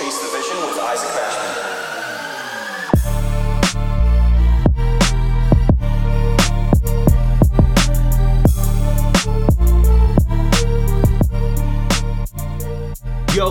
Chase 0.00 0.18
the 0.18 0.28
Vision 0.28 0.56
with 0.66 0.78
Isaac 0.78 1.10
Mashman. 1.10 1.79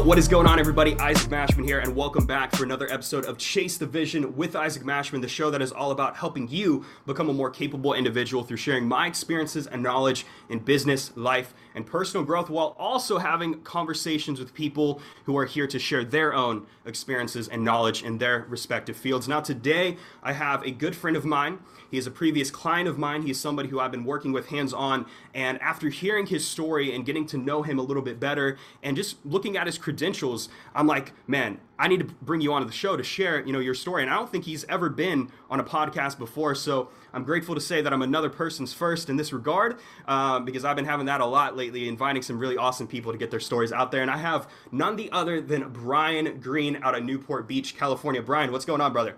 What 0.10 0.18
is 0.18 0.28
going 0.28 0.48
on, 0.48 0.58
everybody? 0.58 0.98
Isaac 0.98 1.30
Mashman 1.30 1.66
here, 1.66 1.82
and 1.82 1.96
welcome 1.96 2.26
back 2.26 2.56
for 2.56 2.64
another 2.64 2.92
episode 2.92 3.26
of 3.26 3.38
Chase 3.38 3.78
the 3.78 3.86
Vision 3.86 4.36
with 4.36 4.56
Isaac 4.56 4.82
Mashman, 4.82 5.22
the 5.22 5.28
show 5.28 5.52
that 5.52 5.62
is 5.62 5.72
all 5.72 5.92
about 5.92 6.16
helping 6.16 6.48
you 6.48 6.84
become 7.06 7.30
a 7.30 7.34
more 7.34 7.52
capable 7.52 7.94
individual 7.94 8.42
through 8.42 8.58
sharing 8.58 8.88
my 8.88 9.06
experiences 9.06 9.68
and 9.68 9.84
knowledge 9.84 10.26
in 10.50 10.58
business, 10.58 11.16
life, 11.16 11.54
and 11.76 11.86
personal 11.86 12.26
growth, 12.26 12.50
while 12.50 12.76
also 12.80 13.20
having 13.20 13.62
conversations 13.62 14.40
with 14.40 14.52
people 14.52 15.00
who 15.26 15.38
are 15.38 15.46
here 15.46 15.68
to 15.68 15.78
share 15.78 16.04
their 16.04 16.34
own 16.34 16.66
experiences 16.88 17.48
and 17.48 17.64
knowledge 17.64 18.02
in 18.02 18.18
their 18.18 18.48
respective 18.50 18.98
fields. 18.98 19.28
Now, 19.28 19.42
today, 19.42 19.96
I 20.24 20.34
have 20.34 20.64
a 20.64 20.72
good 20.72 20.96
friend 20.96 21.18
of 21.18 21.24
mine. 21.24 21.60
He 21.90 21.98
is 21.98 22.08
a 22.08 22.12
previous 22.12 22.52
client 22.52 22.88
of 22.88 22.98
mine. 22.98 23.24
He's 23.24 23.40
somebody 23.40 23.70
who 23.70 23.80
I've 23.80 23.92
been 23.92 24.06
working 24.06 24.32
with 24.32 24.48
hands 24.48 24.74
on. 24.74 25.06
And 25.34 25.62
after 25.62 25.90
hearing 25.90 26.28
his 26.28 26.48
story 26.48 26.94
and 26.94 27.06
getting 27.06 27.26
to 27.28 27.38
know 27.38 27.64
him 27.64 27.80
a 27.80 27.82
little 27.82 28.04
bit 28.04 28.20
better 28.20 28.58
and 28.84 28.96
just 28.96 29.24
looking 29.26 29.58
at 29.58 29.66
his 29.66 29.78
credentials, 29.78 30.50
I'm 30.76 30.88
like, 30.88 31.14
man, 31.28 31.60
I 31.78 31.88
need 31.88 32.00
to 32.00 32.06
bring 32.22 32.42
you 32.42 32.52
onto 32.54 32.68
the 32.68 32.74
show 32.74 32.98
to 32.98 33.04
share, 33.04 33.46
you 33.46 33.54
know, 33.54 33.60
your 33.60 33.74
story. 33.74 34.04
And 34.04 34.12
I 34.12 34.16
don't 34.16 34.30
think 34.30 34.46
he's 34.46 34.66
ever 34.66 34.90
been 34.90 35.32
on 35.50 35.60
a 35.60 35.64
podcast 35.64 36.18
before. 36.18 36.54
So 36.54 36.90
I'm 37.14 37.24
grateful 37.24 37.56
to 37.56 37.62
say 37.62 37.82
that 37.82 37.94
I'm 37.94 38.02
another 38.02 38.30
person's 38.30 38.74
first 38.74 39.10
in 39.10 39.16
this 39.16 39.32
regard 39.32 39.80
um, 40.08 40.46
because 40.46 40.66
I've 40.66 40.76
been 40.76 40.86
having 40.86 41.06
that 41.08 41.22
a 41.22 41.26
lot 41.26 41.56
lately, 41.56 41.88
inviting 41.88 42.22
some 42.22 42.38
really 42.38 42.58
awesome 42.58 42.88
people 42.88 43.12
to 43.12 43.18
get 43.18 43.32
their 43.32 43.40
stories 43.40 43.72
out 43.72 43.92
there. 43.92 44.02
And 44.02 44.12
I 44.12 44.18
have 44.18 44.50
none 44.72 44.96
the 44.96 45.12
other 45.12 45.40
than 45.42 45.70
Brian 45.70 46.40
Green 46.40 46.80
out 46.84 46.96
of 46.96 47.04
Newport 47.04 47.48
Beach, 47.48 47.78
California. 47.78 48.22
Brian, 48.22 48.52
what's 48.52 48.66
going 48.66 48.82
on, 48.82 48.92
brother? 48.92 49.16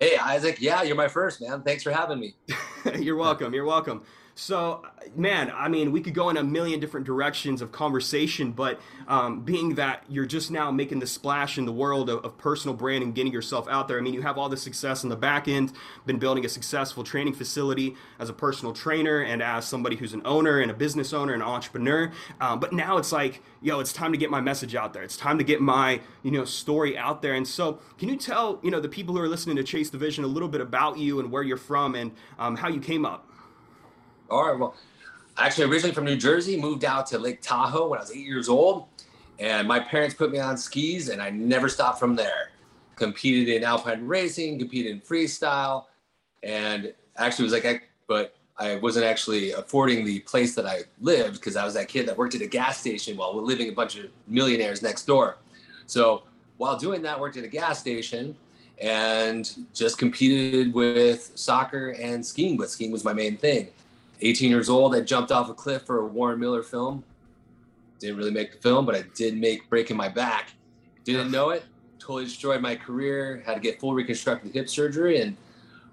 Hey, 0.00 0.16
Isaac. 0.16 0.56
Yeah, 0.62 0.82
you're 0.82 0.96
my 0.96 1.08
first, 1.08 1.42
man. 1.42 1.60
Thanks 1.62 1.82
for 1.82 1.90
having 1.90 2.18
me. 2.18 2.34
you're 2.98 3.16
welcome. 3.16 3.52
You're 3.52 3.66
welcome. 3.66 4.02
So, 4.40 4.86
man, 5.14 5.52
I 5.54 5.68
mean, 5.68 5.92
we 5.92 6.00
could 6.00 6.14
go 6.14 6.30
in 6.30 6.38
a 6.38 6.42
million 6.42 6.80
different 6.80 7.04
directions 7.04 7.60
of 7.60 7.72
conversation, 7.72 8.52
but 8.52 8.80
um, 9.06 9.42
being 9.42 9.74
that 9.74 10.02
you're 10.08 10.24
just 10.24 10.50
now 10.50 10.70
making 10.70 11.00
the 11.00 11.06
splash 11.06 11.58
in 11.58 11.66
the 11.66 11.72
world 11.72 12.08
of, 12.08 12.24
of, 12.24 12.38
personal 12.38 12.74
branding, 12.74 13.12
getting 13.12 13.34
yourself 13.34 13.68
out 13.68 13.86
there, 13.86 13.98
I 13.98 14.00
mean, 14.00 14.14
you 14.14 14.22
have 14.22 14.38
all 14.38 14.48
the 14.48 14.56
success 14.56 15.04
on 15.04 15.10
the 15.10 15.16
back 15.16 15.46
end, 15.46 15.72
been 16.06 16.18
building 16.18 16.46
a 16.46 16.48
successful 16.48 17.04
training 17.04 17.34
facility 17.34 17.96
as 18.18 18.30
a 18.30 18.32
personal 18.32 18.72
trainer 18.72 19.20
and 19.20 19.42
as 19.42 19.66
somebody 19.66 19.96
who's 19.96 20.14
an 20.14 20.22
owner 20.24 20.58
and 20.58 20.70
a 20.70 20.74
business 20.74 21.12
owner 21.12 21.34
and 21.34 21.42
an 21.42 21.48
entrepreneur. 21.48 22.10
Um, 22.40 22.60
but 22.60 22.72
now 22.72 22.96
it's 22.96 23.12
like, 23.12 23.42
yo, 23.60 23.78
it's 23.78 23.92
time 23.92 24.10
to 24.10 24.18
get 24.18 24.30
my 24.30 24.40
message 24.40 24.74
out 24.74 24.94
there. 24.94 25.02
It's 25.02 25.18
time 25.18 25.36
to 25.36 25.44
get 25.44 25.60
my, 25.60 26.00
you 26.22 26.30
know, 26.30 26.46
story 26.46 26.96
out 26.96 27.20
there. 27.20 27.34
And 27.34 27.46
so, 27.46 27.78
can 27.98 28.08
you 28.08 28.16
tell, 28.16 28.58
you 28.62 28.70
know, 28.70 28.80
the 28.80 28.88
people 28.88 29.14
who 29.14 29.20
are 29.20 29.28
listening 29.28 29.56
to 29.56 29.62
Chase 29.62 29.90
the 29.90 29.98
Vision 29.98 30.24
a 30.24 30.28
little 30.28 30.48
bit 30.48 30.62
about 30.62 30.96
you 30.96 31.20
and 31.20 31.30
where 31.30 31.42
you're 31.42 31.58
from 31.58 31.94
and 31.94 32.12
um, 32.38 32.56
how 32.56 32.68
you 32.68 32.80
came 32.80 33.04
up? 33.04 33.26
All 34.30 34.48
right. 34.48 34.58
Well, 34.58 34.74
actually, 35.36 35.64
originally 35.64 35.94
from 35.94 36.04
New 36.04 36.16
Jersey, 36.16 36.60
moved 36.60 36.84
out 36.84 37.06
to 37.08 37.18
Lake 37.18 37.42
Tahoe 37.42 37.88
when 37.88 37.98
I 37.98 38.02
was 38.02 38.12
eight 38.12 38.26
years 38.26 38.48
old. 38.48 38.86
And 39.38 39.66
my 39.66 39.80
parents 39.80 40.14
put 40.14 40.30
me 40.30 40.38
on 40.38 40.56
skis, 40.56 41.08
and 41.08 41.20
I 41.20 41.30
never 41.30 41.68
stopped 41.68 41.98
from 41.98 42.14
there. 42.14 42.50
Competed 42.96 43.48
in 43.54 43.64
alpine 43.64 44.06
racing, 44.06 44.58
competed 44.58 44.92
in 44.92 45.00
freestyle, 45.00 45.86
and 46.42 46.92
actually 47.16 47.44
was 47.44 47.52
like, 47.52 47.88
but 48.06 48.36
I 48.58 48.76
wasn't 48.76 49.06
actually 49.06 49.52
affording 49.52 50.04
the 50.04 50.20
place 50.20 50.54
that 50.54 50.66
I 50.66 50.80
lived 51.00 51.36
because 51.36 51.56
I 51.56 51.64
was 51.64 51.72
that 51.74 51.88
kid 51.88 52.06
that 52.06 52.18
worked 52.18 52.34
at 52.34 52.42
a 52.42 52.46
gas 52.46 52.78
station 52.78 53.16
while 53.16 53.34
we're 53.34 53.40
living 53.40 53.70
a 53.70 53.72
bunch 53.72 53.96
of 53.96 54.10
millionaires 54.26 54.82
next 54.82 55.06
door. 55.06 55.38
So 55.86 56.24
while 56.58 56.76
doing 56.76 57.00
that, 57.02 57.18
worked 57.18 57.38
at 57.38 57.44
a 57.44 57.48
gas 57.48 57.80
station 57.80 58.36
and 58.78 59.50
just 59.72 59.96
competed 59.96 60.74
with 60.74 61.32
soccer 61.34 61.90
and 61.98 62.24
skiing, 62.24 62.58
but 62.58 62.68
skiing 62.68 62.90
was 62.92 63.02
my 63.02 63.14
main 63.14 63.38
thing. 63.38 63.68
18 64.22 64.50
years 64.50 64.68
old, 64.68 64.94
I 64.94 65.00
jumped 65.00 65.32
off 65.32 65.48
a 65.48 65.54
cliff 65.54 65.82
for 65.86 66.00
a 66.00 66.06
Warren 66.06 66.38
Miller 66.38 66.62
film. 66.62 67.04
Didn't 67.98 68.16
really 68.16 68.30
make 68.30 68.52
the 68.52 68.58
film, 68.58 68.86
but 68.86 68.94
I 68.94 69.04
did 69.14 69.36
make 69.36 69.68
Breaking 69.68 69.96
My 69.96 70.08
Back. 70.08 70.52
Didn't 71.04 71.30
know 71.30 71.50
it. 71.50 71.64
Totally 71.98 72.24
destroyed 72.24 72.60
my 72.60 72.76
career. 72.76 73.42
Had 73.44 73.54
to 73.54 73.60
get 73.60 73.80
full 73.80 73.94
reconstructive 73.94 74.52
hip 74.52 74.68
surgery. 74.68 75.20
And 75.20 75.36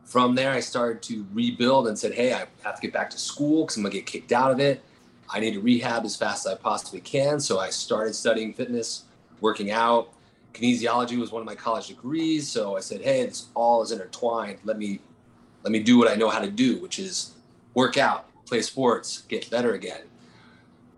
from 0.05 0.35
there, 0.35 0.51
I 0.51 0.61
started 0.61 1.01
to 1.03 1.25
rebuild 1.33 1.87
and 1.87 1.97
said, 1.97 2.13
hey, 2.13 2.33
I 2.33 2.45
have 2.63 2.75
to 2.75 2.81
get 2.81 2.93
back 2.93 3.09
to 3.11 3.17
school 3.17 3.63
because 3.63 3.77
I'm 3.77 3.83
going 3.83 3.91
to 3.91 3.97
get 3.97 4.05
kicked 4.05 4.31
out 4.31 4.51
of 4.51 4.59
it. 4.59 4.81
I 5.29 5.41
need 5.41 5.53
to 5.53 5.59
rehab 5.59 6.05
as 6.05 6.15
fast 6.15 6.45
as 6.45 6.53
I 6.53 6.55
possibly 6.55 7.01
can. 7.01 7.39
So 7.39 7.59
I 7.59 7.69
started 7.69 8.15
studying 8.15 8.53
fitness, 8.53 9.03
working 9.41 9.71
out. 9.71 10.13
Kinesiology 10.53 11.17
was 11.19 11.31
one 11.31 11.41
of 11.41 11.45
my 11.45 11.55
college 11.55 11.87
degrees. 11.87 12.49
So 12.49 12.77
I 12.77 12.79
said, 12.79 13.01
hey, 13.01 13.25
this 13.25 13.47
all 13.53 13.81
is 13.81 13.91
intertwined. 13.91 14.59
Let 14.63 14.77
me 14.77 14.99
let 15.63 15.71
me 15.71 15.79
do 15.79 15.97
what 15.97 16.09
I 16.09 16.15
know 16.15 16.29
how 16.29 16.39
to 16.39 16.49
do, 16.49 16.79
which 16.79 16.97
is 16.97 17.33
work 17.77 17.95
out, 17.95 18.25
play 18.47 18.59
sports, 18.63 19.21
get 19.29 19.47
better 19.51 19.73
again. 19.75 20.01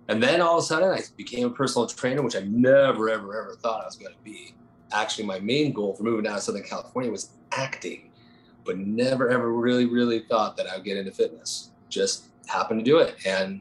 And 0.08 0.24
then 0.24 0.40
all 0.40 0.60
of 0.60 0.64
a 0.64 0.66
sudden, 0.66 0.90
I 0.90 1.02
became 1.18 1.48
a 1.48 1.50
personal 1.50 1.86
trainer, 1.86 2.22
which 2.22 2.38
I 2.38 2.40
never, 2.40 3.10
ever, 3.10 3.38
ever 3.38 3.58
thought 3.62 3.82
I 3.82 3.86
was 3.86 3.98
going 3.98 4.14
to 4.14 4.24
be. 4.24 4.56
Actually, 4.94 5.26
my 5.26 5.42
main 5.42 5.74
goal 5.74 5.94
for 5.94 6.04
moving 6.04 6.24
down 6.24 6.36
to 6.36 6.42
Southern 6.42 6.64
California 6.64 7.12
was 7.12 7.32
acting, 7.52 8.10
but 8.64 8.78
never, 8.78 9.30
ever 9.30 9.52
really, 9.52 9.88
really 9.88 10.22
thought 10.22 10.56
that 10.56 10.68
I 10.68 10.78
would 10.78 10.86
get 10.86 10.96
into 10.96 11.12
fitness. 11.12 11.72
Just 11.90 12.30
happened 12.48 12.80
to 12.80 12.86
do 12.90 13.00
it. 13.00 13.18
And 13.26 13.60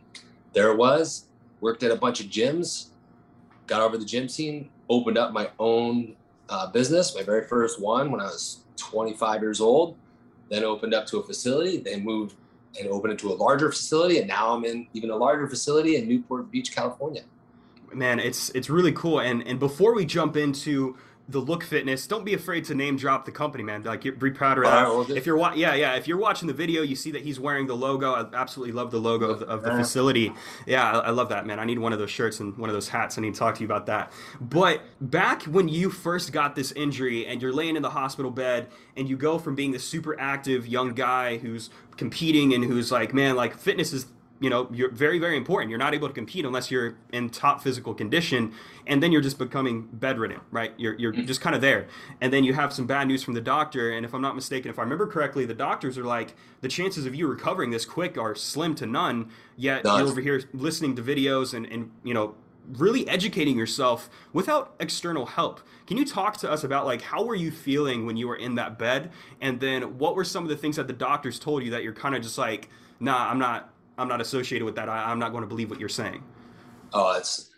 there 0.52 0.70
it 0.70 0.78
was. 0.78 1.26
Worked 1.60 1.82
at 1.82 1.90
a 1.90 1.96
bunch 1.96 2.20
of 2.20 2.26
gyms, 2.28 2.90
got 3.66 3.80
over 3.80 3.98
the 3.98 4.04
gym 4.04 4.28
scene, 4.28 4.70
opened 4.88 5.18
up 5.18 5.32
my 5.32 5.50
own 5.58 6.14
uh, 6.48 6.70
business, 6.70 7.16
my 7.16 7.24
very 7.24 7.48
first 7.48 7.80
one 7.80 8.12
when 8.12 8.20
I 8.20 8.26
was 8.26 8.60
25 8.76 9.42
years 9.42 9.60
old. 9.60 9.96
Then 10.50 10.62
opened 10.62 10.94
up 10.94 11.06
to 11.06 11.18
a 11.18 11.22
facility. 11.24 11.78
Then 11.78 12.04
moved 12.04 12.36
and 12.78 12.88
open 12.88 13.10
it 13.10 13.18
to 13.20 13.32
a 13.32 13.34
larger 13.34 13.70
facility. 13.70 14.18
And 14.18 14.28
now 14.28 14.54
I'm 14.54 14.64
in 14.64 14.86
even 14.94 15.10
a 15.10 15.16
larger 15.16 15.48
facility 15.48 15.96
in 15.96 16.08
Newport 16.08 16.50
Beach, 16.50 16.74
California. 16.74 17.22
Man, 17.92 18.18
it's 18.20 18.50
it's 18.50 18.68
really 18.68 18.92
cool. 18.92 19.20
And 19.20 19.42
and 19.46 19.58
before 19.58 19.94
we 19.94 20.04
jump 20.04 20.36
into 20.36 20.96
the 21.30 21.38
look 21.38 21.62
fitness 21.62 22.06
don't 22.06 22.24
be 22.24 22.32
afraid 22.32 22.64
to 22.64 22.74
name 22.74 22.96
drop 22.96 23.26
the 23.26 23.30
company 23.30 23.62
man. 23.62 23.82
Like 23.82 24.02
be 24.02 24.30
proud 24.30 24.58
of 24.58 24.64
that. 24.64 24.84
right, 24.84 25.10
if 25.10 25.26
you're 25.26 25.36
wa- 25.36 25.52
yeah 25.54 25.74
yeah 25.74 25.94
if 25.94 26.08
you're 26.08 26.18
watching 26.18 26.48
the 26.48 26.54
video 26.54 26.82
you 26.82 26.96
see 26.96 27.10
that 27.10 27.22
he's 27.22 27.38
wearing 27.38 27.66
the 27.66 27.76
logo. 27.76 28.14
I 28.14 28.26
absolutely 28.34 28.72
love 28.72 28.90
the 28.90 28.98
logo 28.98 29.30
of 29.30 29.40
the, 29.40 29.46
of 29.46 29.62
the 29.62 29.70
facility. 29.70 30.32
Yeah 30.66 30.90
I, 30.90 31.08
I, 31.08 31.10
love 31.10 31.28
that 31.28 31.46
man. 31.46 31.58
I 31.58 31.64
need 31.64 31.78
one 31.78 31.92
of 31.92 31.98
those 31.98 32.10
shirts 32.10 32.40
and 32.40 32.56
one 32.56 32.70
of 32.70 32.74
those 32.74 32.88
hats. 32.88 33.18
I 33.18 33.20
need 33.20 33.34
to 33.34 33.38
talk 33.38 33.56
to 33.56 33.60
you 33.60 33.66
about 33.66 33.86
that. 33.86 34.10
But 34.40 34.82
back 35.00 35.42
when 35.42 35.68
you 35.68 35.90
first 35.90 36.32
got 36.32 36.54
this 36.54 36.72
injury 36.72 37.26
and 37.26 37.42
you're 37.42 37.52
laying 37.52 37.76
in 37.76 37.82
the 37.82 37.90
hospital 37.90 38.30
bed 38.30 38.68
and 38.96 39.08
you 39.08 39.16
go 39.16 39.38
from 39.38 39.54
being 39.54 39.72
the 39.72 39.78
super 39.78 40.18
active 40.18 40.66
young 40.66 40.94
guy 40.94 41.36
who's 41.36 41.68
competing 41.96 42.54
and 42.54 42.64
who's 42.64 42.90
like 42.90 43.12
man 43.12 43.36
like 43.36 43.56
fitness 43.56 43.92
is 43.92 44.06
you 44.40 44.50
know 44.50 44.68
you're 44.72 44.90
very 44.90 45.18
very 45.18 45.36
important. 45.36 45.70
You're 45.70 45.78
not 45.78 45.94
able 45.94 46.08
to 46.08 46.14
compete 46.14 46.44
unless 46.44 46.70
you're 46.70 46.96
in 47.12 47.30
top 47.30 47.62
physical 47.62 47.94
condition 47.94 48.52
and 48.86 49.02
then 49.02 49.12
you're 49.12 49.20
just 49.20 49.38
becoming 49.38 49.88
bedridden 49.92 50.40
right? 50.50 50.72
You're, 50.76 50.94
you're 50.94 51.12
mm-hmm. 51.12 51.26
just 51.26 51.40
kind 51.40 51.54
of 51.54 51.60
there. 51.60 51.88
And 52.20 52.32
then 52.32 52.44
you 52.44 52.54
have 52.54 52.72
some 52.72 52.86
bad 52.86 53.06
news 53.08 53.22
from 53.22 53.34
the 53.34 53.40
doctor 53.40 53.90
and 53.90 54.04
if 54.04 54.14
i'm 54.14 54.22
not 54.22 54.34
mistaken 54.34 54.70
if 54.70 54.78
i 54.78 54.82
remember 54.82 55.06
correctly 55.06 55.44
the 55.44 55.54
doctors 55.54 55.98
are 55.98 56.04
like 56.04 56.34
the 56.60 56.68
chances 56.68 57.06
of 57.06 57.14
you 57.14 57.26
recovering 57.26 57.70
this 57.70 57.84
quick 57.84 58.16
are 58.18 58.34
slim 58.34 58.74
to 58.76 58.86
none 58.86 59.30
yet 59.56 59.84
you're 59.84 60.00
over 60.00 60.20
here 60.20 60.42
listening 60.52 60.94
to 60.96 61.02
videos 61.02 61.54
and, 61.54 61.66
and 61.66 61.90
you 62.02 62.14
know 62.14 62.34
really 62.76 63.08
educating 63.08 63.56
yourself 63.56 64.10
without 64.34 64.74
external 64.78 65.24
help. 65.24 65.60
Can 65.86 65.96
you 65.96 66.04
talk 66.04 66.36
to 66.38 66.50
us 66.50 66.64
about 66.64 66.84
like 66.84 67.00
how 67.00 67.24
were 67.24 67.34
you 67.34 67.50
feeling 67.50 68.04
when 68.04 68.18
you 68.18 68.28
were 68.28 68.36
in 68.36 68.56
that 68.56 68.78
bed? 68.78 69.10
And 69.40 69.58
then 69.58 69.98
what 69.98 70.14
were 70.14 70.24
some 70.24 70.42
of 70.42 70.50
the 70.50 70.56
things 70.56 70.76
that 70.76 70.86
the 70.86 70.92
doctors 70.92 71.38
told 71.38 71.62
you 71.62 71.70
that 71.70 71.82
you're 71.82 71.94
kind 71.94 72.14
of 72.14 72.22
just 72.22 72.36
like 72.36 72.68
nah 73.00 73.30
i'm 73.30 73.38
not 73.38 73.70
I'm 73.98 74.08
not 74.08 74.20
associated 74.20 74.64
with 74.64 74.76
that. 74.76 74.88
I, 74.88 75.10
am 75.10 75.18
not 75.18 75.32
going 75.32 75.42
to 75.42 75.48
believe 75.48 75.70
what 75.70 75.80
you're 75.80 75.88
saying. 75.88 76.22
Oh, 76.92 77.16
it's 77.18 77.50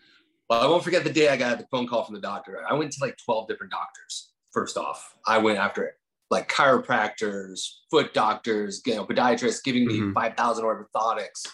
well, 0.49 0.63
I 0.63 0.67
won't 0.67 0.83
forget 0.83 1.05
the 1.05 1.13
day 1.13 1.29
I 1.29 1.37
got 1.37 1.59
the 1.59 1.67
phone 1.71 1.87
call 1.87 2.03
from 2.05 2.17
the 2.17 2.21
doctor. 2.21 2.65
I 2.69 2.75
went 2.75 2.91
to 2.93 2.99
like 3.01 3.17
12 3.25 3.47
different 3.47 3.71
doctors. 3.71 4.33
First 4.51 4.77
off, 4.77 5.15
I 5.25 5.39
went 5.39 5.59
after 5.59 5.85
it, 5.85 5.95
like 6.29 6.51
chiropractors, 6.51 7.61
foot 7.89 8.13
doctors, 8.15 8.83
you 8.85 8.97
know, 8.97 9.07
podiatrists 9.07 9.63
giving 9.63 9.87
me 9.87 10.01
mm-hmm. 10.01 10.13
5,000 10.13 10.65
orthotics 10.65 11.47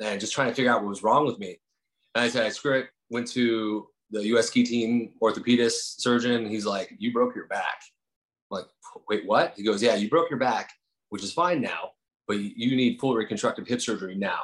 and 0.00 0.20
just 0.20 0.32
trying 0.32 0.50
to 0.50 0.54
figure 0.54 0.70
out 0.70 0.82
what 0.82 0.88
was 0.88 1.02
wrong 1.02 1.26
with 1.26 1.40
me. 1.40 1.58
And 2.14 2.24
I 2.24 2.28
said, 2.28 2.46
I 2.46 2.50
screw 2.50 2.78
it. 2.78 2.86
Went 3.10 3.26
to 3.28 3.88
the 4.10 4.22
US 4.36 4.46
ski 4.46 4.62
team 4.62 5.14
orthopedist 5.20 6.00
surgeon. 6.00 6.46
He's 6.46 6.64
like, 6.64 6.94
you 6.98 7.12
broke 7.12 7.34
your 7.34 7.48
back. 7.48 7.82
I'm 8.52 8.58
like, 8.58 8.66
wait, 9.08 9.26
what? 9.26 9.54
He 9.56 9.64
goes, 9.64 9.82
yeah, 9.82 9.96
you 9.96 10.08
broke 10.08 10.30
your 10.30 10.38
back, 10.38 10.70
which 11.08 11.24
is 11.24 11.32
fine 11.32 11.60
now 11.60 11.90
but 12.28 12.38
you 12.38 12.76
need 12.76 13.00
full 13.00 13.14
reconstructive 13.14 13.66
hip 13.66 13.80
surgery 13.80 14.14
now. 14.14 14.40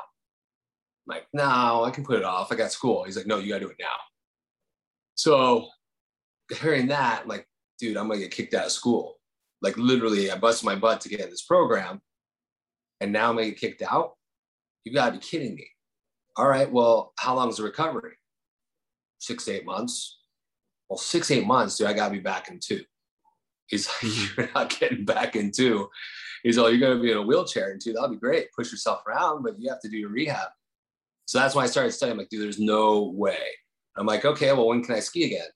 I'm 1.06 1.16
like, 1.16 1.26
no, 1.32 1.84
I 1.84 1.90
can 1.90 2.04
put 2.04 2.18
it 2.18 2.24
off. 2.24 2.50
I 2.50 2.56
got 2.56 2.72
school. 2.72 3.04
He's 3.04 3.16
like, 3.16 3.26
no, 3.26 3.38
you 3.38 3.50
got 3.50 3.58
to 3.58 3.66
do 3.66 3.70
it 3.70 3.76
now. 3.78 3.86
So 5.14 5.68
hearing 6.60 6.88
that, 6.88 7.20
I'm 7.22 7.28
like, 7.28 7.46
dude, 7.78 7.96
I'm 7.96 8.08
going 8.08 8.18
to 8.18 8.24
get 8.24 8.34
kicked 8.34 8.54
out 8.54 8.66
of 8.66 8.72
school. 8.72 9.16
Like 9.60 9.76
literally, 9.76 10.30
I 10.30 10.38
busted 10.38 10.64
my 10.64 10.74
butt 10.74 11.02
to 11.02 11.08
get 11.08 11.20
in 11.20 11.30
this 11.30 11.42
program. 11.42 12.00
And 13.00 13.12
now 13.12 13.28
I'm 13.28 13.36
going 13.36 13.46
to 13.46 13.50
get 13.50 13.60
kicked 13.60 13.82
out. 13.82 14.14
You 14.84 14.92
got 14.94 15.06
to 15.06 15.12
be 15.12 15.18
kidding 15.18 15.54
me. 15.54 15.68
All 16.36 16.48
right, 16.48 16.70
well, 16.70 17.12
how 17.16 17.36
long 17.36 17.48
is 17.48 17.58
the 17.58 17.62
recovery? 17.62 18.14
Six 19.18 19.44
to 19.44 19.52
eight 19.52 19.64
months. 19.64 20.18
well, 20.88 20.98
six, 20.98 21.30
eight 21.30 21.46
months, 21.46 21.78
dude, 21.78 21.86
I 21.86 21.92
gotta 21.92 22.12
be 22.12 22.20
back 22.20 22.48
in 22.50 22.58
two. 22.58 22.82
He's 23.66 23.88
like, 23.88 24.36
you're 24.36 24.50
not 24.54 24.78
getting 24.78 25.04
back 25.04 25.36
in 25.36 25.52
two. 25.52 25.88
He's 26.44 26.58
like, 26.58 26.72
you're 26.72 26.80
gonna 26.88 27.02
be 27.02 27.10
in 27.10 27.16
a 27.16 27.22
wheelchair 27.22 27.72
and 27.72 27.80
two. 27.80 27.94
That'll 27.94 28.10
be 28.10 28.16
great. 28.16 28.52
Push 28.52 28.70
yourself 28.70 29.02
around, 29.06 29.42
but 29.42 29.58
you 29.58 29.70
have 29.70 29.80
to 29.80 29.88
do 29.88 29.96
your 29.96 30.10
rehab. 30.10 30.48
So 31.24 31.38
that's 31.38 31.54
why 31.54 31.64
I 31.64 31.66
started 31.66 31.92
studying. 31.92 32.12
I'm 32.12 32.18
like, 32.18 32.28
dude, 32.28 32.42
there's 32.42 32.60
no 32.60 33.04
way. 33.16 33.38
I'm 33.96 34.06
like, 34.06 34.26
okay, 34.26 34.52
well, 34.52 34.68
when 34.68 34.84
can 34.84 34.94
I 34.94 35.00
ski 35.00 35.24
again? 35.24 35.46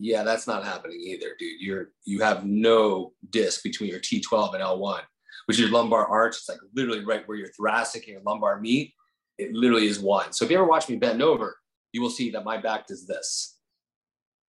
Yeah, 0.00 0.24
that's 0.24 0.48
not 0.48 0.64
happening 0.64 1.00
either, 1.00 1.28
dude. 1.38 1.60
You're 1.60 1.90
you 2.04 2.20
have 2.22 2.44
no 2.44 3.12
disc 3.30 3.62
between 3.62 3.88
your 3.88 4.00
T12 4.00 4.54
and 4.54 4.62
L1, 4.62 5.00
which 5.46 5.56
is 5.56 5.60
your 5.60 5.70
lumbar 5.70 6.06
arch. 6.06 6.36
It's 6.36 6.48
like 6.48 6.58
literally 6.74 7.04
right 7.04 7.26
where 7.26 7.38
your 7.38 7.48
thoracic 7.56 8.02
and 8.02 8.14
your 8.14 8.22
lumbar 8.22 8.60
meet. 8.60 8.92
It 9.38 9.52
literally 9.52 9.86
is 9.86 10.00
one. 10.00 10.32
So 10.32 10.44
if 10.44 10.50
you 10.50 10.56
ever 10.58 10.66
watch 10.66 10.88
me 10.88 10.96
bend 10.96 11.22
over, 11.22 11.56
you 11.92 12.02
will 12.02 12.10
see 12.10 12.30
that 12.30 12.44
my 12.44 12.58
back 12.58 12.88
does 12.88 13.06
this. 13.06 13.58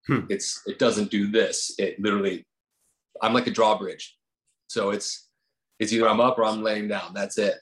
Hmm. 0.07 0.21
It's 0.30 0.62
it 0.65 0.80
doesn't 0.80 1.12
do 1.12 1.30
this. 1.30 1.75
It 1.77 2.00
literally, 2.00 2.45
I'm 3.21 3.33
like 3.33 3.47
a 3.47 3.51
drawbridge. 3.51 4.15
So 4.68 4.92
it's 4.92 5.30
it's 5.80 5.92
either 5.94 6.08
I'm 6.08 6.22
up 6.22 6.38
or 6.38 6.46
I'm 6.46 6.64
laying 6.64 6.88
down. 6.88 7.14
That's 7.14 7.38
it. 7.38 7.56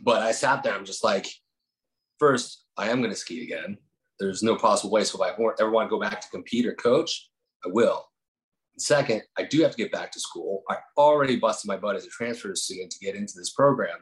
But 0.00 0.22
I 0.22 0.32
sat 0.32 0.62
there. 0.62 0.74
I'm 0.74 0.84
just 0.84 1.04
like, 1.04 1.26
first, 2.18 2.64
I 2.76 2.90
am 2.90 3.00
going 3.00 3.10
to 3.10 3.16
ski 3.16 3.42
again. 3.42 3.78
There's 4.20 4.42
no 4.42 4.56
possible 4.56 4.90
way. 4.90 5.04
So 5.04 5.22
if 5.22 5.28
I 5.28 5.34
ever 5.60 5.70
want 5.70 5.88
to 5.88 5.90
go 5.90 6.00
back 6.00 6.20
to 6.20 6.28
compete 6.28 6.66
or 6.66 6.74
coach, 6.74 7.28
I 7.64 7.68
will. 7.70 8.06
And 8.74 8.82
second, 8.82 9.22
I 9.38 9.42
do 9.42 9.62
have 9.62 9.72
to 9.72 9.76
get 9.76 9.92
back 9.92 10.12
to 10.12 10.20
school. 10.20 10.62
I 10.70 10.76
already 10.96 11.36
busted 11.36 11.68
my 11.68 11.76
butt 11.76 11.96
as 11.96 12.04
a 12.04 12.10
transfer 12.10 12.54
student 12.54 12.92
to 12.92 12.98
get 12.98 13.16
into 13.16 13.34
this 13.36 13.52
program, 13.52 13.98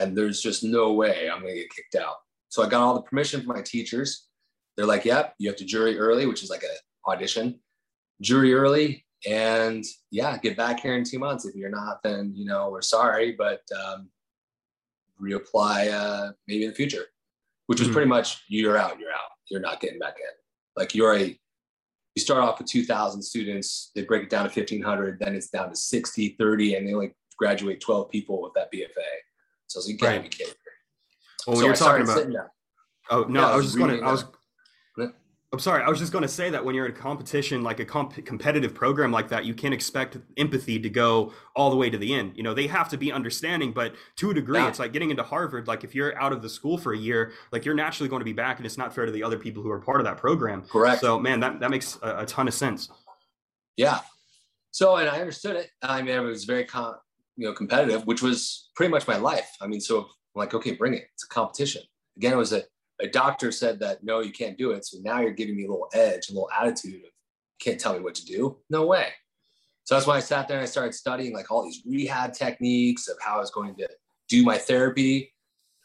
and 0.00 0.16
there's 0.16 0.40
just 0.40 0.62
no 0.64 0.92
way 0.92 1.28
I'm 1.28 1.40
going 1.40 1.54
to 1.54 1.60
get 1.60 1.74
kicked 1.74 1.94
out. 1.94 2.16
So 2.48 2.62
I 2.62 2.68
got 2.68 2.82
all 2.82 2.94
the 2.94 3.02
permission 3.02 3.40
from 3.40 3.56
my 3.56 3.62
teachers. 3.62 4.28
They're 4.76 4.86
like, 4.86 5.04
"Yep, 5.04 5.34
you 5.38 5.48
have 5.48 5.58
to 5.58 5.64
jury 5.64 5.98
early," 5.98 6.26
which 6.26 6.42
is 6.42 6.50
like 6.50 6.62
a 6.62 7.10
audition. 7.10 7.60
Jury 8.20 8.54
early, 8.54 9.04
and 9.28 9.84
yeah, 10.10 10.36
get 10.38 10.56
back 10.56 10.80
here 10.80 10.96
in 10.96 11.04
two 11.04 11.18
months. 11.18 11.44
If 11.44 11.54
you're 11.54 11.70
not, 11.70 12.02
then 12.02 12.32
you 12.34 12.44
know 12.44 12.70
we're 12.70 12.82
sorry, 12.82 13.32
but 13.32 13.62
um, 13.84 14.08
reapply 15.20 15.92
uh, 15.92 16.32
maybe 16.46 16.64
in 16.64 16.70
the 16.70 16.76
future, 16.76 17.04
which 17.66 17.80
was 17.80 17.88
mm-hmm. 17.88 17.94
pretty 17.94 18.08
much 18.08 18.44
you're 18.48 18.76
out, 18.76 18.98
you're 18.98 19.12
out, 19.12 19.30
you're 19.50 19.60
not 19.60 19.80
getting 19.80 19.98
back 19.98 20.16
in. 20.18 20.30
Like 20.76 20.94
you're 20.94 21.16
a, 21.16 21.38
you 22.14 22.22
start 22.22 22.40
off 22.40 22.58
with 22.58 22.68
2,000 22.68 23.22
students, 23.22 23.90
they 23.94 24.02
break 24.02 24.24
it 24.24 24.30
down 24.30 24.48
to 24.48 24.60
1,500, 24.60 25.18
then 25.20 25.34
it's 25.34 25.48
down 25.48 25.70
to 25.70 25.76
60, 25.76 26.36
30, 26.38 26.74
and 26.74 26.88
they 26.88 26.94
only 26.94 27.14
graduate 27.38 27.80
12 27.80 28.10
people 28.10 28.42
with 28.42 28.52
that 28.54 28.72
BFA. 28.72 29.02
So 29.66 29.80
you 29.86 29.96
can't 29.96 30.22
right. 30.22 30.22
be 30.22 30.28
kidding. 30.28 30.54
Well, 31.46 31.56
so 31.56 31.64
you're 31.64 31.74
talking 31.74 32.02
about. 32.02 32.50
Oh 33.10 33.24
no, 33.28 33.40
yeah, 33.40 33.46
I 33.48 33.56
was, 33.56 33.64
was 33.64 33.74
just 33.74 33.78
going 33.78 33.98
to. 33.98 34.04
I 34.04 34.12
was 34.12 34.24
I'm 35.54 35.60
sorry. 35.60 35.84
I 35.84 35.88
was 35.88 36.00
just 36.00 36.10
going 36.10 36.22
to 36.22 36.28
say 36.28 36.50
that 36.50 36.64
when 36.64 36.74
you're 36.74 36.86
in 36.86 36.90
a 36.90 36.94
competition, 36.94 37.62
like 37.62 37.78
a 37.78 37.84
comp- 37.84 38.24
competitive 38.26 38.74
program 38.74 39.12
like 39.12 39.28
that, 39.28 39.44
you 39.44 39.54
can't 39.54 39.72
expect 39.72 40.18
empathy 40.36 40.80
to 40.80 40.90
go 40.90 41.32
all 41.54 41.70
the 41.70 41.76
way 41.76 41.88
to 41.88 41.96
the 41.96 42.12
end. 42.12 42.32
You 42.34 42.42
know, 42.42 42.54
they 42.54 42.66
have 42.66 42.88
to 42.88 42.96
be 42.96 43.12
understanding, 43.12 43.70
but 43.70 43.94
to 44.16 44.32
a 44.32 44.34
degree, 44.34 44.58
yeah. 44.58 44.66
it's 44.66 44.80
like 44.80 44.92
getting 44.92 45.10
into 45.10 45.22
Harvard. 45.22 45.68
Like 45.68 45.84
if 45.84 45.94
you're 45.94 46.20
out 46.20 46.32
of 46.32 46.42
the 46.42 46.48
school 46.48 46.76
for 46.76 46.92
a 46.92 46.98
year, 46.98 47.34
like 47.52 47.64
you're 47.64 47.76
naturally 47.76 48.08
going 48.08 48.18
to 48.18 48.24
be 48.24 48.32
back, 48.32 48.56
and 48.56 48.66
it's 48.66 48.76
not 48.76 48.92
fair 48.92 49.06
to 49.06 49.12
the 49.12 49.22
other 49.22 49.38
people 49.38 49.62
who 49.62 49.70
are 49.70 49.78
part 49.78 50.00
of 50.00 50.04
that 50.06 50.16
program. 50.16 50.62
Correct. 50.62 51.00
So, 51.00 51.20
man, 51.20 51.38
that 51.38 51.60
that 51.60 51.70
makes 51.70 51.98
a, 52.02 52.22
a 52.22 52.26
ton 52.26 52.48
of 52.48 52.54
sense. 52.54 52.88
Yeah. 53.76 54.00
So, 54.72 54.96
and 54.96 55.08
I 55.08 55.20
understood 55.20 55.54
it. 55.54 55.70
I 55.82 56.02
mean, 56.02 56.16
it 56.16 56.18
was 56.18 56.46
very, 56.46 56.64
com- 56.64 56.96
you 57.36 57.46
know, 57.46 57.52
competitive, 57.52 58.08
which 58.08 58.22
was 58.22 58.70
pretty 58.74 58.90
much 58.90 59.06
my 59.06 59.18
life. 59.18 59.50
I 59.60 59.68
mean, 59.68 59.80
so 59.80 60.00
I'm 60.00 60.06
like, 60.34 60.52
okay, 60.52 60.72
bring 60.72 60.94
it. 60.94 61.04
It's 61.14 61.22
a 61.22 61.28
competition. 61.28 61.82
Again, 62.16 62.32
it 62.32 62.36
was 62.36 62.52
a 62.52 62.64
a 63.00 63.08
doctor 63.08 63.50
said 63.50 63.80
that 63.80 64.04
no, 64.04 64.20
you 64.20 64.32
can't 64.32 64.56
do 64.56 64.70
it. 64.70 64.84
So 64.86 64.98
now 65.02 65.20
you're 65.20 65.32
giving 65.32 65.56
me 65.56 65.64
a 65.64 65.70
little 65.70 65.88
edge, 65.92 66.28
a 66.28 66.32
little 66.32 66.50
attitude 66.56 67.04
of 67.04 67.10
can't 67.60 67.80
tell 67.80 67.94
me 67.94 68.00
what 68.00 68.14
to 68.16 68.24
do. 68.24 68.58
No 68.70 68.86
way. 68.86 69.08
So 69.84 69.94
that's 69.94 70.06
why 70.06 70.16
I 70.16 70.20
sat 70.20 70.48
there 70.48 70.56
and 70.58 70.64
I 70.64 70.68
started 70.68 70.94
studying 70.94 71.34
like 71.34 71.50
all 71.50 71.64
these 71.64 71.82
rehab 71.86 72.32
techniques 72.32 73.08
of 73.08 73.16
how 73.20 73.36
I 73.36 73.40
was 73.40 73.50
going 73.50 73.74
to 73.76 73.88
do 74.28 74.42
my 74.42 74.56
therapy. 74.58 75.32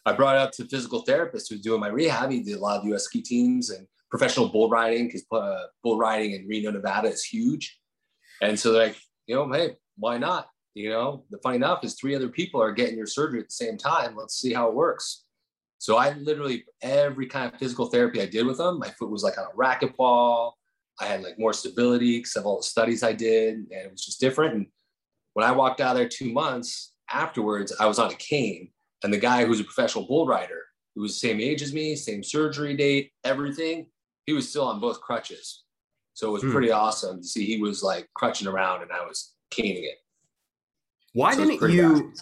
I 0.05 0.13
brought 0.13 0.35
it 0.35 0.41
up 0.41 0.51
to 0.53 0.65
physical 0.65 1.01
therapist 1.01 1.49
who 1.49 1.55
was 1.55 1.61
doing 1.61 1.81
my 1.81 1.89
rehab. 1.89 2.31
He 2.31 2.41
did 2.41 2.57
a 2.57 2.59
lot 2.59 2.79
of 2.79 2.85
US 2.93 3.03
ski 3.05 3.21
teams 3.21 3.69
and 3.69 3.85
professional 4.09 4.49
bull 4.49 4.69
riding 4.69 5.07
because 5.07 5.25
uh, 5.31 5.63
bull 5.83 5.97
riding 5.97 6.31
in 6.31 6.47
Reno, 6.47 6.71
Nevada 6.71 7.09
is 7.09 7.23
huge. 7.23 7.77
And 8.41 8.57
so 8.57 8.71
like, 8.71 8.95
you 9.27 9.35
know, 9.35 9.51
hey, 9.51 9.75
why 9.97 10.17
not? 10.17 10.47
You 10.75 10.89
know, 10.91 11.25
the 11.29 11.39
funny 11.39 11.57
enough 11.57 11.83
is 11.83 11.95
three 11.95 12.15
other 12.15 12.29
people 12.29 12.61
are 12.61 12.71
getting 12.71 12.97
your 12.97 13.07
surgery 13.07 13.39
at 13.39 13.47
the 13.47 13.53
same 13.53 13.77
time. 13.77 14.15
Let's 14.15 14.39
see 14.39 14.53
how 14.53 14.69
it 14.69 14.75
works. 14.75 15.25
So 15.79 15.95
I 15.97 16.13
literally 16.13 16.65
every 16.81 17.25
kind 17.25 17.51
of 17.51 17.59
physical 17.59 17.87
therapy 17.87 18.21
I 18.21 18.25
did 18.25 18.45
with 18.45 18.57
them, 18.57 18.79
my 18.79 18.89
foot 18.89 19.09
was 19.09 19.23
like 19.23 19.37
on 19.37 19.45
a 19.45 19.57
racquetball. 19.57 20.51
I 21.01 21.05
had 21.05 21.23
like 21.23 21.39
more 21.39 21.53
stability 21.53 22.17
because 22.17 22.35
of 22.35 22.45
all 22.45 22.57
the 22.57 22.63
studies 22.63 23.01
I 23.01 23.13
did, 23.13 23.55
and 23.55 23.71
it 23.71 23.91
was 23.91 24.05
just 24.05 24.19
different. 24.19 24.53
And 24.53 24.67
when 25.33 25.45
I 25.45 25.51
walked 25.51 25.79
out 25.79 25.95
there 25.95 26.09
two 26.09 26.31
months 26.31 26.93
afterwards, 27.09 27.73
I 27.79 27.85
was 27.85 27.97
on 27.97 28.11
a 28.11 28.15
cane, 28.15 28.69
and 29.03 29.13
the 29.13 29.17
guy 29.17 29.45
who's 29.45 29.61
a 29.61 29.63
professional 29.63 30.05
bull 30.05 30.27
rider, 30.27 30.63
who 30.93 31.01
was 31.01 31.13
the 31.13 31.27
same 31.27 31.39
age 31.39 31.61
as 31.61 31.73
me, 31.73 31.95
same 31.95 32.23
surgery 32.23 32.75
date, 32.75 33.11
everything, 33.23 33.87
he 34.25 34.33
was 34.33 34.49
still 34.49 34.65
on 34.65 34.81
both 34.81 34.99
crutches. 34.99 35.63
So 36.13 36.27
it 36.27 36.31
was 36.31 36.43
hmm. 36.43 36.51
pretty 36.51 36.71
awesome 36.71 37.21
to 37.21 37.27
see 37.27 37.45
he 37.45 37.61
was 37.61 37.81
like 37.81 38.09
crutching 38.13 38.49
around 38.49 38.81
and 38.81 38.91
I 38.91 39.05
was 39.05 39.33
caning 39.49 39.85
it. 39.85 39.95
Why 41.13 41.33
so 41.33 41.45
didn't 41.45 41.71
you? 41.71 42.03
Bad. 42.03 42.13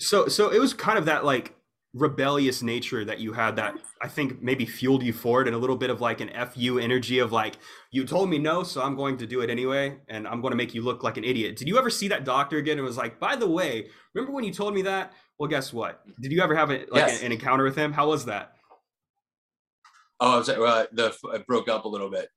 So 0.00 0.28
so 0.28 0.50
it 0.50 0.58
was 0.58 0.72
kind 0.72 0.98
of 0.98 1.04
that 1.04 1.24
like 1.24 1.54
rebellious 1.94 2.62
nature 2.62 3.04
that 3.04 3.20
you 3.20 3.32
had 3.32 3.56
that 3.56 3.74
I 4.02 4.08
think 4.08 4.42
maybe 4.42 4.66
fueled 4.66 5.02
you 5.02 5.12
forward 5.12 5.46
and 5.46 5.56
a 5.56 5.58
little 5.58 5.76
bit 5.76 5.90
of 5.90 6.00
like 6.00 6.20
an 6.20 6.30
FU 6.50 6.78
energy 6.78 7.18
of 7.18 7.32
like, 7.32 7.56
you 7.90 8.04
told 8.04 8.28
me 8.28 8.38
no, 8.38 8.62
so 8.62 8.82
I'm 8.82 8.96
going 8.96 9.16
to 9.18 9.26
do 9.26 9.40
it 9.40 9.50
anyway, 9.50 9.98
and 10.08 10.28
I'm 10.28 10.40
going 10.40 10.50
to 10.50 10.56
make 10.56 10.74
you 10.74 10.82
look 10.82 11.02
like 11.02 11.16
an 11.16 11.24
idiot. 11.24 11.56
Did 11.56 11.68
you 11.68 11.78
ever 11.78 11.90
see 11.90 12.08
that 12.08 12.24
doctor 12.24 12.58
again 12.58 12.78
and 12.78 12.86
was 12.86 12.96
like, 12.96 13.18
by 13.18 13.36
the 13.36 13.48
way, 13.48 13.88
remember 14.14 14.32
when 14.32 14.44
you 14.44 14.52
told 14.52 14.74
me 14.74 14.82
that? 14.82 15.12
Well, 15.38 15.48
guess 15.48 15.72
what? 15.72 16.02
Did 16.20 16.32
you 16.32 16.42
ever 16.42 16.54
have 16.54 16.70
a, 16.70 16.78
like 16.90 17.06
yes. 17.06 17.20
an, 17.20 17.26
an, 17.26 17.32
encounter 17.32 17.64
with 17.64 17.76
him? 17.76 17.92
How 17.92 18.08
was 18.08 18.26
that? 18.26 18.52
Oh, 20.20 20.40
I 20.40 20.42
sorry, 20.42 20.66
uh, 20.66 20.86
the 20.92 21.14
it 21.34 21.46
broke 21.46 21.68
up 21.68 21.84
a 21.84 21.88
little 21.88 22.10
bit. 22.10 22.28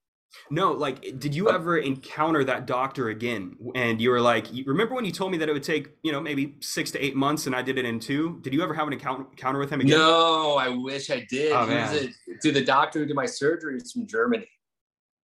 No, 0.51 0.71
like, 0.71 1.19
did 1.19 1.33
you 1.33 1.49
ever 1.49 1.77
encounter 1.77 2.43
that 2.43 2.65
doctor 2.65 3.09
again? 3.09 3.55
And 3.75 4.01
you 4.01 4.09
were 4.09 4.21
like, 4.21 4.47
remember 4.65 4.95
when 4.95 5.05
you 5.05 5.11
told 5.11 5.31
me 5.31 5.37
that 5.39 5.49
it 5.49 5.53
would 5.53 5.63
take, 5.63 5.89
you 6.03 6.11
know, 6.11 6.21
maybe 6.21 6.55
six 6.59 6.91
to 6.91 7.03
eight 7.03 7.15
months, 7.15 7.47
and 7.47 7.55
I 7.55 7.61
did 7.61 7.77
it 7.77 7.85
in 7.85 7.99
two? 7.99 8.39
Did 8.41 8.53
you 8.53 8.61
ever 8.61 8.73
have 8.73 8.87
an 8.87 8.93
encounter 8.93 9.59
with 9.59 9.71
him 9.71 9.81
again? 9.81 9.97
No, 9.97 10.55
I 10.57 10.69
wish 10.69 11.09
I 11.09 11.25
did. 11.29 11.51
Oh. 11.51 11.67
A, 11.67 12.09
dude, 12.41 12.53
the 12.53 12.63
doctor 12.63 12.99
who 12.99 13.05
did 13.05 13.15
my 13.15 13.25
surgery 13.25 13.77
is 13.77 13.91
from 13.91 14.07
Germany. 14.07 14.47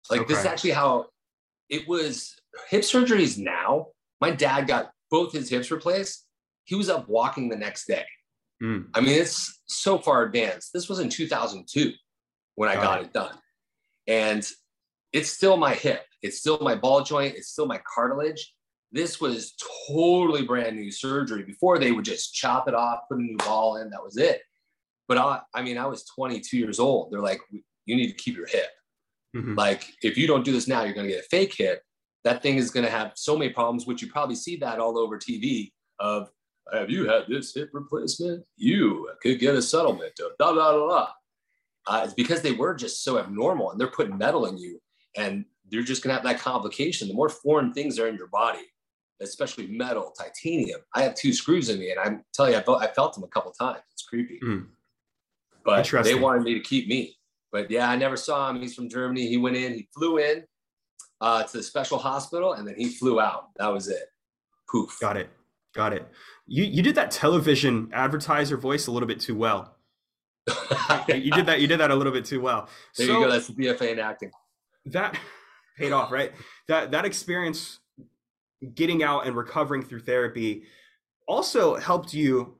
Like, 0.09 0.21
okay. 0.21 0.33
this 0.33 0.39
is 0.39 0.45
actually 0.45 0.71
how 0.71 1.07
it 1.69 1.87
was. 1.87 2.35
Hip 2.69 2.83
surgeries 2.83 3.37
now. 3.37 3.87
My 4.21 4.31
dad 4.31 4.67
got 4.67 4.91
both 5.09 5.33
his 5.33 5.49
hips 5.49 5.71
replaced. 5.71 6.25
He 6.65 6.75
was 6.75 6.89
up 6.89 7.09
walking 7.09 7.49
the 7.49 7.57
next 7.57 7.87
day. 7.87 8.05
Mm. 8.61 8.87
I 8.93 9.01
mean, 9.01 9.19
it's 9.19 9.61
so 9.65 9.97
far 9.97 10.23
advanced. 10.23 10.71
This 10.73 10.87
was 10.87 10.99
in 10.99 11.09
2002 11.09 11.91
when 12.55 12.69
I 12.69 12.75
got 12.75 13.01
it 13.01 13.11
done. 13.11 13.35
And 14.07 14.47
it's 15.13 15.29
still 15.29 15.57
my 15.57 15.75
hip. 15.75 16.01
It's 16.21 16.39
still 16.39 16.57
my 16.59 16.75
ball 16.75 17.03
joint. 17.03 17.35
It's 17.35 17.49
still 17.49 17.67
my 17.67 17.79
cartilage. 17.93 18.53
This 18.91 19.21
was 19.21 19.55
totally 19.87 20.43
brand 20.43 20.75
new 20.75 20.91
surgery. 20.91 21.43
Before 21.43 21.79
they 21.79 21.91
would 21.91 22.05
just 22.05 22.33
chop 22.33 22.67
it 22.67 22.73
off, 22.73 22.99
put 23.09 23.19
a 23.19 23.21
new 23.21 23.37
ball 23.37 23.77
in. 23.77 23.89
That 23.89 24.03
was 24.03 24.17
it. 24.17 24.41
But 25.07 25.17
I, 25.17 25.41
I 25.53 25.61
mean, 25.61 25.77
I 25.77 25.85
was 25.85 26.05
22 26.15 26.57
years 26.57 26.79
old. 26.79 27.11
They're 27.11 27.19
like, 27.19 27.39
you 27.51 27.95
need 27.95 28.07
to 28.07 28.13
keep 28.13 28.35
your 28.35 28.47
hip. 28.47 28.69
Mm-hmm. 29.35 29.55
Like, 29.55 29.87
if 30.01 30.17
you 30.17 30.27
don't 30.27 30.45
do 30.45 30.51
this 30.51 30.67
now, 30.67 30.83
you're 30.83 30.93
going 30.93 31.07
to 31.07 31.13
get 31.13 31.25
a 31.25 31.27
fake 31.29 31.53
hip. 31.55 31.81
That 32.23 32.41
thing 32.41 32.57
is 32.57 32.71
going 32.71 32.85
to 32.85 32.91
have 32.91 33.11
so 33.15 33.37
many 33.37 33.51
problems, 33.51 33.85
which 33.85 34.01
you 34.01 34.09
probably 34.09 34.35
see 34.35 34.55
that 34.57 34.79
all 34.79 34.97
over 34.97 35.17
TV 35.17 35.71
of, 35.99 36.29
have 36.71 36.89
you 36.89 37.09
had 37.09 37.23
this 37.27 37.53
hip 37.53 37.71
replacement? 37.73 38.45
You 38.55 39.09
could 39.21 39.39
get 39.39 39.55
a 39.55 39.61
settlement 39.61 40.13
of 40.19 40.31
da 40.39 40.53
da 40.53 40.71
da 40.71 40.87
da. 40.87 41.07
Uh, 41.85 42.01
it's 42.05 42.13
because 42.13 42.41
they 42.41 42.53
were 42.53 42.73
just 42.73 43.03
so 43.03 43.19
abnormal 43.19 43.71
and 43.71 43.79
they're 43.79 43.87
putting 43.87 44.17
metal 44.17 44.45
in 44.45 44.57
you 44.57 44.79
and 45.15 45.45
you're 45.69 45.83
just 45.83 46.03
gonna 46.03 46.13
have 46.13 46.23
that 46.23 46.39
complication. 46.39 47.07
The 47.07 47.13
more 47.13 47.29
foreign 47.29 47.73
things 47.73 47.99
are 47.99 48.07
in 48.07 48.15
your 48.15 48.27
body, 48.27 48.63
especially 49.21 49.67
metal, 49.67 50.13
titanium. 50.17 50.81
I 50.93 51.03
have 51.03 51.15
two 51.15 51.33
screws 51.33 51.69
in 51.69 51.79
me, 51.79 51.91
and 51.91 51.99
I'm 51.99 52.23
telling 52.33 52.53
you, 52.53 52.59
I 52.59 52.63
felt, 52.63 52.81
I 52.83 52.87
felt 52.87 53.13
them 53.13 53.23
a 53.23 53.27
couple 53.27 53.51
times. 53.51 53.81
It's 53.91 54.03
creepy. 54.03 54.39
Mm. 54.43 54.67
But 55.65 55.89
they 56.03 56.15
wanted 56.15 56.43
me 56.43 56.53
to 56.55 56.59
keep 56.59 56.87
me. 56.87 57.17
But 57.51 57.71
yeah, 57.71 57.89
I 57.89 57.95
never 57.95 58.17
saw 58.17 58.49
him. 58.49 58.61
He's 58.61 58.75
from 58.75 58.89
Germany. 58.89 59.27
He 59.27 59.37
went 59.37 59.55
in. 59.55 59.73
He 59.73 59.87
flew 59.93 60.17
in 60.17 60.43
uh, 61.21 61.43
to 61.43 61.57
the 61.57 61.63
special 61.63 61.97
hospital, 61.97 62.53
and 62.53 62.67
then 62.67 62.75
he 62.77 62.89
flew 62.89 63.21
out. 63.21 63.49
That 63.57 63.67
was 63.67 63.87
it. 63.87 64.03
Poof. 64.69 64.97
Got 64.99 65.17
it. 65.17 65.29
Got 65.73 65.93
it. 65.93 66.07
You 66.45 66.65
you 66.65 66.83
did 66.83 66.95
that 66.95 67.11
television 67.11 67.89
advertiser 67.93 68.57
voice 68.57 68.87
a 68.87 68.91
little 68.91 69.07
bit 69.07 69.19
too 69.19 69.35
well. 69.35 69.77
you 71.07 71.31
did 71.31 71.45
that. 71.45 71.61
You 71.61 71.67
did 71.67 71.79
that 71.79 71.89
a 71.89 71.95
little 71.95 72.11
bit 72.11 72.25
too 72.25 72.41
well. 72.41 72.67
There 72.97 73.07
so, 73.07 73.13
you 73.13 73.25
go. 73.25 73.31
That's 73.31 73.47
the 73.47 73.53
BFA 73.53 73.93
in 73.93 73.99
acting 73.99 74.31
that 74.87 75.17
paid 75.77 75.91
off, 75.91 76.11
right? 76.11 76.31
That 76.67 76.91
that 76.91 77.05
experience 77.05 77.79
getting 78.75 79.03
out 79.03 79.25
and 79.27 79.35
recovering 79.35 79.83
through 79.83 80.01
therapy 80.01 80.63
also 81.27 81.75
helped 81.75 82.13
you 82.13 82.55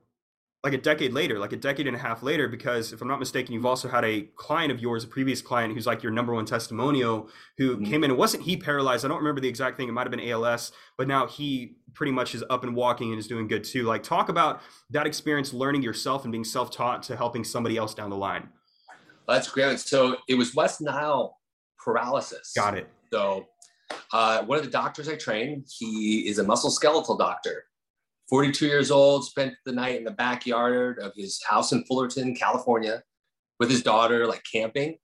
like 0.62 0.72
a 0.72 0.78
decade 0.78 1.12
later, 1.12 1.38
like 1.38 1.52
a 1.52 1.58
decade 1.58 1.86
and 1.86 1.94
a 1.94 1.98
half 1.98 2.22
later, 2.22 2.48
because 2.48 2.94
if 2.94 3.02
I'm 3.02 3.08
not 3.08 3.18
mistaken, 3.18 3.52
you've 3.52 3.66
also 3.66 3.86
had 3.86 4.02
a 4.02 4.22
client 4.34 4.72
of 4.72 4.80
yours, 4.80 5.04
a 5.04 5.06
previous 5.06 5.42
client 5.42 5.74
who's 5.74 5.86
like 5.86 6.02
your 6.02 6.10
number 6.10 6.32
one 6.32 6.46
testimonial, 6.46 7.28
who 7.58 7.76
mm-hmm. 7.76 7.84
came 7.84 8.02
in 8.02 8.10
and 8.10 8.18
wasn't 8.18 8.42
he 8.42 8.56
paralyzed? 8.56 9.04
I 9.04 9.08
don't 9.08 9.18
remember 9.18 9.42
the 9.42 9.48
exact 9.48 9.76
thing. 9.76 9.90
It 9.90 9.92
might 9.92 10.06
have 10.06 10.10
been 10.10 10.26
ALS, 10.26 10.72
but 10.96 11.06
now 11.06 11.26
he 11.26 11.76
pretty 11.92 12.12
much 12.12 12.34
is 12.34 12.42
up 12.48 12.64
and 12.64 12.74
walking 12.74 13.10
and 13.10 13.18
is 13.18 13.26
doing 13.26 13.46
good 13.46 13.62
too. 13.62 13.82
Like 13.82 14.02
talk 14.02 14.30
about 14.30 14.62
that 14.88 15.06
experience, 15.06 15.52
learning 15.52 15.82
yourself 15.82 16.24
and 16.24 16.32
being 16.32 16.44
self-taught 16.44 17.02
to 17.04 17.16
helping 17.16 17.44
somebody 17.44 17.76
else 17.76 17.92
down 17.92 18.08
the 18.08 18.16
line. 18.16 18.48
That's 19.28 19.50
great. 19.50 19.80
So 19.80 20.16
it 20.28 20.34
was 20.34 20.54
West 20.54 20.80
Nile 20.80 21.36
paralysis. 21.84 22.52
Got 22.56 22.78
it. 22.78 22.88
So 23.12 23.46
uh, 24.12 24.44
one 24.44 24.58
of 24.58 24.64
the 24.64 24.70
doctors 24.70 25.08
I 25.08 25.16
trained, 25.16 25.66
he 25.78 26.28
is 26.28 26.38
a 26.38 26.44
musculoskeletal 26.44 27.18
doctor. 27.18 27.64
42 28.30 28.66
years 28.66 28.90
old, 28.90 29.24
spent 29.24 29.54
the 29.66 29.72
night 29.72 29.98
in 29.98 30.04
the 30.04 30.10
backyard 30.10 30.98
of 30.98 31.12
his 31.14 31.42
house 31.46 31.72
in 31.72 31.84
Fullerton, 31.84 32.34
California, 32.34 33.02
with 33.60 33.70
his 33.70 33.82
daughter, 33.82 34.26
like 34.26 34.42
camping. 34.50 34.96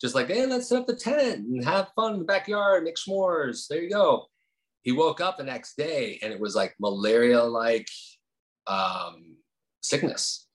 Just 0.00 0.14
like, 0.14 0.28
hey, 0.28 0.46
let's 0.46 0.68
set 0.68 0.78
up 0.78 0.86
the 0.86 0.96
tent 0.96 1.46
and 1.46 1.64
have 1.64 1.90
fun 1.94 2.14
in 2.14 2.18
the 2.20 2.24
backyard, 2.24 2.84
make 2.84 2.96
s'mores. 2.96 3.66
There 3.68 3.82
you 3.82 3.90
go. 3.90 4.26
He 4.82 4.92
woke 4.92 5.20
up 5.20 5.36
the 5.36 5.44
next 5.44 5.76
day 5.76 6.18
and 6.22 6.32
it 6.32 6.40
was 6.40 6.54
like 6.54 6.74
malaria 6.80 7.42
like 7.42 7.86
um, 8.66 9.36
sickness. 9.82 10.46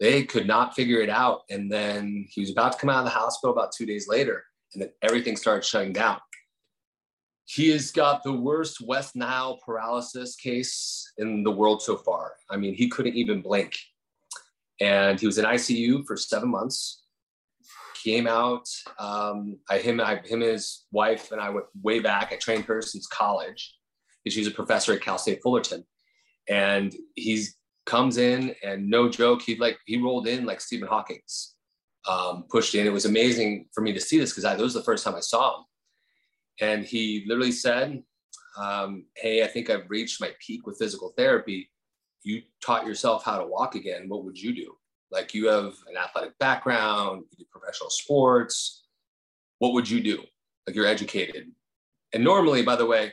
They 0.00 0.24
could 0.24 0.48
not 0.48 0.74
figure 0.74 1.00
it 1.00 1.10
out. 1.10 1.42
And 1.48 1.70
then 1.70 2.26
he 2.28 2.40
was 2.40 2.50
about 2.50 2.72
to 2.72 2.78
come 2.78 2.90
out 2.90 3.00
of 3.00 3.04
the 3.04 3.10
hospital 3.10 3.52
about 3.52 3.70
two 3.70 3.86
days 3.86 4.08
later, 4.08 4.42
and 4.72 4.82
then 4.82 4.90
everything 5.02 5.36
started 5.36 5.64
shutting 5.64 5.92
down. 5.92 6.18
He 7.44 7.70
has 7.70 7.90
got 7.90 8.22
the 8.22 8.32
worst 8.32 8.80
West 8.80 9.16
Nile 9.16 9.58
paralysis 9.64 10.36
case 10.36 11.12
in 11.18 11.42
the 11.42 11.50
world 11.50 11.82
so 11.82 11.96
far. 11.96 12.34
I 12.50 12.56
mean, 12.56 12.74
he 12.74 12.88
couldn't 12.88 13.14
even 13.14 13.42
blink. 13.42 13.76
And 14.80 15.20
he 15.20 15.26
was 15.26 15.38
in 15.38 15.44
ICU 15.44 16.06
for 16.06 16.16
seven 16.16 16.50
months. 16.50 17.02
Came 18.02 18.26
out. 18.26 18.68
Um, 18.98 19.58
I, 19.68 19.78
him, 19.78 20.00
I, 20.00 20.16
him 20.16 20.42
and 20.42 20.50
his 20.50 20.86
wife 20.92 21.30
and 21.30 21.40
I 21.40 21.50
went 21.50 21.66
way 21.82 22.00
back. 22.00 22.32
I 22.32 22.36
trained 22.36 22.64
her 22.64 22.80
since 22.80 23.06
college. 23.06 23.74
She's 24.26 24.46
a 24.46 24.52
professor 24.52 24.92
at 24.92 25.02
Cal 25.02 25.18
State 25.18 25.42
Fullerton. 25.42 25.84
And 26.48 26.94
he's 27.14 27.56
comes 27.86 28.16
in 28.16 28.54
and 28.62 28.88
no 28.88 29.08
joke, 29.08 29.42
he 29.42 29.56
like 29.56 29.78
he 29.86 30.00
rolled 30.00 30.28
in 30.28 30.44
like 30.44 30.60
Stephen 30.60 30.88
Hawking's, 30.88 31.54
um, 32.08 32.44
pushed 32.50 32.74
in. 32.74 32.86
It 32.86 32.92
was 32.92 33.04
amazing 33.04 33.66
for 33.72 33.80
me 33.80 33.92
to 33.92 34.00
see 34.00 34.18
this 34.18 34.30
because 34.30 34.44
that 34.44 34.58
was 34.58 34.74
the 34.74 34.82
first 34.82 35.04
time 35.04 35.14
I 35.14 35.20
saw 35.20 35.58
him 35.58 35.64
and 36.60 36.84
he 36.84 37.24
literally 37.26 37.52
said, 37.52 38.02
um, 38.56 39.04
Hey, 39.16 39.42
I 39.42 39.46
think 39.46 39.70
I've 39.70 39.88
reached 39.88 40.20
my 40.20 40.30
peak 40.44 40.66
with 40.66 40.78
physical 40.78 41.12
therapy. 41.16 41.70
You 42.22 42.42
taught 42.64 42.86
yourself 42.86 43.24
how 43.24 43.38
to 43.38 43.46
walk 43.46 43.74
again. 43.74 44.08
What 44.08 44.24
would 44.24 44.40
you 44.40 44.54
do? 44.54 44.76
Like 45.10 45.34
you 45.34 45.48
have 45.48 45.74
an 45.88 45.96
athletic 45.96 46.38
background, 46.38 47.24
you 47.30 47.38
do 47.38 47.44
professional 47.50 47.90
sports. 47.90 48.84
What 49.58 49.72
would 49.74 49.88
you 49.88 50.00
do? 50.00 50.22
Like 50.66 50.76
you're 50.76 50.86
educated. 50.86 51.50
And 52.14 52.22
normally, 52.22 52.62
by 52.62 52.76
the 52.76 52.86
way, 52.86 53.12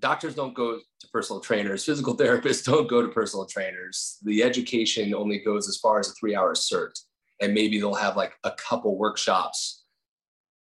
doctors 0.00 0.34
don't 0.34 0.54
go 0.54 0.78
to 0.78 1.08
personal 1.12 1.40
trainers, 1.40 1.84
physical 1.84 2.16
therapists 2.16 2.64
don't 2.64 2.88
go 2.88 3.02
to 3.02 3.08
personal 3.08 3.46
trainers. 3.46 4.18
The 4.22 4.42
education 4.42 5.14
only 5.14 5.38
goes 5.38 5.68
as 5.68 5.78
far 5.78 5.98
as 5.98 6.10
a 6.10 6.12
three 6.12 6.36
hour 6.36 6.54
cert. 6.54 6.92
And 7.40 7.54
maybe 7.54 7.78
they'll 7.78 7.94
have 7.94 8.16
like 8.16 8.34
a 8.44 8.50
couple 8.52 8.98
workshops. 8.98 9.84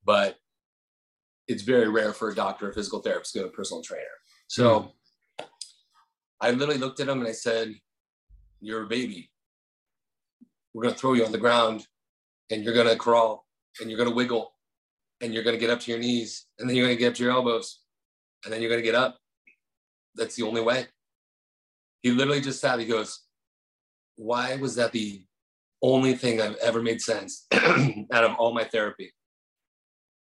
But 0.05 0.37
it's 1.49 1.63
very 1.63 1.89
rare 1.89 2.13
for 2.13 2.31
a 2.31 2.35
doctor 2.35 2.69
or 2.69 2.73
physical 2.73 3.01
therapist 3.01 3.33
to 3.33 3.41
go 3.41 3.45
to 3.47 3.51
a 3.51 3.53
personal 3.53 3.83
trainer. 3.83 4.05
So 4.47 4.93
mm. 5.41 5.47
I 6.41 6.51
literally 6.51 6.79
looked 6.79 7.01
at 7.01 7.09
him 7.09 7.19
and 7.19 7.29
I 7.29 7.33
said, 7.33 7.75
You're 8.61 8.85
a 8.85 8.89
baby. 8.89 9.31
We're 10.73 10.83
going 10.83 10.95
to 10.95 11.01
throw 11.01 11.15
you 11.15 11.25
on 11.25 11.33
the 11.33 11.39
ground 11.39 11.87
and 12.51 12.63
you're 12.63 12.75
going 12.75 12.89
to 12.89 12.97
crawl 12.97 13.47
and 13.81 13.91
you're 13.91 13.99
going 13.99 14.11
to 14.11 14.15
wiggle 14.15 14.53
and 15.21 15.35
you're 15.35 15.43
going 15.43 15.57
to 15.57 15.61
get 15.61 15.71
up 15.71 15.81
to 15.81 15.91
your 15.91 16.01
knees 16.01 16.47
and 16.59 16.69
then 16.69 16.77
you're 16.77 16.87
going 16.87 16.97
to 16.97 17.01
get 17.01 17.09
up 17.09 17.15
to 17.15 17.23
your 17.25 17.33
elbows 17.33 17.81
and 18.45 18.53
then 18.53 18.61
you're 18.61 18.71
going 18.71 18.83
to 18.83 18.87
get 18.87 18.95
up. 18.95 19.19
That's 20.15 20.37
the 20.37 20.45
only 20.45 20.61
way. 20.61 20.87
He 22.03 22.13
literally 22.13 22.41
just 22.41 22.61
sat, 22.61 22.79
he 22.79 22.87
goes, 22.87 23.25
Why 24.17 24.57
was 24.57 24.77
that 24.77 24.93
the 24.93 25.25
only 25.83 26.15
thing 26.15 26.41
I've 26.41 26.57
ever 26.57 26.83
made 26.83 27.01
sense 27.01 27.47
out 27.53 28.25
of 28.25 28.35
all 28.39 28.53
my 28.53 28.65
therapy? 28.65 29.13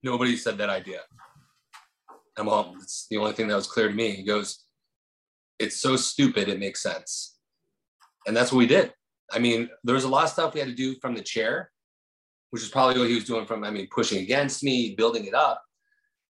Nobody 0.02 0.36
said 0.36 0.58
that 0.58 0.70
idea. 0.70 1.00
I'm 2.36 2.46
home. 2.46 2.78
It's 2.80 3.06
the 3.10 3.16
only 3.16 3.32
thing 3.32 3.48
that 3.48 3.56
was 3.56 3.66
clear 3.66 3.88
to 3.88 3.94
me. 3.94 4.12
He 4.12 4.22
goes, 4.22 4.64
It's 5.58 5.80
so 5.80 5.96
stupid, 5.96 6.48
it 6.48 6.60
makes 6.60 6.82
sense. 6.82 7.36
And 8.26 8.36
that's 8.36 8.52
what 8.52 8.58
we 8.58 8.66
did. 8.66 8.92
I 9.32 9.38
mean, 9.38 9.68
there 9.84 9.94
was 9.94 10.04
a 10.04 10.08
lot 10.08 10.24
of 10.24 10.30
stuff 10.30 10.54
we 10.54 10.60
had 10.60 10.68
to 10.68 10.74
do 10.74 10.94
from 11.00 11.14
the 11.14 11.22
chair, 11.22 11.70
which 12.50 12.62
is 12.62 12.68
probably 12.68 12.98
what 12.98 13.08
he 13.08 13.14
was 13.14 13.24
doing 13.24 13.46
from, 13.46 13.64
I 13.64 13.70
mean, 13.70 13.88
pushing 13.92 14.22
against 14.22 14.62
me, 14.62 14.94
building 14.96 15.26
it 15.26 15.34
up. 15.34 15.62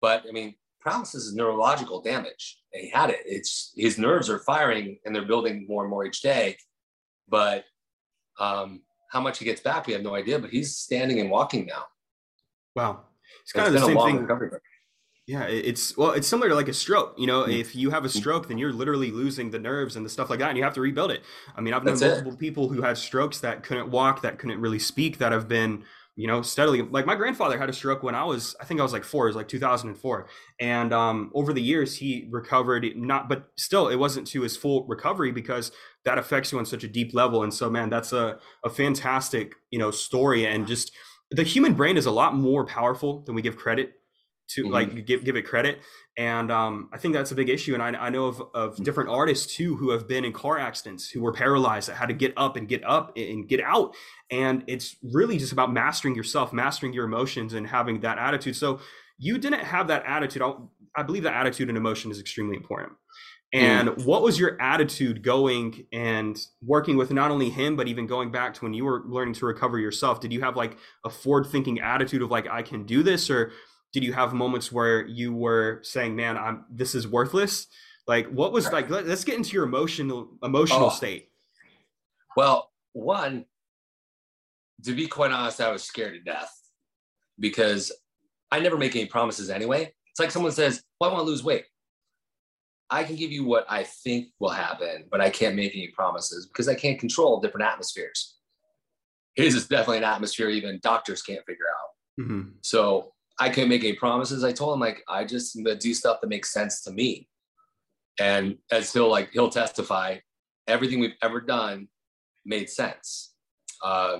But 0.00 0.24
I 0.28 0.32
mean, 0.32 0.54
paralysis 0.80 1.24
is 1.24 1.34
neurological 1.34 2.00
damage. 2.00 2.60
And 2.72 2.82
he 2.84 2.90
had 2.90 3.10
it. 3.10 3.20
It's 3.26 3.72
his 3.76 3.98
nerves 3.98 4.30
are 4.30 4.38
firing 4.40 4.98
and 5.04 5.14
they're 5.14 5.26
building 5.26 5.66
more 5.68 5.82
and 5.82 5.90
more 5.90 6.04
each 6.04 6.22
day. 6.22 6.56
But 7.28 7.64
um, 8.38 8.82
how 9.10 9.20
much 9.20 9.38
he 9.38 9.44
gets 9.44 9.60
back, 9.60 9.86
we 9.86 9.92
have 9.92 10.02
no 10.02 10.14
idea. 10.14 10.38
But 10.38 10.50
he's 10.50 10.76
standing 10.76 11.20
and 11.20 11.30
walking 11.30 11.66
now. 11.66 11.84
Wow. 12.74 13.04
It's 13.42 13.52
kind 13.52 13.66
it's 13.74 13.82
of 13.82 13.88
the 13.88 13.94
same 13.94 14.06
thing. 14.06 14.22
Recovery. 14.22 14.50
Yeah, 15.26 15.42
it's 15.42 15.96
well, 15.96 16.12
it's 16.12 16.28
similar 16.28 16.48
to 16.50 16.54
like 16.54 16.68
a 16.68 16.72
stroke. 16.72 17.14
You 17.18 17.26
know, 17.26 17.42
mm-hmm. 17.42 17.50
if 17.50 17.74
you 17.74 17.90
have 17.90 18.04
a 18.04 18.08
stroke, 18.08 18.46
then 18.46 18.58
you're 18.58 18.72
literally 18.72 19.10
losing 19.10 19.50
the 19.50 19.58
nerves 19.58 19.96
and 19.96 20.06
the 20.06 20.10
stuff 20.10 20.30
like 20.30 20.38
that, 20.38 20.50
and 20.50 20.56
you 20.56 20.62
have 20.62 20.74
to 20.74 20.80
rebuild 20.80 21.10
it. 21.10 21.22
I 21.56 21.60
mean, 21.60 21.74
I've 21.74 21.82
known 21.82 21.96
That's 21.96 22.12
multiple 22.12 22.34
it. 22.34 22.38
people 22.38 22.68
who 22.68 22.80
had 22.82 22.96
strokes 22.96 23.40
that 23.40 23.64
couldn't 23.64 23.90
walk, 23.90 24.22
that 24.22 24.38
couldn't 24.38 24.60
really 24.60 24.78
speak, 24.78 25.18
that 25.18 25.32
have 25.32 25.48
been, 25.48 25.82
you 26.14 26.28
know, 26.28 26.42
steadily. 26.42 26.80
Like 26.82 27.06
my 27.06 27.16
grandfather 27.16 27.58
had 27.58 27.68
a 27.68 27.72
stroke 27.72 28.04
when 28.04 28.14
I 28.14 28.22
was, 28.22 28.54
I 28.60 28.64
think 28.66 28.78
I 28.78 28.84
was 28.84 28.92
like 28.92 29.02
four, 29.02 29.26
it 29.26 29.30
was 29.30 29.36
like 29.36 29.48
2004, 29.48 30.28
and 30.60 30.92
um, 30.92 31.32
over 31.34 31.52
the 31.52 31.62
years 31.62 31.96
he 31.96 32.28
recovered. 32.30 32.86
Not, 32.94 33.28
but 33.28 33.48
still, 33.56 33.88
it 33.88 33.96
wasn't 33.96 34.28
to 34.28 34.42
his 34.42 34.56
full 34.56 34.86
recovery 34.86 35.32
because 35.32 35.72
that 36.06 36.16
affects 36.16 36.52
you 36.52 36.58
on 36.58 36.64
such 36.64 36.84
a 36.84 36.88
deep 36.88 37.12
level. 37.12 37.42
And 37.42 37.52
so, 37.52 37.68
man, 37.68 37.90
that's 37.90 38.14
a 38.14 38.38
a 38.64 38.70
fantastic, 38.70 39.54
you 39.70 39.78
know, 39.78 39.90
story, 39.90 40.46
and 40.46 40.66
just 40.66 40.92
the 41.30 41.42
human 41.42 41.74
brain 41.74 41.96
is 41.96 42.06
a 42.06 42.10
lot 42.10 42.34
more 42.34 42.64
powerful 42.64 43.22
than 43.24 43.34
we 43.34 43.42
give 43.42 43.56
credit 43.56 43.92
to 44.48 44.62
mm-hmm. 44.62 44.72
like 44.72 45.06
give 45.06 45.24
give 45.24 45.36
it 45.36 45.42
credit. 45.42 45.80
And 46.18 46.50
um, 46.50 46.88
i 46.94 46.98
think 46.98 47.12
that's 47.12 47.32
a 47.32 47.34
big 47.34 47.48
issue. 47.48 47.74
And 47.74 47.82
i, 47.82 47.88
I 47.88 48.10
know 48.10 48.26
of, 48.26 48.40
of 48.54 48.74
mm-hmm. 48.74 48.84
different 48.84 49.10
artists 49.10 49.54
too 49.54 49.76
who 49.76 49.90
have 49.90 50.06
been 50.06 50.24
in 50.24 50.32
car 50.32 50.58
accidents 50.58 51.10
who 51.10 51.20
were 51.20 51.32
paralyzed 51.32 51.88
that 51.88 51.96
had 51.96 52.06
to 52.06 52.14
get 52.14 52.32
up 52.36 52.56
and 52.56 52.68
get 52.68 52.84
up 52.86 53.16
and 53.16 53.48
get 53.48 53.60
out. 53.60 53.94
And 54.30 54.62
it's 54.66 54.96
really 55.02 55.38
just 55.38 55.52
about 55.52 55.72
mastering 55.72 56.14
yourself 56.14 56.52
mastering 56.52 56.92
your 56.92 57.04
emotions 57.04 57.54
and 57.54 57.66
having 57.66 58.00
that 58.00 58.18
attitude. 58.18 58.56
So 58.56 58.80
you 59.18 59.38
didn't 59.38 59.64
have 59.64 59.88
that 59.88 60.04
attitude. 60.06 60.42
I 60.94 61.02
believe 61.02 61.24
that 61.24 61.34
attitude 61.34 61.68
and 61.68 61.76
emotion 61.76 62.10
is 62.10 62.20
extremely 62.20 62.56
important 62.56 62.92
and 63.56 63.88
mm. 63.88 64.04
what 64.04 64.22
was 64.22 64.38
your 64.38 64.60
attitude 64.60 65.22
going 65.22 65.86
and 65.90 66.38
working 66.62 66.98
with 66.98 67.10
not 67.10 67.30
only 67.30 67.48
him, 67.48 67.74
but 67.74 67.88
even 67.88 68.06
going 68.06 68.30
back 68.30 68.52
to 68.54 68.64
when 68.64 68.74
you 68.74 68.84
were 68.84 69.02
learning 69.06 69.32
to 69.34 69.46
recover 69.46 69.78
yourself? 69.78 70.20
Did 70.20 70.32
you 70.32 70.42
have 70.42 70.56
like 70.56 70.76
a 71.04 71.10
forward 71.10 71.46
thinking 71.46 71.80
attitude 71.80 72.20
of 72.20 72.30
like, 72.30 72.46
I 72.48 72.60
can 72.60 72.84
do 72.84 73.02
this? 73.02 73.30
Or 73.30 73.52
did 73.94 74.04
you 74.04 74.12
have 74.12 74.34
moments 74.34 74.70
where 74.70 75.06
you 75.06 75.32
were 75.32 75.80
saying, 75.82 76.14
man, 76.14 76.36
I'm, 76.36 76.66
this 76.70 76.94
is 76.94 77.08
worthless? 77.08 77.66
Like, 78.06 78.28
what 78.28 78.52
was 78.52 78.70
like, 78.70 78.90
let, 78.90 79.06
us 79.06 79.24
get 79.24 79.36
into 79.36 79.52
your 79.52 79.64
emotional, 79.64 80.28
emotional 80.42 80.86
oh. 80.86 80.90
state. 80.90 81.30
Well, 82.36 82.70
one, 82.92 83.46
to 84.84 84.94
be 84.94 85.06
quite 85.06 85.32
honest, 85.32 85.62
I 85.62 85.72
was 85.72 85.82
scared 85.82 86.12
to 86.12 86.20
death 86.20 86.52
because 87.40 87.90
I 88.52 88.60
never 88.60 88.76
make 88.76 88.94
any 88.94 89.06
promises 89.06 89.48
anyway. 89.48 89.94
It's 90.10 90.20
like 90.20 90.30
someone 90.30 90.52
says, 90.52 90.82
well, 91.00 91.10
I 91.10 91.12
want 91.14 91.24
to 91.24 91.30
lose 91.30 91.42
weight. 91.42 91.64
I 92.90 93.04
can 93.04 93.16
give 93.16 93.32
you 93.32 93.44
what 93.44 93.66
I 93.68 93.82
think 93.82 94.28
will 94.38 94.50
happen, 94.50 95.04
but 95.10 95.20
I 95.20 95.30
can't 95.30 95.56
make 95.56 95.74
any 95.74 95.88
promises 95.88 96.46
because 96.46 96.68
I 96.68 96.74
can't 96.74 96.98
control 96.98 97.40
different 97.40 97.66
atmospheres. 97.66 98.36
His 99.34 99.54
is 99.54 99.66
definitely 99.66 99.98
an 99.98 100.04
atmosphere 100.04 100.48
even 100.48 100.80
doctors 100.82 101.22
can't 101.22 101.44
figure 101.46 101.64
out. 101.68 102.24
Mm-hmm. 102.24 102.50
So 102.62 103.12
I 103.38 103.50
can't 103.50 103.68
make 103.68 103.84
any 103.84 103.94
promises. 103.94 104.44
I 104.44 104.52
told 104.52 104.74
him 104.74 104.80
like 104.80 105.02
I 105.08 105.24
just 105.24 105.58
do 105.78 105.94
stuff 105.94 106.20
that 106.20 106.28
makes 106.28 106.52
sense 106.52 106.82
to 106.82 106.92
me. 106.92 107.28
And 108.18 108.56
as 108.70 108.92
he'll 108.92 109.10
like 109.10 109.30
he'll 109.32 109.50
testify, 109.50 110.18
everything 110.66 111.00
we've 111.00 111.16
ever 111.22 111.40
done 111.40 111.88
made 112.44 112.70
sense. 112.70 113.34
Uh, 113.84 114.18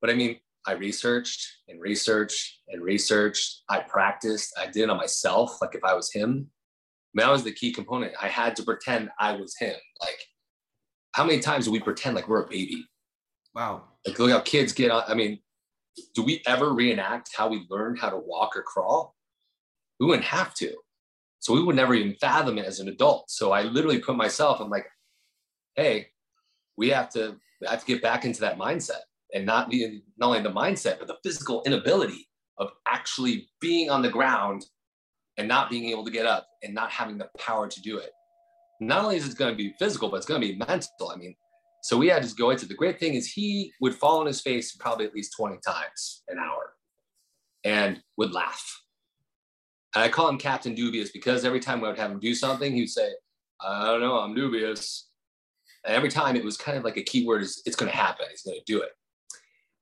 but 0.00 0.10
I 0.10 0.14
mean, 0.14 0.36
I 0.66 0.72
researched 0.72 1.46
and 1.68 1.80
researched 1.80 2.60
and 2.68 2.82
researched. 2.82 3.62
I 3.68 3.80
practiced. 3.80 4.52
I 4.60 4.66
did 4.66 4.82
it 4.82 4.90
on 4.90 4.96
myself. 4.96 5.58
Like 5.62 5.74
if 5.74 5.84
I 5.84 5.94
was 5.94 6.12
him, 6.12 6.50
that 7.14 7.30
was 7.30 7.44
the 7.44 7.52
key 7.52 7.72
component. 7.72 8.14
I 8.20 8.28
had 8.28 8.56
to 8.56 8.62
pretend 8.62 9.10
I 9.18 9.32
was 9.32 9.56
him. 9.58 9.74
Like, 10.00 10.18
how 11.12 11.24
many 11.24 11.40
times 11.40 11.66
do 11.66 11.72
we 11.72 11.80
pretend 11.80 12.16
like 12.16 12.28
we're 12.28 12.44
a 12.44 12.48
baby? 12.48 12.86
Wow. 13.54 13.84
Like, 14.06 14.18
look 14.18 14.30
how 14.30 14.40
kids 14.40 14.72
get 14.72 14.90
on. 14.90 15.04
I 15.06 15.14
mean, 15.14 15.40
do 16.14 16.22
we 16.22 16.42
ever 16.46 16.72
reenact 16.72 17.30
how 17.36 17.48
we 17.48 17.66
learned 17.68 17.98
how 17.98 18.08
to 18.08 18.16
walk 18.16 18.56
or 18.56 18.62
crawl? 18.62 19.14
We 20.00 20.06
wouldn't 20.06 20.24
have 20.24 20.54
to. 20.54 20.74
So 21.40 21.52
we 21.52 21.62
would 21.62 21.76
never 21.76 21.94
even 21.94 22.14
fathom 22.20 22.56
it 22.58 22.66
as 22.66 22.80
an 22.80 22.88
adult. 22.88 23.30
So 23.30 23.52
I 23.52 23.62
literally 23.62 23.98
put 23.98 24.16
myself, 24.16 24.60
I'm 24.60 24.70
like, 24.70 24.86
hey, 25.76 26.06
we 26.76 26.88
have 26.90 27.10
to 27.10 27.36
we 27.60 27.68
have 27.68 27.80
to 27.80 27.86
get 27.86 28.02
back 28.02 28.24
into 28.24 28.40
that 28.40 28.58
mindset 28.58 29.02
and 29.34 29.46
not 29.46 29.70
be 29.70 30.02
not 30.18 30.28
only 30.28 30.42
the 30.42 30.50
mindset 30.50 30.98
but 30.98 31.06
the 31.06 31.16
physical 31.22 31.62
inability 31.64 32.28
of 32.58 32.70
actually 32.86 33.48
being 33.60 33.90
on 33.90 34.02
the 34.02 34.08
ground 34.08 34.64
and 35.38 35.48
not 35.48 35.70
being 35.70 35.86
able 35.86 36.04
to 36.04 36.10
get 36.10 36.26
up 36.26 36.46
and 36.62 36.74
not 36.74 36.90
having 36.90 37.18
the 37.18 37.28
power 37.38 37.68
to 37.68 37.82
do 37.82 37.98
it. 37.98 38.10
Not 38.80 39.04
only 39.04 39.16
is 39.16 39.28
it 39.28 39.36
going 39.36 39.52
to 39.52 39.56
be 39.56 39.74
physical, 39.78 40.08
but 40.08 40.16
it's 40.16 40.26
going 40.26 40.40
to 40.40 40.46
be 40.46 40.56
mental. 40.56 41.10
I 41.12 41.16
mean, 41.16 41.34
so 41.82 41.96
we 41.96 42.08
had 42.08 42.22
to 42.22 42.34
go 42.34 42.50
into 42.50 42.66
the 42.66 42.74
great 42.74 43.00
thing 43.00 43.14
is 43.14 43.32
he 43.32 43.72
would 43.80 43.94
fall 43.94 44.20
on 44.20 44.26
his 44.26 44.40
face 44.40 44.74
probably 44.76 45.06
at 45.06 45.14
least 45.14 45.34
20 45.36 45.58
times 45.64 46.22
an 46.28 46.38
hour 46.38 46.74
and 47.64 48.00
would 48.16 48.32
laugh. 48.32 48.82
And 49.94 50.04
I 50.04 50.08
call 50.08 50.28
him 50.28 50.38
Captain 50.38 50.74
Dubious 50.74 51.10
because 51.10 51.44
every 51.44 51.60
time 51.60 51.84
I 51.84 51.88
would 51.88 51.98
have 51.98 52.10
him 52.10 52.20
do 52.20 52.34
something, 52.34 52.72
he 52.72 52.82
would 52.82 52.90
say, 52.90 53.10
I 53.60 53.86
don't 53.86 54.00
know, 54.00 54.18
I'm 54.18 54.34
dubious. 54.34 55.08
And 55.84 55.94
every 55.94 56.08
time 56.08 56.36
it 56.36 56.44
was 56.44 56.56
kind 56.56 56.78
of 56.78 56.84
like 56.84 56.96
a 56.96 57.02
keyword 57.02 57.42
is 57.42 57.62
it's 57.66 57.76
going 57.76 57.90
to 57.90 57.96
happen. 57.96 58.26
He's 58.30 58.42
going 58.42 58.58
to 58.58 58.72
do 58.72 58.80
it. 58.80 58.90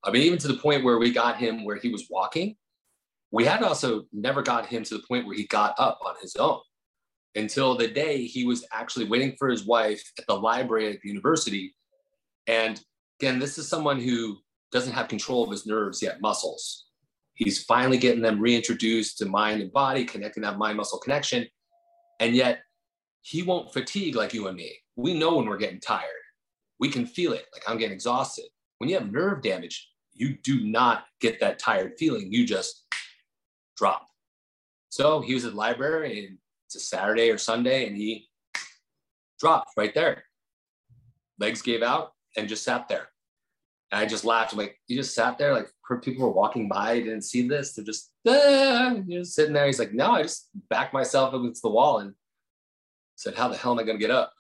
I 0.03 0.11
mean, 0.11 0.23
even 0.23 0.39
to 0.39 0.49
the 0.49 0.55
point 0.55 0.85
where 0.85 0.99
we 0.99 1.13
got 1.13 1.37
him 1.37 1.65
where 1.65 1.77
he 1.77 1.91
was 1.91 2.07
walking, 2.11 2.57
we 3.33 3.45
had 3.45 3.63
also 3.63 4.05
never 4.13 4.43
got 4.43 4.67
him 4.67 4.83
to 4.85 4.95
the 4.95 5.05
point 5.07 5.27
where 5.27 5.37
he 5.37 5.47
got 5.47 5.75
up 5.79 6.01
on 6.05 6.15
his 6.21 6.37
own 6.37 6.61
until 7.37 7.77
the 7.77 7.89
day 7.89 8.25
he 8.25 8.45
was 8.45 8.67
actually 8.73 9.07
waiting 9.07 9.37
for 9.39 9.49
his 9.49 9.65
wife 9.65 10.03
at 10.19 10.27
the 10.27 10.35
library 10.35 10.93
at 10.93 11.01
the 11.01 11.09
university. 11.09 11.75
And 12.47 12.81
again, 13.21 13.39
this 13.39 13.57
is 13.57 13.69
someone 13.69 14.01
who 14.01 14.39
doesn't 14.73 14.93
have 14.93 15.09
control 15.09 15.45
of 15.45 15.51
his 15.51 15.67
nerves 15.67 16.03
yet, 16.03 16.21
muscles. 16.21 16.87
He's 17.35 17.63
finally 17.65 17.99
getting 17.99 18.23
them 18.23 18.41
reintroduced 18.41 19.19
to 19.19 19.27
mind 19.27 19.63
and 19.63 19.73
body, 19.73 20.05
connecting 20.05 20.43
that 20.43 20.59
mind 20.59 20.77
muscle 20.77 20.99
connection. 20.99 21.47
And 22.19 22.35
yet 22.35 22.61
he 23.23 23.43
won't 23.43 23.73
fatigue 23.73 24.17
like 24.17 24.35
you 24.35 24.49
and 24.49 24.57
me. 24.57 24.77
We 24.97 25.15
know 25.15 25.37
when 25.37 25.47
we're 25.47 25.57
getting 25.57 25.81
tired. 25.81 26.05
We 26.81 26.89
can 26.89 27.07
feel 27.07 27.33
it, 27.33 27.47
like 27.53 27.63
I'm 27.69 27.79
getting 27.79 27.95
exhausted. 27.95 28.47
When 28.79 28.91
you 28.91 28.99
have 28.99 29.13
nerve 29.13 29.43
damage, 29.43 29.89
you 30.13 30.37
do 30.43 30.65
not 30.65 31.05
get 31.21 31.41
that 31.41 31.59
tired 31.59 31.93
feeling. 31.99 32.33
You 32.33 32.47
just 32.47 32.80
drop. 33.81 34.07
So 34.91 35.21
he 35.21 35.35
was 35.35 35.45
at 35.45 35.53
the 35.53 35.57
library 35.57 36.27
and 36.27 36.39
it's 36.67 36.77
a 36.77 36.81
Saturday 36.81 37.31
or 37.31 37.39
Sunday 37.39 37.87
and 37.87 37.97
he 37.97 38.29
dropped 39.41 39.71
right 39.77 39.95
there. 39.95 40.25
Legs 41.39 41.63
gave 41.63 41.83
out 41.83 42.13
and 42.37 42.49
just 42.49 42.63
sat 42.63 42.89
there. 42.89 43.09
And 43.91 44.01
I 44.01 44.07
just 44.07 44.25
laughed. 44.25 44.53
I'm 44.53 44.59
like, 44.59 44.79
you 44.87 44.97
just 44.97 45.15
sat 45.15 45.39
there, 45.39 45.55
like 45.55 45.69
people 46.03 46.27
were 46.27 46.33
walking 46.33 46.69
by, 46.69 46.99
didn't 46.99 47.23
see 47.23 47.49
this. 47.49 47.73
They're 47.73 47.85
just, 47.85 48.13
ah, 48.29 48.95
just 49.09 49.35
sitting 49.35 49.55
there. 49.55 49.67
He's 49.67 49.79
like, 49.79 49.95
no, 49.95 50.13
I 50.13 50.23
just 50.23 50.49
backed 50.69 50.93
myself 50.93 51.35
against 51.35 51.63
the 51.63 51.71
wall 51.71 51.99
and 51.99 52.15
said, 53.17 53.35
how 53.35 53.49
the 53.49 53.57
hell 53.57 53.73
am 53.73 53.79
I 53.79 53.85
going 53.85 53.99
to 53.99 54.07
get 54.07 54.11
up? 54.15 54.33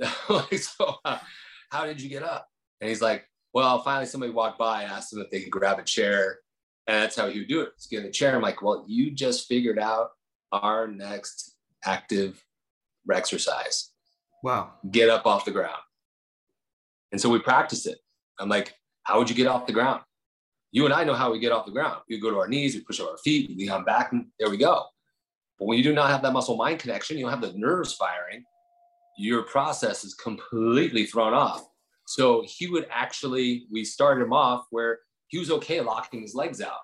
like, 0.28 0.58
so 0.58 0.96
uh, 1.04 1.18
how 1.70 1.84
did 1.84 2.00
you 2.00 2.08
get 2.08 2.22
up? 2.22 2.48
And 2.80 2.88
he's 2.88 3.02
like, 3.02 3.28
well, 3.52 3.82
finally 3.82 4.06
somebody 4.06 4.32
walked 4.32 4.58
by, 4.58 4.82
asked 4.82 5.12
him 5.12 5.20
if 5.20 5.30
they 5.30 5.42
could 5.42 5.52
grab 5.52 5.78
a 5.78 5.84
chair. 5.84 6.38
And 6.86 7.02
that's 7.02 7.16
how 7.16 7.28
he 7.28 7.40
would 7.40 7.48
do 7.48 7.62
it. 7.62 7.70
He's 7.76 7.86
get 7.86 8.00
in 8.00 8.06
a 8.06 8.12
chair. 8.12 8.36
I'm 8.36 8.42
like, 8.42 8.62
well, 8.62 8.84
you 8.86 9.10
just 9.10 9.48
figured 9.48 9.78
out 9.78 10.10
our 10.52 10.86
next 10.86 11.56
active 11.84 12.44
exercise. 13.12 13.90
Wow. 14.42 14.72
Get 14.90 15.08
up 15.08 15.26
off 15.26 15.44
the 15.44 15.50
ground. 15.50 15.80
And 17.12 17.20
so 17.20 17.30
we 17.30 17.38
practice 17.38 17.86
it. 17.86 17.98
I'm 18.38 18.48
like, 18.48 18.74
how 19.04 19.18
would 19.18 19.30
you 19.30 19.36
get 19.36 19.46
off 19.46 19.66
the 19.66 19.72
ground? 19.72 20.02
You 20.72 20.84
and 20.84 20.92
I 20.92 21.04
know 21.04 21.14
how 21.14 21.30
we 21.30 21.38
get 21.38 21.52
off 21.52 21.66
the 21.66 21.72
ground. 21.72 22.00
We 22.08 22.18
go 22.18 22.30
to 22.30 22.38
our 22.38 22.48
knees, 22.48 22.74
we 22.74 22.80
push 22.80 23.00
up 23.00 23.08
our 23.08 23.18
feet, 23.18 23.48
we 23.48 23.54
lean 23.54 23.70
on 23.70 23.84
back, 23.84 24.12
and 24.12 24.26
there 24.38 24.50
we 24.50 24.56
go. 24.56 24.84
But 25.58 25.66
when 25.66 25.78
you 25.78 25.84
do 25.84 25.92
not 25.92 26.10
have 26.10 26.22
that 26.22 26.32
muscle 26.32 26.56
mind 26.56 26.80
connection, 26.80 27.16
you 27.16 27.24
don't 27.24 27.30
have 27.30 27.40
the 27.40 27.56
nerves 27.56 27.94
firing, 27.94 28.44
your 29.16 29.42
process 29.42 30.02
is 30.02 30.14
completely 30.14 31.06
thrown 31.06 31.32
off. 31.32 31.68
So 32.06 32.44
he 32.46 32.66
would 32.66 32.88
actually, 32.90 33.66
we 33.70 33.84
started 33.84 34.24
him 34.24 34.32
off 34.32 34.66
where 34.70 34.98
he 35.28 35.38
was 35.38 35.50
okay 35.50 35.80
locking 35.80 36.22
his 36.22 36.34
legs 36.34 36.60
out. 36.60 36.80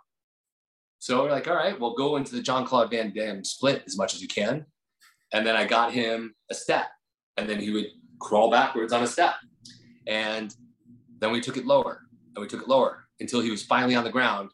So 0.98 1.22
we're 1.22 1.30
like, 1.30 1.48
all 1.48 1.56
right, 1.56 1.78
well, 1.78 1.94
go 1.94 2.16
into 2.16 2.34
the 2.34 2.42
John 2.42 2.66
Claude 2.66 2.90
Van 2.90 3.12
Damme 3.14 3.42
split 3.44 3.82
as 3.86 3.96
much 3.96 4.14
as 4.14 4.20
you 4.20 4.28
can. 4.28 4.66
And 5.32 5.46
then 5.46 5.56
I 5.56 5.64
got 5.64 5.92
him 5.92 6.34
a 6.50 6.54
step, 6.54 6.86
and 7.36 7.48
then 7.48 7.60
he 7.60 7.70
would 7.70 7.86
crawl 8.18 8.50
backwards 8.50 8.92
on 8.92 9.02
a 9.02 9.06
step. 9.06 9.34
And 10.06 10.54
then 11.20 11.32
we 11.32 11.40
took 11.40 11.56
it 11.56 11.64
lower, 11.64 12.00
and 12.34 12.42
we 12.42 12.48
took 12.48 12.62
it 12.62 12.68
lower 12.68 13.04
until 13.20 13.40
he 13.40 13.50
was 13.50 13.62
finally 13.62 13.94
on 13.94 14.04
the 14.04 14.10
ground. 14.10 14.50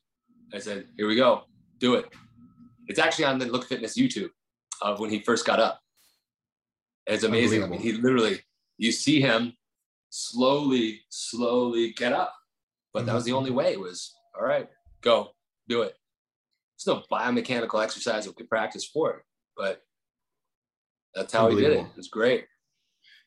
I 0.55 0.59
said, 0.59 0.87
here 0.97 1.09
we 1.09 1.17
go, 1.17 1.43
do 1.79 1.95
it. 1.95 2.07
It's 2.87 2.99
actually 2.99 3.25
on 3.25 3.39
the 3.39 3.47
Look 3.47 3.65
Fitness 3.65 3.99
YouTube 3.99 4.31
of 4.83 5.01
when 5.01 5.11
he 5.11 5.21
first 5.21 5.47
got 5.47 5.59
up. 5.59 5.81
It's 7.07 7.25
amazing. 7.25 7.65
I 7.65 7.67
mean, 7.67 7.81
he 7.81 7.93
literally, 7.93 8.41
you 8.79 8.93
see 8.93 9.21
him 9.21 9.55
slowly, 10.11 11.01
slowly 11.09 11.93
get 11.93 12.13
up. 12.13 12.33
But 12.97 13.01
mm-hmm. 13.01 13.09
that 13.09 13.15
was 13.15 13.25
the 13.25 13.33
only 13.33 13.51
way 13.51 13.77
was, 13.77 14.15
all 14.35 14.43
right, 14.43 14.71
go, 15.03 15.33
do 15.69 15.83
it. 15.83 15.95
It's 16.77 16.87
no 16.87 17.03
biomechanical 17.13 17.85
exercise 17.85 18.27
we 18.27 18.33
could 18.33 18.49
practice 18.49 18.87
for 18.87 19.11
it, 19.11 19.23
but 19.55 19.83
that's 21.15 21.31
how 21.31 21.51
he 21.51 21.57
did 21.57 21.73
it. 21.73 21.87
It's 21.99 22.09
great. 22.09 22.47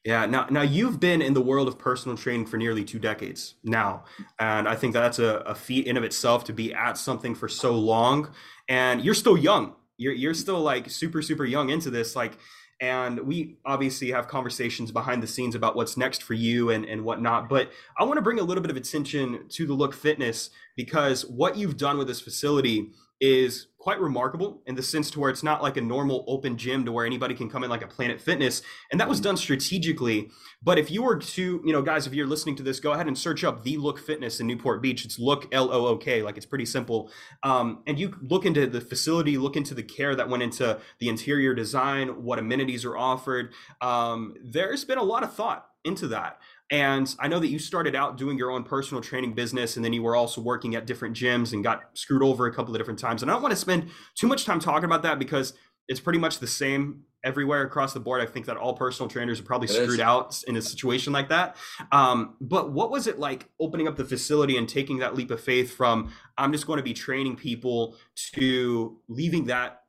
Yeah. 0.04 0.26
Now, 0.26 0.48
now 0.50 0.64
you've 0.64 1.00
been 1.00 1.22
in 1.22 1.36
the 1.36 1.42
world 1.42 1.68
of 1.68 1.78
personal 1.78 2.18
training 2.18 2.48
for 2.48 2.58
nearly 2.58 2.84
two 2.84 2.98
decades 2.98 3.56
now, 3.64 4.06
and 4.40 4.68
I 4.68 4.74
think 4.74 4.94
that's 4.94 5.20
a, 5.20 5.44
a 5.46 5.54
feat 5.54 5.86
in 5.86 5.98
of 5.98 6.04
itself 6.04 6.46
to 6.46 6.54
be 6.54 6.74
at 6.74 6.98
something 6.98 7.36
for 7.36 7.48
so 7.48 7.76
long. 7.76 8.32
And 8.68 9.06
you're 9.06 9.14
still 9.14 9.38
young. 9.38 9.76
You're 9.98 10.14
you're 10.14 10.34
still 10.34 10.62
like 10.62 10.90
super 10.90 11.22
super 11.22 11.46
young 11.46 11.70
into 11.70 11.92
this. 11.92 12.16
Like 12.16 12.40
and 12.82 13.20
we 13.20 13.58
obviously 13.66 14.12
have 14.12 14.28
conversations 14.28 14.92
behind 14.92 15.22
the 15.22 15.28
scenes 15.28 15.56
about 15.56 15.76
what's 15.76 15.98
next 15.98 16.24
for 16.24 16.34
you 16.34 16.70
and, 16.70 16.86
and 16.86 17.04
whatnot 17.04 17.50
but 17.50 17.72
i 17.98 18.04
want 18.04 18.18
to 18.18 18.22
bring 18.22 18.40
a 18.40 18.44
little 18.44 18.62
bit 18.62 18.72
of 18.72 18.78
attention 18.78 19.46
to 19.50 19.66
the 19.66 19.74
look 19.74 19.94
fitness 19.94 20.50
because 20.76 21.26
what 21.26 21.58
you've 21.58 21.78
done 21.78 21.98
with 21.98 22.08
this 22.08 22.22
facility 22.22 22.92
is 23.20 23.68
quite 23.80 24.00
remarkable 24.00 24.62
in 24.66 24.76
the 24.76 24.84
sense 24.84 25.10
to 25.10 25.20
where 25.20 25.30
it's 25.30 25.42
not 25.42 25.64
like 25.64 25.78
a 25.78 25.82
normal 25.82 26.26
open 26.28 26.58
gym 26.58 26.84
to 26.84 26.92
where 26.92 27.06
anybody 27.06 27.34
can 27.34 27.50
come 27.50 27.64
in 27.64 27.70
like 27.70 27.82
a 27.82 27.88
planet 27.88 28.20
fitness 28.20 28.62
and 28.92 29.00
that 29.00 29.08
was 29.08 29.22
done 29.22 29.38
strategically. 29.38 30.30
But 30.62 30.78
if 30.78 30.92
you 30.92 31.02
were 31.02 31.18
to 31.18 31.62
you 31.64 31.74
know 31.74 31.82
guys 31.82 32.06
if 32.06 32.14
you're 32.14 32.28
listening 32.28 32.58
to 32.58 32.64
this 32.64 32.80
go 32.80 32.92
ahead 32.92 33.08
and 33.08 33.18
search 33.18 33.44
up 33.44 33.64
the 33.64 33.78
look 33.78 33.98
fitness 33.98 34.40
in 34.40 34.48
newport 34.48 34.82
beach. 34.82 35.06
It's 35.06 35.18
look 35.18 35.48
l-o-o-k 35.54 36.22
like 36.22 36.36
it's 36.36 36.46
pretty 36.46 36.66
simple. 36.66 37.10
Um, 37.44 37.82
and 37.88 37.98
you 37.98 38.16
look 38.22 38.46
into 38.46 38.68
the 38.68 38.82
facility 38.82 39.38
look 39.38 39.56
into 39.56 39.74
the 39.74 39.84
care 39.84 40.14
that 40.14 40.28
went 40.28 40.44
into 40.44 40.80
the 41.00 41.08
interior 41.08 41.54
design 41.54 42.24
what 42.24 42.38
amenities 42.38 42.84
are 42.84 42.98
offered. 42.98 43.54
Um, 43.82 44.36
there's 44.44 44.84
been 44.84 44.98
a 44.98 45.04
lot 45.04 45.24
of 45.24 45.34
thought 45.34 45.68
into 45.86 46.08
that 46.08 46.40
and 46.72 47.14
I 47.20 47.28
know 47.28 47.40
that 47.40 47.48
you 47.48 47.58
started 47.58 47.96
out 47.96 48.18
doing 48.18 48.38
your 48.38 48.52
own 48.52 48.64
personal 48.64 49.02
training 49.02 49.34
business, 49.34 49.76
and 49.76 49.84
then 49.84 49.94
you 49.94 50.04
were 50.04 50.16
also 50.16 50.40
working 50.42 50.76
at 50.76 50.86
different 50.86 51.16
gyms 51.16 51.54
and 51.54 51.64
got 51.64 51.90
screwed 51.94 52.22
over 52.22 52.46
a 52.46 52.54
couple 52.54 52.76
of 52.76 52.80
different 52.80 53.00
times. 53.00 53.22
And 53.22 53.32
I 53.32 53.34
don't 53.34 53.42
want 53.42 53.54
to 53.54 53.60
spend 53.60 53.90
too 54.16 54.28
much 54.28 54.46
time 54.46 54.60
talking 54.60 54.86
about 54.86 55.02
that 55.04 55.18
because 55.18 55.54
it's 55.88 56.00
pretty 56.00 56.20
much 56.20 56.40
the 56.40 56.48
same 56.48 57.02
everywhere 57.24 57.64
across 57.64 57.94
the 57.94 58.00
board. 58.00 58.22
I 58.22 58.26
think 58.26 58.46
that 58.46 58.56
all 58.56 58.76
personal 58.76 59.10
trainers 59.10 59.40
are 59.40 59.44
probably 59.44 59.68
it 59.68 59.74
screwed 59.74 59.96
is. 59.96 60.00
out 60.00 60.42
in 60.48 60.56
a 60.56 60.62
situation 60.62 61.12
like 61.12 61.30
that. 61.30 61.58
Um, 61.92 62.36
but 62.40 62.72
what 62.72 62.92
was 62.92 63.08
it 63.08 63.20
like 63.20 63.50
opening 63.60 63.88
up 63.88 63.98
the 63.98 64.06
facility 64.06 64.56
and 64.56 64.70
taking 64.70 65.00
that 65.00 65.16
leap 65.16 65.32
of 65.32 65.42
faith 65.42 65.74
from 65.74 66.14
I'm 66.38 66.52
just 66.52 66.68
going 66.68 66.78
to 66.78 66.84
be 66.84 66.94
training 66.94 67.36
people 67.36 67.98
to 68.36 68.98
leaving 69.08 69.46
that 69.46 69.82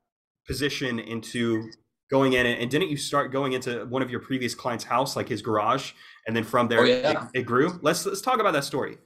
position 0.46 0.98
into 0.98 1.70
going 2.10 2.32
in 2.32 2.44
and 2.44 2.70
didn't 2.70 2.90
you 2.90 2.96
start 2.96 3.30
going 3.30 3.52
into 3.52 3.86
one 3.86 4.02
of 4.02 4.10
your 4.10 4.20
previous 4.20 4.54
clients 4.54 4.84
house 4.84 5.14
like 5.14 5.28
his 5.28 5.40
garage 5.40 5.92
and 6.26 6.36
then 6.36 6.44
from 6.44 6.68
there 6.68 6.80
oh, 6.80 6.84
yeah. 6.84 7.26
it, 7.34 7.40
it, 7.40 7.42
grew. 7.42 7.78
Let's 7.82 8.04
let's 8.04 8.20
talk 8.20 8.40
about 8.40 8.52
that 8.52 8.64
story. 8.64 8.98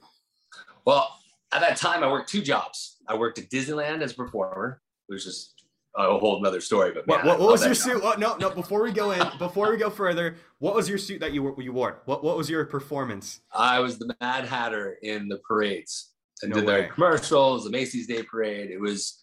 Well, 0.85 1.19
at 1.51 1.61
that 1.61 1.77
time, 1.77 2.03
I 2.03 2.11
worked 2.11 2.29
two 2.29 2.41
jobs. 2.41 2.97
I 3.07 3.15
worked 3.15 3.39
at 3.39 3.49
Disneyland 3.49 4.01
as 4.01 4.11
a 4.11 4.15
performer, 4.15 4.81
which 5.07 5.25
is 5.25 5.53
a 5.95 6.17
whole 6.17 6.39
another 6.39 6.61
story. 6.61 6.91
But 6.91 7.07
man, 7.07 7.25
what, 7.25 7.39
what, 7.39 7.51
was 7.51 7.65
your 7.65 7.75
suit? 7.75 8.03
No, 8.19 8.35
no. 8.35 8.49
Before 8.49 8.83
we 8.83 8.91
go 8.91 9.11
in, 9.11 9.25
before 9.39 9.71
we 9.71 9.77
go 9.77 9.89
further, 9.89 10.35
what 10.59 10.75
was 10.75 10.89
your 10.89 10.97
suit 10.97 11.19
that 11.21 11.31
you 11.31 11.55
you 11.59 11.71
wore? 11.73 12.01
What 12.05 12.23
what 12.23 12.37
was 12.37 12.49
your 12.49 12.65
performance? 12.65 13.41
I 13.51 13.79
was 13.79 13.97
the 13.97 14.13
Mad 14.19 14.45
Hatter 14.45 14.97
in 15.01 15.27
the 15.27 15.37
parades 15.47 16.11
and 16.41 16.51
no 16.51 16.57
did 16.57 16.67
way. 16.67 16.73
their 16.73 16.87
commercials, 16.89 17.63
the 17.63 17.69
Macy's 17.69 18.07
Day 18.07 18.23
Parade. 18.23 18.71
It 18.71 18.79
was. 18.79 19.21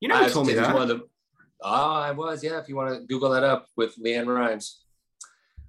You 0.00 0.08
know, 0.08 0.28
told 0.30 0.46
me 0.46 0.54
that. 0.54 0.72
One 0.72 0.82
of 0.82 0.88
the, 0.88 1.02
Ah, 1.62 1.98
oh, 1.98 2.02
I 2.02 2.10
was. 2.12 2.42
Yeah, 2.42 2.58
if 2.58 2.68
you 2.68 2.76
want 2.76 2.94
to 2.94 3.06
Google 3.06 3.30
that 3.30 3.44
up 3.44 3.66
with 3.76 3.94
LeAnn 3.96 4.26
Rimes, 4.26 4.82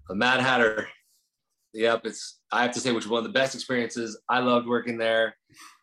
the 0.08 0.16
Mad 0.16 0.40
Hatter 0.40 0.88
Yep, 1.74 2.06
it's 2.06 2.40
I 2.52 2.64
have 2.64 2.74
to 2.74 2.80
say, 2.80 2.92
which 2.92 3.08
one 3.08 3.20
of 3.20 3.24
the 3.24 3.30
best 3.30 3.56
experiences. 3.56 4.20
I 4.30 4.40
loved 4.40 4.68
working 4.68 4.98
there. 4.98 5.36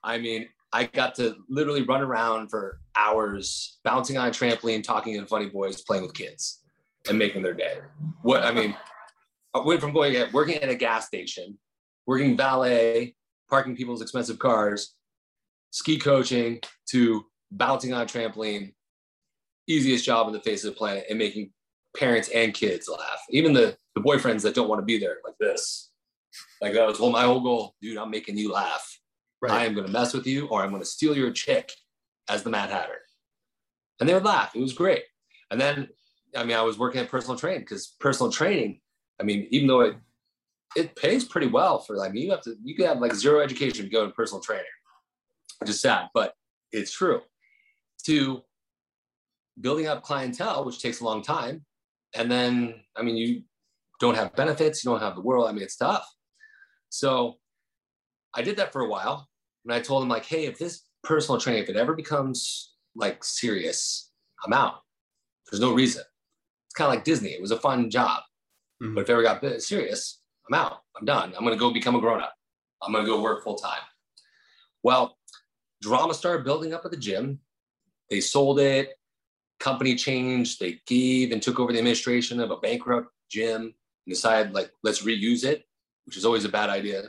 I 0.04 0.18
mean, 0.18 0.46
I 0.72 0.84
got 0.84 1.14
to 1.16 1.36
literally 1.48 1.82
run 1.82 2.02
around 2.02 2.50
for 2.50 2.80
hours, 2.96 3.78
bouncing 3.84 4.18
on 4.18 4.28
a 4.28 4.30
trampoline, 4.30 4.82
talking 4.82 5.18
to 5.18 5.26
funny 5.26 5.48
boys, 5.48 5.82
playing 5.82 6.02
with 6.02 6.14
kids, 6.14 6.62
and 7.08 7.18
making 7.18 7.42
their 7.42 7.54
day. 7.54 7.78
What 8.22 8.44
I 8.44 8.52
mean, 8.52 8.76
I 9.54 9.60
went 9.60 9.80
from 9.80 9.92
going 9.92 10.16
at 10.16 10.32
working 10.32 10.56
at 10.56 10.68
a 10.68 10.74
gas 10.74 11.06
station, 11.06 11.58
working 12.06 12.36
valet, 12.36 13.14
parking 13.48 13.74
people's 13.74 14.02
expensive 14.02 14.38
cars, 14.38 14.94
ski 15.70 15.98
coaching, 15.98 16.60
to 16.90 17.24
bouncing 17.50 17.94
on 17.94 18.02
a 18.02 18.06
trampoline. 18.06 18.74
Easiest 19.68 20.04
job 20.04 20.26
on 20.26 20.32
the 20.32 20.40
face 20.40 20.64
of 20.64 20.72
the 20.72 20.78
planet, 20.78 21.04
and 21.08 21.18
making 21.18 21.52
parents 21.96 22.28
and 22.30 22.54
kids 22.54 22.88
laugh. 22.88 23.22
Even 23.30 23.52
the 23.52 23.76
the 23.94 24.00
boyfriends 24.00 24.42
that 24.42 24.54
don't 24.54 24.68
want 24.68 24.80
to 24.80 24.84
be 24.84 24.98
there 24.98 25.18
like 25.24 25.34
this 25.40 25.90
Like 26.60 26.74
that 26.74 26.86
was 26.86 27.00
well, 27.00 27.10
my 27.10 27.24
whole 27.24 27.40
goal, 27.40 27.74
dude. 27.80 27.98
I'm 27.98 28.10
making 28.10 28.36
you 28.38 28.52
laugh. 28.52 28.98
Right. 29.40 29.52
I 29.52 29.64
am 29.66 29.74
going 29.74 29.86
to 29.86 29.92
mess 29.92 30.12
with 30.14 30.26
you, 30.26 30.46
or 30.48 30.62
I'm 30.62 30.70
going 30.70 30.82
to 30.82 30.88
steal 30.88 31.16
your 31.16 31.30
chick 31.30 31.72
as 32.28 32.42
the 32.42 32.50
Mad 32.50 32.70
Hatter. 32.70 32.98
And 34.00 34.08
they 34.08 34.14
would 34.14 34.24
laugh. 34.24 34.54
It 34.54 34.60
was 34.60 34.72
great. 34.72 35.04
And 35.50 35.60
then, 35.60 35.88
I 36.36 36.44
mean, 36.44 36.56
I 36.56 36.62
was 36.62 36.78
working 36.78 37.00
at 37.00 37.08
personal 37.08 37.38
training 37.38 37.60
because 37.60 37.94
personal 38.00 38.32
training, 38.32 38.80
I 39.20 39.24
mean, 39.24 39.46
even 39.50 39.68
though 39.68 39.80
it 39.80 39.96
it 40.76 40.94
pays 40.96 41.24
pretty 41.24 41.46
well 41.46 41.78
for 41.78 41.96
like 41.96 42.14
you 42.14 42.30
have 42.30 42.42
to 42.42 42.54
you 42.62 42.76
can 42.76 42.86
have 42.86 43.00
like 43.00 43.14
zero 43.14 43.40
education 43.40 43.84
to 43.84 43.90
go 43.90 44.06
to 44.06 44.12
personal 44.12 44.42
training, 44.42 44.66
which 45.60 45.70
is 45.70 45.80
sad, 45.80 46.08
but 46.14 46.34
it's 46.72 46.92
true. 46.92 47.22
To 48.04 48.42
building 49.60 49.86
up 49.86 50.02
clientele, 50.02 50.64
which 50.64 50.80
takes 50.80 51.00
a 51.00 51.04
long 51.04 51.22
time, 51.22 51.64
and 52.14 52.30
then 52.30 52.74
I 52.96 53.02
mean, 53.02 53.16
you 53.16 53.42
don't 54.00 54.16
have 54.16 54.34
benefits, 54.36 54.84
you 54.84 54.90
don't 54.90 55.00
have 55.00 55.14
the 55.14 55.20
world. 55.20 55.48
I 55.48 55.52
mean, 55.52 55.62
it's 55.62 55.76
tough. 55.76 56.08
So 56.88 57.38
I 58.34 58.42
did 58.42 58.56
that 58.56 58.72
for 58.72 58.82
a 58.82 58.88
while. 58.88 59.28
And 59.64 59.74
I 59.74 59.80
told 59.80 60.02
him, 60.02 60.08
like, 60.08 60.24
hey, 60.24 60.46
if 60.46 60.58
this 60.58 60.82
personal 61.02 61.40
training, 61.40 61.62
if 61.62 61.68
it 61.68 61.76
ever 61.76 61.94
becomes 61.94 62.74
like 62.94 63.22
serious, 63.22 64.10
I'm 64.44 64.52
out. 64.52 64.76
There's 65.50 65.60
no 65.60 65.74
reason. 65.74 66.02
It's 66.66 66.74
kind 66.74 66.88
of 66.88 66.94
like 66.94 67.04
Disney. 67.04 67.30
It 67.30 67.40
was 67.40 67.50
a 67.50 67.58
fun 67.58 67.90
job. 67.90 68.22
Mm-hmm. 68.82 68.94
But 68.94 69.02
if 69.02 69.10
it 69.10 69.12
ever 69.12 69.22
got 69.22 69.62
serious, 69.62 70.20
I'm 70.48 70.58
out. 70.58 70.78
I'm 70.96 71.04
done. 71.04 71.34
I'm 71.36 71.44
going 71.44 71.54
to 71.54 71.58
go 71.58 71.72
become 71.72 71.96
a 71.96 72.00
grown 72.00 72.22
up. 72.22 72.34
I'm 72.82 72.92
going 72.92 73.04
to 73.04 73.10
go 73.10 73.20
work 73.20 73.42
full 73.42 73.56
time. 73.56 73.80
Well, 74.82 75.18
drama 75.82 76.14
started 76.14 76.44
building 76.44 76.72
up 76.72 76.84
at 76.84 76.90
the 76.90 76.96
gym. 76.96 77.40
They 78.08 78.20
sold 78.20 78.60
it. 78.60 78.97
Company 79.60 79.94
changed. 79.94 80.60
They 80.60 80.80
gave 80.86 81.32
and 81.32 81.42
took 81.42 81.58
over 81.58 81.72
the 81.72 81.78
administration 81.78 82.40
of 82.40 82.50
a 82.50 82.56
bankrupt 82.56 83.10
gym 83.30 83.62
and 83.62 83.74
decided, 84.08 84.54
like, 84.54 84.70
let's 84.82 85.02
reuse 85.02 85.44
it 85.44 85.64
which 86.08 86.16
is 86.16 86.24
always 86.24 86.46
a 86.46 86.48
bad 86.48 86.70
idea. 86.70 87.02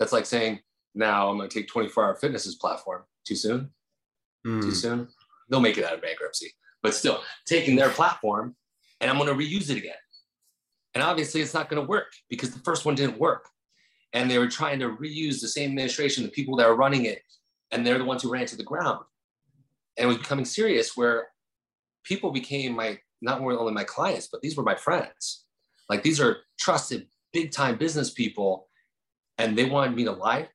That's 0.00 0.12
like 0.12 0.26
saying, 0.26 0.58
now 0.96 1.30
I'm 1.30 1.36
going 1.36 1.48
to 1.48 1.54
take 1.54 1.68
24 1.68 2.04
hour 2.04 2.16
fitness's 2.16 2.56
platform. 2.56 3.04
Too 3.24 3.36
soon? 3.36 3.70
Mm. 4.44 4.60
Too 4.60 4.72
soon? 4.72 5.08
They'll 5.48 5.60
make 5.60 5.78
it 5.78 5.84
out 5.84 5.94
of 5.94 6.02
bankruptcy. 6.02 6.50
But 6.82 6.92
still, 6.92 7.22
taking 7.46 7.76
their 7.76 7.90
platform 7.90 8.56
and 9.00 9.08
I'm 9.08 9.16
going 9.16 9.28
to 9.28 9.34
reuse 9.36 9.70
it 9.70 9.76
again. 9.76 9.94
And 10.94 11.04
obviously, 11.04 11.40
it's 11.40 11.54
not 11.54 11.70
going 11.70 11.80
to 11.80 11.88
work 11.88 12.12
because 12.28 12.50
the 12.50 12.58
first 12.64 12.84
one 12.84 12.96
didn't 12.96 13.16
work. 13.16 13.48
And 14.12 14.28
they 14.28 14.40
were 14.40 14.48
trying 14.48 14.80
to 14.80 14.88
reuse 14.88 15.40
the 15.40 15.46
same 15.46 15.70
administration, 15.70 16.24
the 16.24 16.30
people 16.30 16.56
that 16.56 16.66
are 16.66 16.74
running 16.74 17.04
it, 17.04 17.22
and 17.70 17.86
they're 17.86 17.96
the 17.96 18.04
ones 18.04 18.24
who 18.24 18.32
ran 18.32 18.46
to 18.46 18.56
the 18.56 18.64
ground. 18.64 19.04
And 19.96 20.06
it 20.06 20.08
was 20.08 20.18
becoming 20.18 20.46
serious 20.46 20.96
where 20.96 21.28
people 22.04 22.30
became 22.30 22.74
my, 22.74 22.98
not 23.20 23.40
only 23.40 23.72
my 23.72 23.84
clients, 23.84 24.28
but 24.30 24.40
these 24.42 24.56
were 24.56 24.62
my 24.62 24.74
friends. 24.74 25.44
Like 25.88 26.02
these 26.02 26.20
are 26.20 26.38
trusted 26.58 27.06
big 27.32 27.52
time 27.52 27.76
business 27.76 28.10
people 28.10 28.68
and 29.38 29.56
they 29.56 29.64
wanted 29.64 29.96
me 29.96 30.04
to 30.04 30.12
lie 30.12 30.48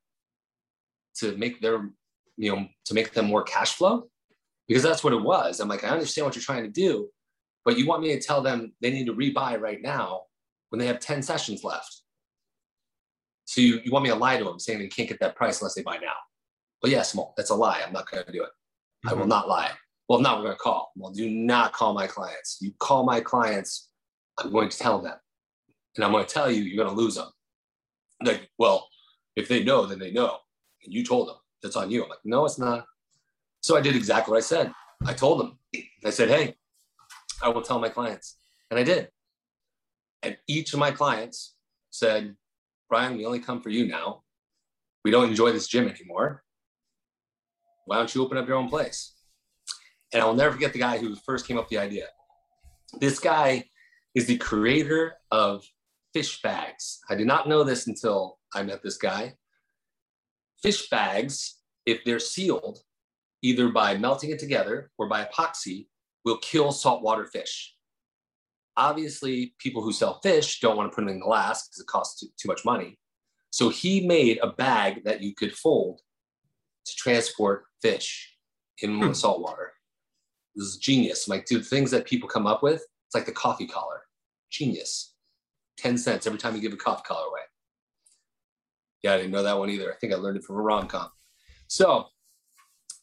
to 1.15 1.35
make 1.37 1.59
their 1.61 1.89
you 2.37 2.55
know 2.55 2.67
to 2.85 2.93
make 2.93 3.13
them 3.13 3.25
more 3.25 3.43
cash 3.43 3.73
flow 3.73 4.07
because 4.67 4.83
that's 4.83 5.03
what 5.03 5.13
it 5.13 5.21
was 5.21 5.59
i'm 5.59 5.67
like 5.67 5.83
i 5.83 5.89
understand 5.89 6.25
what 6.25 6.35
you're 6.35 6.43
trying 6.43 6.63
to 6.63 6.69
do 6.69 7.09
but 7.65 7.77
you 7.77 7.85
want 7.85 8.01
me 8.01 8.13
to 8.13 8.21
tell 8.21 8.41
them 8.41 8.71
they 8.81 8.91
need 8.91 9.05
to 9.05 9.13
rebuy 9.13 9.59
right 9.59 9.81
now 9.81 10.21
when 10.69 10.79
they 10.79 10.85
have 10.85 10.99
10 10.99 11.21
sessions 11.21 11.63
left 11.63 12.01
so 13.45 13.61
you, 13.61 13.79
you 13.83 13.91
want 13.91 14.03
me 14.03 14.09
to 14.09 14.15
lie 14.15 14.37
to 14.37 14.43
them 14.43 14.59
saying 14.59 14.79
they 14.79 14.87
can't 14.87 15.09
get 15.09 15.19
that 15.19 15.35
price 15.35 15.61
unless 15.61 15.73
they 15.73 15.81
buy 15.81 15.97
now 15.97 16.15
but 16.81 16.91
yeah 16.91 17.01
small 17.01 17.33
that's 17.35 17.49
a 17.49 17.55
lie 17.55 17.81
i'm 17.85 17.93
not 17.93 18.09
going 18.09 18.23
to 18.23 18.31
do 18.31 18.43
it 18.43 18.49
mm-hmm. 18.49 19.09
i 19.09 19.13
will 19.13 19.21
mm-hmm. 19.21 19.29
not 19.29 19.47
lie 19.47 19.71
well 20.07 20.19
now 20.19 20.37
we're 20.37 20.43
going 20.43 20.53
to 20.53 20.59
call 20.59 20.91
well 20.95 21.11
do 21.11 21.29
not 21.29 21.73
call 21.73 21.93
my 21.93 22.07
clients 22.07 22.57
you 22.61 22.71
call 22.79 23.03
my 23.03 23.19
clients 23.19 23.89
i'm 24.39 24.51
going 24.51 24.69
to 24.69 24.77
tell 24.77 24.99
them 25.01 25.17
and 25.97 26.05
I'm 26.05 26.11
going 26.11 26.25
to 26.25 26.33
tell 26.33 26.49
you, 26.49 26.61
you're 26.61 26.83
going 26.83 26.95
to 26.95 27.01
lose 27.01 27.15
them. 27.15 27.27
Like, 28.23 28.49
well, 28.57 28.87
if 29.35 29.47
they 29.47 29.63
know, 29.63 29.85
then 29.85 29.99
they 29.99 30.11
know. 30.11 30.37
And 30.85 30.93
you 30.93 31.03
told 31.03 31.27
them. 31.27 31.35
That's 31.61 31.75
on 31.75 31.89
you. 31.89 32.03
I'm 32.03 32.09
like, 32.09 32.19
no, 32.23 32.45
it's 32.45 32.59
not. 32.59 32.85
So 33.61 33.75
I 33.75 33.81
did 33.81 33.95
exactly 33.95 34.31
what 34.31 34.37
I 34.37 34.41
said. 34.41 34.71
I 35.05 35.13
told 35.13 35.39
them. 35.39 35.57
I 36.05 36.11
said, 36.11 36.29
hey, 36.29 36.55
I 37.41 37.49
will 37.49 37.63
tell 37.63 37.79
my 37.79 37.89
clients. 37.89 38.37
And 38.69 38.79
I 38.79 38.83
did. 38.83 39.09
And 40.21 40.37
each 40.47 40.73
of 40.73 40.79
my 40.79 40.91
clients 40.91 41.55
said, 41.89 42.35
Brian, 42.89 43.17
we 43.17 43.25
only 43.25 43.39
come 43.39 43.61
for 43.61 43.69
you 43.69 43.87
now. 43.87 44.21
We 45.03 45.09
don't 45.09 45.29
enjoy 45.29 45.51
this 45.51 45.67
gym 45.67 45.87
anymore. 45.87 46.43
Why 47.85 47.97
don't 47.97 48.13
you 48.13 48.23
open 48.23 48.37
up 48.37 48.47
your 48.47 48.57
own 48.57 48.69
place? 48.69 49.13
And 50.13 50.21
I'll 50.21 50.33
never 50.33 50.53
forget 50.53 50.73
the 50.73 50.79
guy 50.79 50.97
who 50.97 51.15
first 51.15 51.47
came 51.47 51.57
up 51.57 51.65
with 51.65 51.69
the 51.69 51.77
idea. 51.77 52.05
This 52.99 53.19
guy 53.19 53.65
is 54.15 54.25
the 54.25 54.37
creator 54.37 55.15
of 55.31 55.63
fish 56.13 56.41
bags. 56.41 56.99
I 57.09 57.15
did 57.15 57.27
not 57.27 57.47
know 57.47 57.63
this 57.63 57.87
until 57.87 58.39
I 58.55 58.63
met 58.63 58.81
this 58.81 58.97
guy. 58.97 59.35
Fish 60.63 60.89
bags, 60.89 61.59
if 61.85 62.03
they're 62.03 62.19
sealed, 62.19 62.79
either 63.41 63.69
by 63.69 63.97
melting 63.97 64.31
it 64.31 64.39
together 64.39 64.91
or 64.97 65.07
by 65.07 65.25
epoxy, 65.25 65.87
will 66.25 66.37
kill 66.37 66.71
saltwater 66.71 67.25
fish. 67.25 67.75
Obviously, 68.75 69.53
people 69.59 69.81
who 69.81 69.91
sell 69.91 70.19
fish 70.21 70.59
don't 70.59 70.77
want 70.77 70.91
to 70.91 70.95
put 70.95 71.01
them 71.01 71.09
in 71.09 71.19
glass 71.19 71.67
because 71.67 71.81
it 71.81 71.87
costs 71.87 72.19
too, 72.19 72.27
too 72.39 72.47
much 72.47 72.65
money. 72.65 72.97
So 73.49 73.69
he 73.69 74.05
made 74.05 74.39
a 74.41 74.51
bag 74.51 75.03
that 75.05 75.21
you 75.21 75.33
could 75.33 75.53
fold 75.53 76.01
to 76.85 76.95
transport 76.95 77.65
fish 77.81 78.35
in 78.81 78.99
hmm. 78.99 79.13
saltwater. 79.13 79.73
This 80.57 80.67
is 80.67 80.77
genius. 80.77 81.27
Like, 81.27 81.45
dude, 81.45 81.65
things 81.65 81.91
that 81.91 82.05
people 82.05 82.27
come 82.27 82.47
up 82.47 82.63
with, 82.63 82.81
it's 83.05 83.15
like 83.15 83.25
the 83.25 83.31
coffee 83.31 83.67
collar. 83.67 84.01
Genius. 84.49 85.13
10 85.77 85.97
cents 85.97 86.25
every 86.25 86.39
time 86.39 86.55
you 86.55 86.61
give 86.61 86.73
a 86.73 86.77
coffee 86.77 87.03
collar 87.05 87.27
away. 87.27 87.41
Yeah, 89.03 89.13
I 89.13 89.17
didn't 89.17 89.31
know 89.31 89.43
that 89.43 89.57
one 89.57 89.69
either. 89.69 89.93
I 89.93 89.95
think 89.97 90.11
I 90.11 90.15
learned 90.15 90.37
it 90.37 90.43
from 90.43 90.57
a 90.57 90.61
rom 90.61 90.87
com. 90.87 91.09
So 91.67 92.07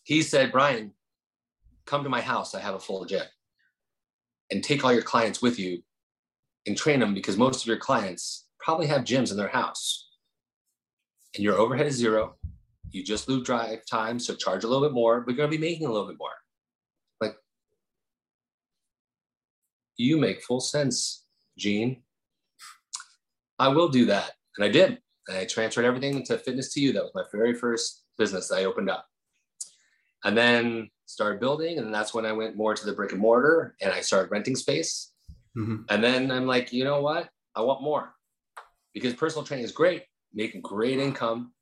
he 0.02 0.22
said, 0.22 0.52
Brian, 0.52 0.92
come 1.86 2.02
to 2.02 2.10
my 2.10 2.20
house. 2.20 2.54
I 2.54 2.60
have 2.60 2.74
a 2.74 2.80
full 2.80 3.04
gym 3.04 3.24
and 4.50 4.62
take 4.62 4.84
all 4.84 4.92
your 4.92 5.02
clients 5.02 5.40
with 5.40 5.58
you 5.58 5.82
and 6.66 6.76
train 6.76 7.00
them 7.00 7.14
because 7.14 7.36
most 7.36 7.62
of 7.62 7.66
your 7.66 7.76
clients 7.76 8.46
probably 8.58 8.86
have 8.86 9.02
gyms 9.02 9.30
in 9.30 9.36
their 9.36 9.48
house. 9.48 10.10
And 11.34 11.44
your 11.44 11.56
overhead 11.56 11.86
is 11.86 11.94
zero. 11.94 12.36
You 12.90 13.02
just 13.02 13.28
lose 13.28 13.44
drive 13.44 13.80
time, 13.90 14.18
so 14.18 14.34
charge 14.34 14.64
a 14.64 14.68
little 14.68 14.86
bit 14.86 14.94
more, 14.94 15.20
but 15.20 15.32
you're 15.32 15.36
going 15.36 15.50
to 15.50 15.56
be 15.56 15.60
making 15.60 15.86
a 15.86 15.92
little 15.92 16.06
bit 16.06 16.18
more. 16.18 16.30
Like, 17.20 17.36
you 19.96 20.16
make 20.16 20.42
full 20.42 20.61
sense, 20.61 21.24
Gene. 21.59 22.02
I 23.59 23.68
will 23.68 23.88
do 23.88 24.07
that. 24.07 24.33
And 24.57 24.64
I 24.64 24.68
did. 24.68 24.98
I 25.28 25.44
transferred 25.44 25.85
everything 25.85 26.24
to 26.24 26.38
Fitness 26.38 26.72
to 26.74 26.80
You. 26.80 26.92
That 26.92 27.04
was 27.04 27.12
my 27.14 27.24
very 27.33 27.54
first 27.54 28.04
business 28.18 28.48
that 28.48 28.57
I 28.57 28.64
opened 28.64 28.90
up. 28.90 29.07
And 30.24 30.37
then 30.37 30.90
started 31.07 31.40
building. 31.40 31.78
And 31.78 31.92
that's 31.92 32.14
when 32.14 32.26
I 32.26 32.33
went 32.33 32.57
more 32.57 32.74
to 32.74 32.87
the 32.87 32.92
brick 32.92 33.12
and 33.12 33.20
mortar 33.20 33.74
and 33.80 33.92
I 33.92 34.00
started 34.00 34.30
renting 34.30 34.57
space. 34.57 35.12
Mm-hmm. 35.57 35.83
And 35.88 36.02
then 36.02 36.30
I'm 36.30 36.46
like, 36.46 36.72
you 36.72 36.85
know 36.85 37.00
what? 37.00 37.28
I 37.54 37.61
want 37.61 37.83
more 37.83 38.12
because 38.92 39.14
personal 39.14 39.44
training 39.44 39.64
is 39.64 39.72
great, 39.72 40.02
making 40.33 40.62
great 40.62 40.98
income, 40.98 41.52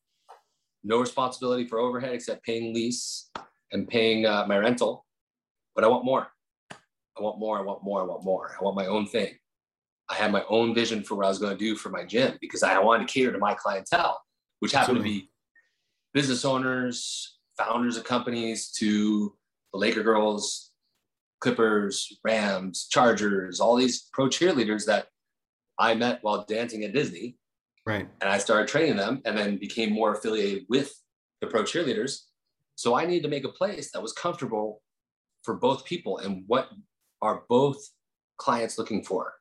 no 0.85 0.99
responsibility 0.99 1.67
for 1.67 1.79
overhead 1.79 2.15
except 2.15 2.45
paying 2.45 2.75
lease 2.75 3.31
and 3.73 3.89
paying 3.89 4.27
uh, 4.27 4.47
my 4.47 4.59
rental. 4.59 5.05
But 5.75 5.85
I 5.85 5.89
want 5.89 6.05
more. 6.05 6.29
I 7.19 7.23
want 7.23 7.39
more. 7.39 7.59
I 7.59 7.63
want 7.63 7.85
more. 7.85 8.01
I 8.01 8.05
want 8.05 8.25
more. 8.25 8.57
I 8.59 8.65
want 8.65 8.77
my 8.77 8.87
own 8.87 9.07
thing. 9.07 9.35
I 10.09 10.15
had 10.15 10.33
my 10.33 10.45
own 10.49 10.75
vision 10.75 11.03
for 11.03 11.15
what 11.15 11.27
I 11.27 11.29
was 11.29 11.39
going 11.39 11.57
to 11.57 11.59
do 11.59 11.77
for 11.77 11.89
my 11.89 12.05
gym 12.05 12.37
because 12.41 12.63
I 12.63 12.79
wanted 12.79 13.09
to 13.09 13.13
cater 13.13 13.33
to 13.33 13.39
my 13.39 13.55
clientele, 13.55 14.21
which 14.61 14.73
happened 14.73 14.99
Absolutely. 14.99 15.21
to 15.21 15.27
be 15.27 15.31
business 16.13 16.45
owners, 16.45 17.39
founders 17.57 17.97
of 17.97 18.05
companies, 18.05 18.71
to 18.73 19.35
the 19.73 19.79
Laker 19.79 20.03
girls, 20.03 20.73
Clippers, 21.41 22.19
Rams, 22.25 22.89
Chargers, 22.91 23.61
all 23.61 23.77
these 23.77 24.09
pro 24.13 24.27
cheerleaders 24.27 24.85
that 24.87 25.07
I 25.79 25.95
met 25.95 26.19
while 26.23 26.45
dancing 26.47 26.85
at 26.85 26.93
Disney. 26.93 27.37
Right. 27.85 28.09
And 28.21 28.31
I 28.31 28.39
started 28.39 28.69
training 28.69 28.97
them 28.97 29.23
and 29.25 29.37
then 29.37 29.57
became 29.57 29.93
more 29.93 30.13
affiliated 30.13 30.67
with 30.69 30.95
the 31.41 31.47
pro 31.47 31.63
cheerleaders. 31.63 32.21
So 32.77 32.95
I 32.95 33.07
needed 33.07 33.25
to 33.25 33.29
make 33.29 33.45
a 33.45 33.49
place 33.49 33.91
that 33.93 34.03
was 34.03 34.13
comfortable 34.13 34.83
for 35.43 35.55
both 35.55 35.85
people. 35.85 36.19
And 36.19 36.45
what 36.47 36.69
are 37.23 37.45
both 37.49 37.79
clients 38.37 38.77
looking 38.77 39.03
for? 39.03 39.33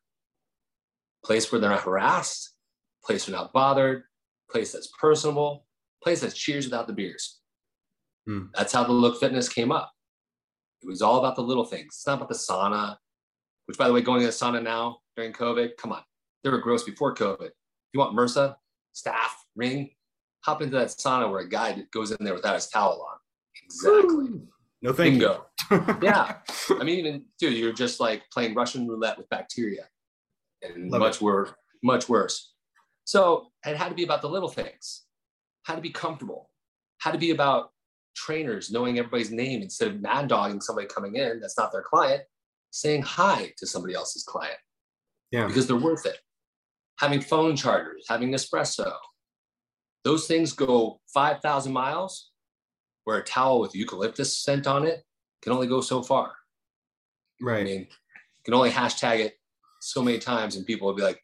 place 1.23 1.51
where 1.51 1.61
they're 1.61 1.69
not 1.69 1.81
harassed, 1.81 2.55
place 3.03 3.27
where 3.27 3.31
they're 3.31 3.41
not 3.41 3.53
bothered, 3.53 4.03
place 4.49 4.71
that's 4.71 4.89
personable, 4.99 5.65
place 6.03 6.21
that's 6.21 6.37
cheers 6.37 6.65
without 6.65 6.87
the 6.87 6.93
beers. 6.93 7.39
Hmm. 8.25 8.45
That's 8.53 8.73
how 8.73 8.83
the 8.83 8.91
look 8.91 9.19
fitness 9.19 9.49
came 9.49 9.71
up. 9.71 9.91
It 10.81 10.87
was 10.87 11.01
all 11.01 11.19
about 11.19 11.35
the 11.35 11.43
little 11.43 11.65
things. 11.65 11.87
It's 11.87 12.07
not 12.07 12.17
about 12.17 12.29
the 12.29 12.35
sauna, 12.35 12.97
which 13.65 13.77
by 13.77 13.87
the 13.87 13.93
way, 13.93 14.01
going 14.01 14.21
to 14.21 14.25
the 14.25 14.31
sauna 14.31 14.61
now 14.61 14.97
during 15.15 15.33
COVID, 15.33 15.77
come 15.77 15.91
on, 15.91 16.01
they 16.43 16.49
were 16.49 16.57
gross 16.59 16.83
before 16.83 17.13
COVID. 17.13 17.45
If 17.45 17.93
you 17.93 17.99
want 17.99 18.15
MRSA, 18.15 18.55
staph, 18.95 19.15
ring, 19.55 19.91
hop 20.41 20.61
into 20.61 20.77
that 20.77 20.87
sauna 20.87 21.29
where 21.29 21.41
a 21.41 21.49
guy 21.49 21.83
goes 21.93 22.11
in 22.11 22.23
there 22.25 22.33
without 22.33 22.55
his 22.55 22.67
towel 22.67 23.05
on. 23.09 23.17
Exactly. 23.63 24.41
No 24.81 24.93
thank 24.93 25.19
Bingo. 25.19 25.45
you. 25.69 25.85
yeah. 26.01 26.37
I 26.69 26.83
mean, 26.83 26.99
even 26.99 27.25
dude, 27.39 27.57
you're 27.57 27.73
just 27.73 27.99
like 27.99 28.23
playing 28.31 28.55
Russian 28.55 28.87
roulette 28.87 29.17
with 29.17 29.29
bacteria 29.29 29.87
and 30.61 30.91
Love 30.91 31.01
much 31.01 31.21
worse, 31.21 31.53
much 31.83 32.09
worse. 32.09 32.53
So 33.05 33.47
it 33.65 33.77
had 33.77 33.89
to 33.89 33.95
be 33.95 34.03
about 34.03 34.21
the 34.21 34.29
little 34.29 34.49
things, 34.49 35.03
had 35.65 35.75
to 35.75 35.81
be 35.81 35.89
comfortable, 35.89 36.49
had 37.01 37.11
to 37.11 37.17
be 37.17 37.31
about 37.31 37.71
trainers 38.15 38.71
knowing 38.71 38.97
everybody's 38.97 39.31
name 39.31 39.61
instead 39.61 39.87
of 39.89 40.01
mad 40.01 40.27
dogging 40.27 40.61
somebody 40.61 40.87
coming 40.87 41.15
in 41.15 41.39
that's 41.39 41.57
not 41.57 41.71
their 41.71 41.83
client, 41.83 42.23
saying 42.71 43.01
hi 43.01 43.53
to 43.57 43.67
somebody 43.67 43.93
else's 43.93 44.23
client. 44.23 44.57
Yeah. 45.31 45.47
Because 45.47 45.67
they're 45.67 45.77
worth 45.77 46.05
it. 46.05 46.17
Having 46.99 47.21
phone 47.21 47.55
chargers, 47.55 48.05
having 48.09 48.31
Nespresso, 48.31 48.93
those 50.03 50.27
things 50.27 50.53
go 50.53 50.99
5,000 51.13 51.71
miles 51.71 52.30
where 53.03 53.17
a 53.17 53.23
towel 53.23 53.59
with 53.59 53.75
eucalyptus 53.75 54.37
scent 54.37 54.67
on 54.67 54.85
it 54.85 55.03
can 55.41 55.51
only 55.51 55.67
go 55.67 55.81
so 55.81 56.01
far. 56.03 56.33
Right. 57.41 57.61
I 57.61 57.63
mean, 57.63 57.79
you 57.79 58.43
can 58.45 58.53
only 58.53 58.69
hashtag 58.69 59.19
it 59.19 59.39
so 59.81 60.01
many 60.03 60.19
times 60.19 60.55
and 60.55 60.65
people 60.65 60.87
will 60.87 60.95
be 60.95 61.01
like, 61.01 61.23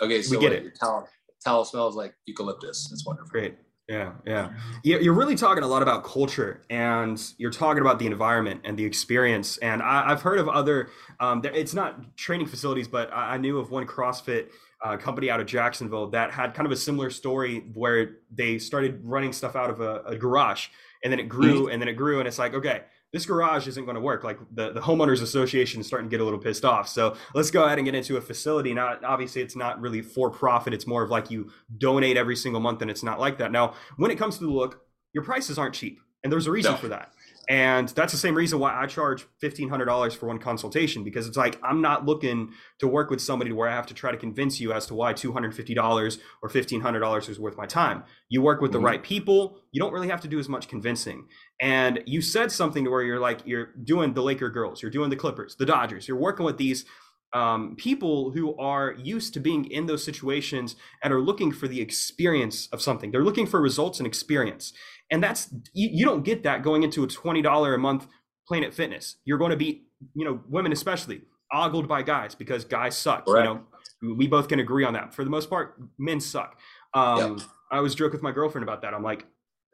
okay, 0.00 0.22
so 0.22 0.36
we 0.36 0.40
get 0.40 0.52
it. 0.52 0.62
Your 0.62 0.72
towel, 0.72 1.08
towel 1.44 1.64
smells 1.64 1.94
like 1.94 2.14
eucalyptus. 2.26 2.90
It's 2.92 3.06
wonderful. 3.06 3.30
Great. 3.30 3.56
Yeah, 3.88 4.12
yeah. 4.24 4.50
You're 4.84 5.12
really 5.12 5.34
talking 5.34 5.64
a 5.64 5.66
lot 5.66 5.82
about 5.82 6.04
culture, 6.04 6.62
and 6.70 7.20
you're 7.36 7.50
talking 7.50 7.80
about 7.80 7.98
the 7.98 8.06
environment 8.06 8.60
and 8.64 8.78
the 8.78 8.84
experience. 8.84 9.58
And 9.58 9.82
I, 9.82 10.08
have 10.08 10.22
heard 10.22 10.38
of 10.38 10.48
other. 10.48 10.90
Um, 11.18 11.42
it's 11.44 11.74
not 11.74 12.16
training 12.16 12.46
facilities, 12.46 12.86
but 12.86 13.10
I, 13.12 13.36
knew 13.36 13.58
of 13.58 13.70
one 13.70 13.86
CrossFit 13.86 14.50
uh, 14.82 14.96
company 14.96 15.30
out 15.30 15.40
of 15.40 15.46
Jacksonville 15.46 16.06
that 16.10 16.30
had 16.30 16.54
kind 16.54 16.64
of 16.64 16.72
a 16.72 16.76
similar 16.76 17.10
story 17.10 17.64
where 17.74 18.18
they 18.30 18.58
started 18.58 19.00
running 19.02 19.32
stuff 19.32 19.56
out 19.56 19.68
of 19.68 19.80
a, 19.80 20.02
a 20.06 20.16
garage, 20.16 20.68
and 21.02 21.12
then 21.12 21.20
it 21.20 21.28
grew, 21.28 21.68
and 21.68 21.80
then 21.80 21.88
it 21.88 21.94
grew, 21.94 22.18
and 22.18 22.28
it's 22.28 22.38
like, 22.38 22.54
okay, 22.54 22.82
this 23.12 23.26
garage 23.26 23.66
isn't 23.68 23.84
going 23.84 23.94
to 23.94 24.00
work. 24.00 24.24
Like 24.24 24.38
the, 24.52 24.72
the 24.72 24.80
homeowners 24.80 25.22
association 25.22 25.80
is 25.80 25.86
starting 25.86 26.08
to 26.08 26.10
get 26.10 26.20
a 26.20 26.24
little 26.24 26.38
pissed 26.38 26.64
off. 26.64 26.88
So 26.88 27.16
let's 27.34 27.50
go 27.50 27.64
ahead 27.64 27.78
and 27.78 27.84
get 27.84 27.94
into 27.94 28.16
a 28.16 28.20
facility. 28.20 28.72
Now, 28.72 28.98
obviously, 29.04 29.42
it's 29.42 29.56
not 29.56 29.80
really 29.80 30.00
for 30.00 30.30
profit. 30.30 30.72
It's 30.72 30.86
more 30.86 31.02
of 31.02 31.10
like 31.10 31.30
you 31.30 31.50
donate 31.78 32.16
every 32.16 32.36
single 32.36 32.60
month, 32.60 32.82
and 32.82 32.90
it's 32.90 33.02
not 33.02 33.20
like 33.20 33.38
that. 33.38 33.52
Now, 33.52 33.74
when 33.96 34.10
it 34.10 34.18
comes 34.18 34.38
to 34.38 34.44
the 34.44 34.50
look, 34.50 34.82
your 35.12 35.24
prices 35.24 35.58
aren't 35.58 35.74
cheap, 35.74 36.00
and 36.24 36.32
there's 36.32 36.46
a 36.46 36.50
reason 36.50 36.72
no. 36.72 36.78
for 36.78 36.88
that. 36.88 37.12
And 37.48 37.88
that's 37.88 38.12
the 38.12 38.18
same 38.18 38.36
reason 38.36 38.60
why 38.60 38.72
I 38.72 38.86
charge 38.86 39.26
$1,500 39.42 40.14
for 40.14 40.26
one 40.26 40.38
consultation 40.38 41.02
because 41.02 41.26
it's 41.26 41.36
like 41.36 41.58
I'm 41.62 41.80
not 41.80 42.06
looking 42.06 42.52
to 42.78 42.86
work 42.86 43.10
with 43.10 43.20
somebody 43.20 43.50
where 43.50 43.68
I 43.68 43.74
have 43.74 43.86
to 43.86 43.94
try 43.94 44.12
to 44.12 44.16
convince 44.16 44.60
you 44.60 44.72
as 44.72 44.86
to 44.86 44.94
why 44.94 45.12
$250 45.12 46.18
or 46.42 46.48
$1,500 46.48 47.28
is 47.28 47.40
worth 47.40 47.56
my 47.56 47.66
time. 47.66 48.04
You 48.28 48.42
work 48.42 48.60
with 48.60 48.70
mm-hmm. 48.70 48.80
the 48.80 48.86
right 48.86 49.02
people, 49.02 49.58
you 49.72 49.80
don't 49.80 49.92
really 49.92 50.08
have 50.08 50.20
to 50.20 50.28
do 50.28 50.38
as 50.38 50.48
much 50.48 50.68
convincing. 50.68 51.26
And 51.60 52.02
you 52.06 52.22
said 52.22 52.52
something 52.52 52.84
to 52.84 52.90
where 52.90 53.02
you're 53.02 53.20
like, 53.20 53.40
you're 53.44 53.74
doing 53.82 54.14
the 54.14 54.22
Laker 54.22 54.48
girls, 54.48 54.80
you're 54.80 54.90
doing 54.90 55.10
the 55.10 55.16
Clippers, 55.16 55.56
the 55.56 55.66
Dodgers, 55.66 56.06
you're 56.06 56.16
working 56.16 56.46
with 56.46 56.58
these 56.58 56.84
um, 57.32 57.76
people 57.76 58.30
who 58.30 58.56
are 58.56 58.94
used 58.98 59.34
to 59.34 59.40
being 59.40 59.64
in 59.64 59.86
those 59.86 60.04
situations 60.04 60.76
and 61.02 61.12
are 61.12 61.20
looking 61.20 61.50
for 61.50 61.66
the 61.66 61.80
experience 61.80 62.68
of 62.72 62.82
something. 62.82 63.10
They're 63.10 63.24
looking 63.24 63.46
for 63.46 63.60
results 63.60 63.98
and 63.98 64.06
experience. 64.06 64.72
And 65.12 65.22
that's, 65.22 65.54
you, 65.72 65.88
you 65.92 66.04
don't 66.04 66.24
get 66.24 66.42
that 66.42 66.62
going 66.62 66.82
into 66.82 67.04
a 67.04 67.06
$20 67.06 67.74
a 67.74 67.78
month 67.78 68.06
Planet 68.48 68.74
Fitness. 68.74 69.16
You're 69.24 69.38
going 69.38 69.50
to 69.50 69.56
be, 69.56 69.84
you 70.14 70.24
know, 70.24 70.40
women 70.48 70.72
especially, 70.72 71.22
ogled 71.52 71.86
by 71.86 72.02
guys 72.02 72.34
because 72.34 72.64
guys 72.64 72.96
suck. 72.96 73.24
You 73.44 73.44
know, 73.44 74.16
we 74.16 74.26
both 74.26 74.48
can 74.48 74.58
agree 74.58 74.84
on 74.84 74.94
that. 74.94 75.14
For 75.14 75.22
the 75.22 75.30
most 75.30 75.50
part, 75.50 75.80
men 75.98 76.18
suck. 76.18 76.58
Um, 76.94 77.36
yep. 77.36 77.46
I 77.70 77.76
always 77.76 77.94
joke 77.94 78.12
with 78.12 78.22
my 78.22 78.32
girlfriend 78.32 78.62
about 78.64 78.82
that. 78.82 78.94
I'm 78.94 79.02
like, 79.02 79.26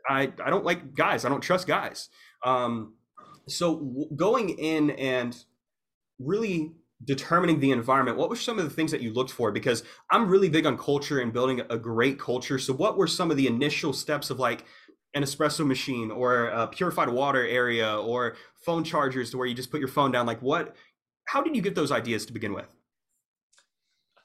I, 0.09 0.33
I 0.45 0.51
don't 0.51 0.65
like 0.65 0.95
guys. 0.95 1.25
I 1.25 1.29
don't 1.29 1.41
trust 1.41 1.67
guys. 1.67 2.09
Um, 2.45 2.95
so 3.47 3.77
w- 3.77 4.09
going 4.17 4.51
in 4.51 4.91
and 4.91 5.37
really 6.19 6.73
determining 7.05 7.61
the 7.61 7.71
environment 7.71 8.17
what 8.17 8.29
were 8.29 8.37
some 8.37 8.59
of 8.59 8.65
the 8.65 8.71
things 8.71 8.91
that 8.91 9.01
you 9.01 9.13
looked 9.13 9.31
for 9.31 9.53
because 9.53 9.85
i'm 10.11 10.29
really 10.29 10.49
big 10.49 10.67
on 10.67 10.77
culture 10.77 11.21
and 11.21 11.33
building 11.33 11.63
a 11.71 11.79
great 11.79 12.19
culture 12.19 12.59
so 12.59 12.73
what 12.73 12.97
were 12.97 13.07
some 13.07 13.31
of 13.31 13.37
the 13.37 13.47
initial 13.47 13.93
steps 13.93 14.31
of 14.31 14.41
like 14.41 14.65
an 15.15 15.23
espresso 15.23 15.67
machine 15.67 16.11
or 16.11 16.47
a 16.47 16.67
purified 16.67 17.09
water 17.09 17.47
area 17.47 17.99
or 17.99 18.37
phone 18.65 18.85
chargers 18.85 19.31
to 19.31 19.39
where 19.39 19.47
you 19.47 19.55
just 19.55 19.71
put 19.71 19.81
your 19.81 19.89
phone 19.89 20.11
down 20.13 20.27
like 20.27 20.41
what 20.43 20.77
how 21.27 21.43
did 21.43 21.55
you 21.55 21.63
get 21.63 21.75
those 21.75 21.93
ideas 21.93 22.25
to 22.25 22.33
begin 22.33 22.55
with? 22.55 22.67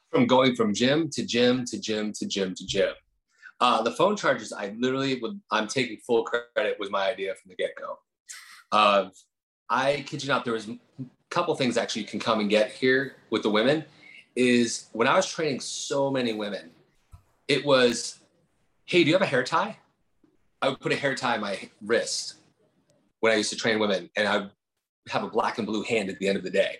From 0.10 0.26
going 0.26 0.56
from 0.56 0.74
gym 0.74 1.10
to 1.10 1.26
gym 1.26 1.66
to 1.66 1.80
gym 1.80 2.14
to 2.14 2.26
gym 2.26 2.56
to 2.56 2.66
gym. 2.66 2.94
Uh, 3.60 3.82
the 3.82 3.92
phone 3.92 4.16
chargers 4.16 4.52
i 4.52 4.76
literally 4.78 5.20
would 5.22 5.40
i'm 5.52 5.68
taking 5.68 5.98
full 5.98 6.24
credit 6.24 6.78
was 6.80 6.90
my 6.90 7.10
idea 7.10 7.34
from 7.36 7.50
the 7.50 7.56
get-go. 7.56 7.98
Uh, 8.72 9.10
i 9.70 10.04
kid 10.06 10.24
you 10.24 10.30
not 10.30 10.44
there 10.44 10.54
was 10.54 10.68
a 10.68 10.78
couple 11.30 11.56
things 11.56 11.78
actually 11.78 12.02
you 12.02 12.08
can 12.08 12.20
come 12.20 12.40
and 12.40 12.50
get 12.50 12.72
here 12.72 13.16
with 13.30 13.42
the 13.42 13.50
women 13.50 13.86
is 14.36 14.88
when 14.94 15.08
I 15.08 15.16
was 15.16 15.26
training 15.26 15.60
so 15.60 16.10
many 16.10 16.34
women, 16.34 16.72
it 17.48 17.64
was, 17.66 18.20
hey, 18.86 19.04
do 19.04 19.10
you 19.10 19.16
have 19.16 19.22
a 19.22 19.28
hair 19.28 19.44
tie? 19.44 19.78
I 20.64 20.70
would 20.70 20.80
put 20.80 20.94
a 20.94 20.96
hair 20.96 21.14
tie 21.14 21.36
on 21.36 21.42
my 21.42 21.60
wrist 21.82 22.36
when 23.20 23.34
I 23.34 23.36
used 23.36 23.50
to 23.50 23.58
train 23.58 23.80
women, 23.80 24.10
and 24.16 24.26
I 24.26 24.38
would 24.38 24.52
have 25.10 25.24
a 25.24 25.28
black 25.28 25.58
and 25.58 25.68
blue 25.68 25.84
hand 25.84 26.10
at 26.10 26.18
the 26.20 26.28
end 26.30 26.38
of 26.38 26.44
the 26.46 26.50
day 26.50 26.78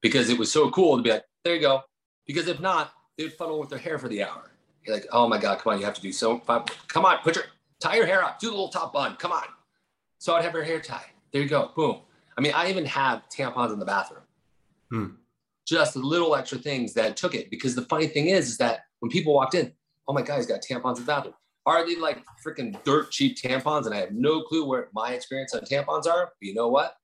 because 0.00 0.30
it 0.30 0.38
was 0.38 0.50
so 0.50 0.70
cool 0.70 0.96
to 0.96 1.02
be 1.02 1.10
like, 1.10 1.22
there 1.44 1.54
you 1.54 1.60
go. 1.60 1.82
Because 2.26 2.48
if 2.48 2.60
not, 2.60 2.94
they'd 3.18 3.30
funnel 3.34 3.60
with 3.60 3.68
their 3.68 3.78
hair 3.78 3.98
for 3.98 4.08
the 4.08 4.24
hour. 4.24 4.52
You're 4.86 4.96
like, 4.96 5.06
oh 5.12 5.28
my 5.28 5.36
God, 5.38 5.58
come 5.58 5.74
on, 5.74 5.78
you 5.78 5.84
have 5.84 5.94
to 5.96 6.00
do 6.00 6.12
so. 6.12 6.38
Come 6.38 7.04
on, 7.04 7.18
put 7.18 7.36
your 7.36 7.44
tie 7.78 7.96
your 7.96 8.06
hair 8.06 8.24
up, 8.24 8.38
do 8.38 8.46
the 8.46 8.52
little 8.52 8.70
top 8.70 8.94
bun, 8.94 9.16
come 9.16 9.32
on. 9.32 9.44
So 10.16 10.34
I'd 10.34 10.42
have 10.42 10.54
her 10.54 10.64
hair 10.64 10.80
tie. 10.80 11.04
There 11.30 11.42
you 11.42 11.48
go, 11.48 11.72
boom. 11.76 12.00
I 12.38 12.40
mean, 12.40 12.52
I 12.54 12.70
even 12.70 12.86
have 12.86 13.28
tampons 13.28 13.70
in 13.70 13.78
the 13.78 13.84
bathroom. 13.84 14.22
Hmm. 14.90 15.06
Just 15.68 15.94
little 15.94 16.34
extra 16.34 16.56
things 16.56 16.94
that 16.94 17.18
took 17.18 17.34
it. 17.34 17.50
Because 17.50 17.74
the 17.74 17.82
funny 17.82 18.06
thing 18.06 18.28
is, 18.28 18.48
is 18.48 18.56
that 18.58 18.86
when 19.00 19.10
people 19.10 19.34
walked 19.34 19.54
in, 19.54 19.74
oh 20.08 20.14
my 20.14 20.22
God, 20.22 20.36
he's 20.36 20.46
got 20.46 20.62
tampons 20.62 20.96
in 20.96 21.02
the 21.02 21.06
bathroom. 21.06 21.34
Are 21.66 21.86
they 21.86 21.96
like 21.96 22.24
freaking 22.44 22.82
dirt 22.84 23.10
cheap 23.10 23.36
tampons? 23.36 23.86
And 23.86 23.94
I 23.94 23.98
have 23.98 24.12
no 24.12 24.42
clue 24.42 24.64
where 24.64 24.88
my 24.94 25.12
experience 25.12 25.54
on 25.54 25.62
tampons 25.62 26.06
are. 26.06 26.26
But 26.26 26.46
you 26.46 26.54
know 26.54 26.68
what? 26.68 26.94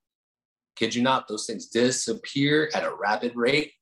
Kid 0.77 0.94
you 0.94 1.03
not, 1.03 1.29
those 1.29 1.46
things 1.46 1.66
disappear 1.66 2.70
at 2.75 2.85
a 2.85 2.94
rapid 2.94 3.37
rate 3.37 3.72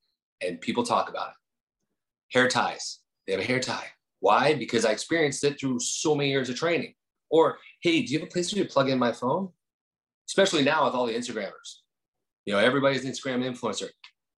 and 0.40 0.60
people 0.60 0.82
talk 0.82 1.08
about 1.08 1.28
it. 1.28 1.34
Hair 2.36 2.48
ties. 2.48 3.00
They 3.26 3.34
have 3.34 3.42
a 3.42 3.44
hair 3.44 3.60
tie. 3.60 3.86
Why? 4.20 4.54
Because 4.54 4.84
I 4.84 4.90
experienced 4.90 5.44
it 5.44 5.60
through 5.60 5.80
so 5.80 6.14
many 6.14 6.30
years 6.30 6.48
of 6.48 6.56
training. 6.56 6.94
Or, 7.30 7.58
hey, 7.82 8.02
do 8.02 8.12
you 8.12 8.18
have 8.18 8.28
a 8.28 8.30
place 8.30 8.50
for 8.50 8.56
me 8.56 8.64
to 8.64 8.68
plug 8.68 8.88
in 8.88 8.98
my 8.98 9.12
phone? 9.12 9.50
especially 10.30 10.62
now 10.62 10.84
with 10.84 10.94
all 10.94 11.06
the 11.06 11.14
Instagrammers. 11.14 11.80
You 12.46 12.54
know, 12.54 12.60
everybody's 12.60 13.04
an 13.04 13.10
Instagram 13.10 13.44
influencer. 13.44 13.88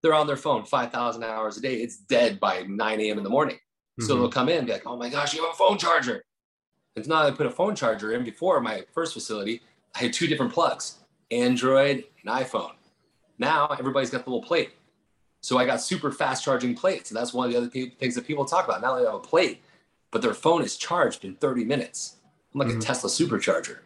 They're 0.02 0.14
on 0.14 0.26
their 0.26 0.37
phone 0.37 0.64
5,000 0.64 1.22
hours 1.22 1.59
a 1.59 1.61
day. 1.61 1.76
It's 1.76 1.98
dead 1.98 2.40
by 2.40 2.62
9 2.62 3.00
a.m. 3.00 3.18
in 3.18 3.24
the 3.24 3.31
morning. 3.31 3.57
Mm-hmm. 3.57 4.07
So 4.07 4.16
they'll 4.16 4.31
come 4.31 4.48
in 4.48 4.59
and 4.59 4.66
be 4.66 4.72
like, 4.72 4.87
oh 4.87 4.96
my 4.96 5.11
gosh, 5.11 5.35
you 5.35 5.42
have 5.44 5.52
a 5.52 5.57
phone 5.57 5.76
charger. 5.76 6.24
It's 6.96 7.09
not 7.09 7.24
that 7.24 7.33
I 7.33 7.37
put 7.37 7.46
a 7.46 7.50
phone 7.50 7.74
charger 7.74 8.12
in 8.12 8.24
before 8.24 8.61
my 8.61 8.85
first 8.92 9.14
facility. 9.14 9.62
I 9.94 10.00
had 10.00 10.12
two 10.12 10.26
different 10.26 10.52
plugs, 10.52 10.98
Android 11.31 12.05
and 12.24 12.33
iPhone. 12.33 12.72
Now 13.38 13.68
everybody's 13.78 14.11
got 14.11 14.24
the 14.24 14.31
little 14.31 14.46
plate. 14.46 14.72
So 15.40 15.59
I 15.59 15.64
got 15.64 15.81
super 15.81 16.12
fast 16.12 16.44
charging 16.44 16.74
plates. 16.74 17.11
And 17.11 17.16
that's 17.16 17.33
one 17.33 17.46
of 17.46 17.52
the 17.52 17.59
other 17.59 17.68
things 17.68 18.14
that 18.14 18.26
people 18.26 18.44
talk 18.44 18.64
about. 18.64 18.81
Now 18.81 18.96
they 18.96 19.05
have 19.05 19.14
a 19.14 19.18
plate, 19.18 19.62
but 20.11 20.22
their 20.22 20.35
phone 20.35 20.62
is 20.62 20.76
charged 20.76 21.24
in 21.24 21.35
30 21.35 21.64
minutes. 21.64 22.16
I'm 22.52 22.61
like 22.61 22.68
mm-hmm. 22.68 22.78
a 22.78 22.83
Tesla 22.83 23.11
supercharger. 23.11 23.78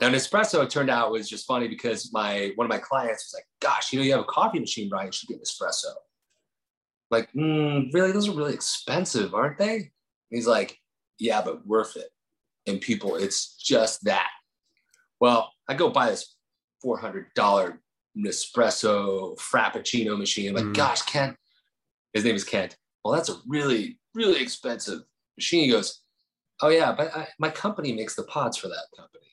Now, 0.00 0.08
Nespresso, 0.08 0.62
it 0.64 0.70
turned 0.70 0.88
out 0.88 1.12
was 1.12 1.28
just 1.28 1.46
funny 1.46 1.68
because 1.68 2.10
my 2.12 2.52
one 2.56 2.64
of 2.64 2.70
my 2.70 2.78
clients 2.78 3.26
was 3.26 3.34
like, 3.34 3.46
"Gosh, 3.60 3.92
you 3.92 3.98
know, 3.98 4.04
you 4.04 4.12
have 4.12 4.22
a 4.22 4.24
coffee 4.24 4.58
machine, 4.58 4.88
Brian. 4.88 5.08
You 5.08 5.12
should 5.12 5.28
get 5.28 5.42
Nespresso." 5.42 5.92
Like, 7.10 7.30
mm, 7.32 7.92
really? 7.92 8.10
Those 8.10 8.26
are 8.26 8.32
really 8.32 8.54
expensive, 8.54 9.34
aren't 9.34 9.58
they? 9.58 9.74
And 9.74 9.90
he's 10.30 10.46
like, 10.46 10.79
"Yeah, 11.20 11.42
but 11.42 11.66
worth 11.66 11.96
it." 11.96 12.08
And 12.66 12.80
people, 12.80 13.16
it's 13.16 13.56
just 13.56 14.04
that. 14.04 14.28
Well, 15.20 15.52
I 15.68 15.74
go 15.74 15.90
buy 15.90 16.10
this 16.10 16.34
four 16.82 16.98
hundred 16.98 17.26
dollar 17.34 17.80
Nespresso 18.16 19.38
Frappuccino 19.38 20.18
machine. 20.18 20.48
I'm 20.50 20.54
like, 20.54 20.64
mm. 20.64 20.74
gosh, 20.74 21.02
Kent. 21.02 21.36
His 22.12 22.24
name 22.24 22.34
is 22.34 22.44
Kent. 22.44 22.76
Well, 23.04 23.14
that's 23.14 23.28
a 23.28 23.36
really, 23.46 23.98
really 24.14 24.42
expensive 24.42 25.00
machine. 25.36 25.64
He 25.64 25.70
goes, 25.70 26.00
"Oh 26.60 26.68
yeah, 26.68 26.92
but 26.92 27.16
I, 27.16 27.28
my 27.38 27.50
company 27.50 27.92
makes 27.92 28.14
the 28.14 28.24
pods 28.24 28.56
for 28.56 28.68
that 28.68 28.86
company." 28.96 29.26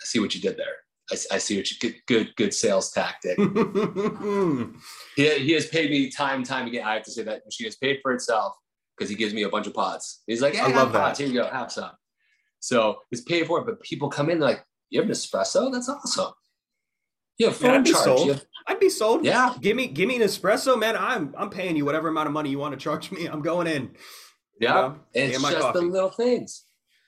I 0.00 0.04
see 0.04 0.20
what 0.20 0.34
you 0.34 0.40
did 0.40 0.56
there. 0.58 0.84
I, 1.10 1.36
I 1.36 1.38
see 1.38 1.56
what 1.56 1.70
you 1.70 1.78
good, 1.80 1.96
good, 2.06 2.36
good 2.36 2.54
sales 2.54 2.90
tactic. 2.90 3.38
he, 5.16 5.38
he 5.38 5.52
has 5.52 5.66
paid 5.66 5.90
me 5.90 6.10
time 6.10 6.36
and 6.36 6.46
time 6.46 6.66
again. 6.66 6.86
I 6.86 6.94
have 6.94 7.02
to 7.04 7.10
say 7.10 7.22
that 7.22 7.44
machine 7.44 7.66
has 7.66 7.76
paid 7.76 8.00
for 8.02 8.12
itself 8.12 8.54
because 8.96 9.10
he 9.10 9.16
gives 9.16 9.34
me 9.34 9.42
a 9.42 9.48
bunch 9.48 9.66
of 9.66 9.74
pods. 9.74 10.22
He's 10.26 10.42
like, 10.42 10.54
hey, 10.54 10.60
I 10.60 10.68
love 10.68 10.92
that. 10.92 11.18
Here 11.18 11.26
you 11.26 11.34
go, 11.34 11.46
have 11.46 11.72
some. 11.72 11.90
So 12.60 12.98
it's 13.10 13.22
paid 13.22 13.46
for 13.46 13.64
but 13.64 13.82
people 13.82 14.08
come 14.08 14.30
in 14.30 14.38
they're 14.38 14.48
like, 14.48 14.64
you 14.90 15.00
have 15.00 15.08
an 15.08 15.14
espresso? 15.14 15.72
That's 15.72 15.88
awesome. 15.88 16.32
You 17.38 17.46
have 17.46 17.56
phone 17.56 17.70
yeah, 17.70 17.78
I'd 17.78 17.86
charge. 17.86 18.04
Be 18.04 18.16
sold. 18.16 18.28
Have... 18.28 18.44
I'd 18.66 18.80
be 18.80 18.88
sold. 18.88 19.24
Yeah. 19.24 19.54
Give 19.60 19.76
me 19.76 19.88
give 19.88 20.08
me 20.08 20.16
an 20.16 20.22
espresso, 20.22 20.78
man. 20.78 20.96
I'm 20.96 21.34
I'm 21.36 21.50
paying 21.50 21.76
you 21.76 21.84
whatever 21.84 22.08
amount 22.08 22.28
of 22.28 22.32
money 22.32 22.50
you 22.50 22.58
want 22.58 22.72
to 22.72 22.78
charge 22.78 23.10
me. 23.10 23.26
I'm 23.26 23.42
going 23.42 23.66
in. 23.66 23.90
Yeah. 24.60 24.68
You 24.68 24.82
know, 24.82 24.98
it's 25.12 25.42
just 25.42 25.60
coffee. 25.60 25.80
the 25.80 25.86
little 25.86 26.10
things. 26.10 26.64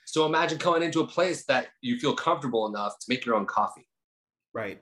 So 0.06 0.26
imagine 0.26 0.58
coming 0.58 0.82
into 0.82 1.00
a 1.00 1.06
place 1.06 1.44
that 1.46 1.68
you 1.80 1.98
feel 1.98 2.14
comfortable 2.14 2.66
enough 2.66 2.98
to 2.98 3.06
make 3.08 3.24
your 3.24 3.36
own 3.36 3.46
coffee. 3.46 3.88
Right. 4.52 4.80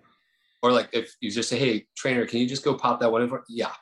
Or 0.62 0.72
like 0.72 0.88
if 0.92 1.14
you 1.20 1.30
just 1.30 1.48
say, 1.48 1.58
hey, 1.58 1.86
trainer, 1.96 2.26
can 2.26 2.40
you 2.40 2.48
just 2.48 2.64
go 2.64 2.74
pop 2.74 3.00
that 3.00 3.12
one 3.12 3.22
in 3.22 3.28
for? 3.28 3.44
Yeah. 3.48 3.72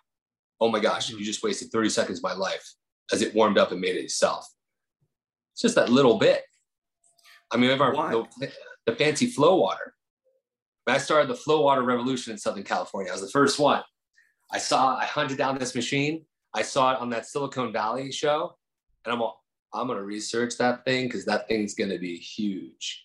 oh 0.61 0.69
my 0.69 0.81
gosh, 0.81 1.09
mm-hmm. 1.09 1.19
you 1.19 1.25
just 1.25 1.43
wasted 1.43 1.71
30 1.71 1.89
seconds 1.91 2.19
of 2.19 2.25
my 2.25 2.35
life 2.35 2.75
as 3.13 3.23
it 3.23 3.35
warmed 3.35 3.59
up 3.59 3.73
and 3.73 3.81
made 3.81 3.97
it 3.97 4.05
itself. 4.05 4.49
It's 5.53 5.63
just 5.63 5.75
that 5.75 5.91
little 5.91 6.19
bit. 6.19 6.43
I 7.51 7.57
mean, 7.57 7.71
our, 7.79 7.93
the, 7.93 8.51
the 8.87 8.97
fancy 8.97 9.27
flow 9.27 9.57
water. 9.57 9.95
When 10.85 10.97
I 10.97 10.99
started 10.99 11.29
the 11.29 11.35
flow 11.35 11.63
water 11.63 11.83
revolution 11.83 12.33
in 12.33 12.39
Southern 12.39 12.65
California, 12.65 13.11
I 13.11 13.15
was 13.15 13.23
the 13.23 13.31
first 13.31 13.59
one. 13.59 13.83
I 14.51 14.59
saw, 14.59 14.97
I 14.97 15.05
hunted 15.05 15.39
down 15.39 15.59
this 15.59 15.75
machine. 15.75 16.25
I 16.55 16.63
saw 16.63 16.95
it 16.95 17.01
on 17.01 17.11
that 17.11 17.27
Silicon 17.27 17.73
Valley 17.73 18.11
show, 18.11 18.57
and 19.05 19.13
I'm 19.15 19.23
all, 19.23 19.43
I'm 19.73 19.87
gonna 19.87 20.03
research 20.03 20.59
that 20.59 20.85
thing 20.85 21.07
because 21.07 21.25
that 21.25 21.49
thing's 21.49 21.75
gonna 21.75 21.99
be 21.99 22.17
huge. 22.17 23.05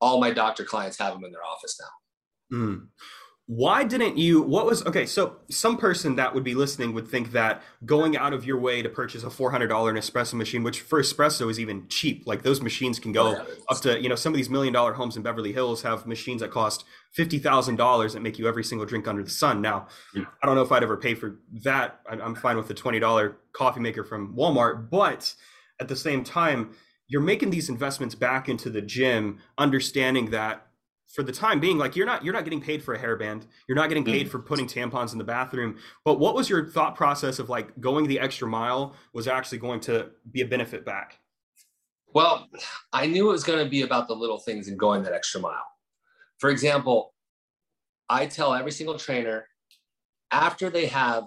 All 0.00 0.20
my 0.20 0.30
doctor 0.30 0.64
clients 0.64 0.98
have 0.98 1.12
them 1.12 1.24
in 1.24 1.32
their 1.32 1.44
office 1.44 1.80
now. 1.80 2.56
Mm 2.56 2.88
why 3.48 3.82
didn't 3.82 4.18
you 4.18 4.42
what 4.42 4.66
was 4.66 4.84
okay 4.84 5.06
so 5.06 5.36
some 5.50 5.78
person 5.78 6.16
that 6.16 6.34
would 6.34 6.44
be 6.44 6.54
listening 6.54 6.92
would 6.92 7.08
think 7.08 7.32
that 7.32 7.62
going 7.86 8.14
out 8.14 8.34
of 8.34 8.44
your 8.44 8.58
way 8.58 8.82
to 8.82 8.90
purchase 8.90 9.22
a 9.22 9.28
$400 9.28 9.70
espresso 9.70 10.34
machine 10.34 10.62
which 10.62 10.82
for 10.82 11.00
espresso 11.00 11.50
is 11.50 11.58
even 11.58 11.88
cheap 11.88 12.26
like 12.26 12.42
those 12.42 12.60
machines 12.60 12.98
can 12.98 13.10
go 13.10 13.38
oh, 13.38 13.46
up 13.70 13.80
to 13.80 13.98
you 14.02 14.08
know 14.10 14.14
some 14.14 14.34
of 14.34 14.36
these 14.36 14.50
million 14.50 14.74
dollar 14.74 14.92
homes 14.92 15.16
in 15.16 15.22
beverly 15.22 15.50
hills 15.50 15.80
have 15.80 16.06
machines 16.06 16.42
that 16.42 16.50
cost 16.50 16.84
$50000 17.16 18.12
that 18.12 18.20
make 18.20 18.38
you 18.38 18.46
every 18.46 18.62
single 18.62 18.86
drink 18.86 19.08
under 19.08 19.22
the 19.22 19.30
sun 19.30 19.62
now 19.62 19.88
yeah. 20.14 20.24
i 20.42 20.46
don't 20.46 20.54
know 20.54 20.62
if 20.62 20.70
i'd 20.70 20.82
ever 20.82 20.98
pay 20.98 21.14
for 21.14 21.38
that 21.64 22.00
i'm 22.06 22.34
fine 22.34 22.58
with 22.58 22.68
the 22.68 22.74
$20 22.74 23.34
coffee 23.54 23.80
maker 23.80 24.04
from 24.04 24.36
walmart 24.36 24.90
but 24.90 25.34
at 25.80 25.88
the 25.88 25.96
same 25.96 26.22
time 26.22 26.72
you're 27.06 27.22
making 27.22 27.48
these 27.48 27.70
investments 27.70 28.14
back 28.14 28.46
into 28.46 28.68
the 28.68 28.82
gym 28.82 29.38
understanding 29.56 30.28
that 30.32 30.67
for 31.08 31.22
the 31.22 31.32
time 31.32 31.58
being 31.58 31.78
like 31.78 31.96
you're 31.96 32.06
not 32.06 32.24
you're 32.24 32.34
not 32.34 32.44
getting 32.44 32.60
paid 32.60 32.82
for 32.82 32.94
a 32.94 32.98
hairband 32.98 33.46
you're 33.66 33.76
not 33.76 33.88
getting 33.88 34.04
paid 34.04 34.26
mm. 34.26 34.30
for 34.30 34.38
putting 34.38 34.66
tampons 34.66 35.12
in 35.12 35.18
the 35.18 35.24
bathroom. 35.24 35.76
But 36.04 36.18
what 36.20 36.34
was 36.34 36.48
your 36.48 36.66
thought 36.66 36.94
process 36.94 37.38
of 37.38 37.48
like 37.48 37.78
going 37.80 38.06
the 38.06 38.20
extra 38.20 38.46
mile 38.46 38.94
was 39.12 39.26
actually 39.26 39.58
going 39.58 39.80
to 39.80 40.10
be 40.30 40.42
a 40.42 40.46
benefit 40.46 40.84
back? 40.84 41.18
Well 42.14 42.46
i 42.92 43.06
knew 43.06 43.28
it 43.28 43.32
was 43.32 43.44
going 43.44 43.64
to 43.64 43.70
be 43.70 43.82
about 43.82 44.08
the 44.08 44.14
little 44.14 44.38
things 44.38 44.68
and 44.68 44.78
going 44.78 45.02
that 45.04 45.12
extra 45.12 45.40
mile. 45.40 45.66
For 46.38 46.50
example 46.50 47.14
i 48.08 48.26
tell 48.26 48.54
every 48.54 48.72
single 48.72 48.98
trainer 48.98 49.46
after 50.30 50.68
they 50.68 50.86
have 50.86 51.24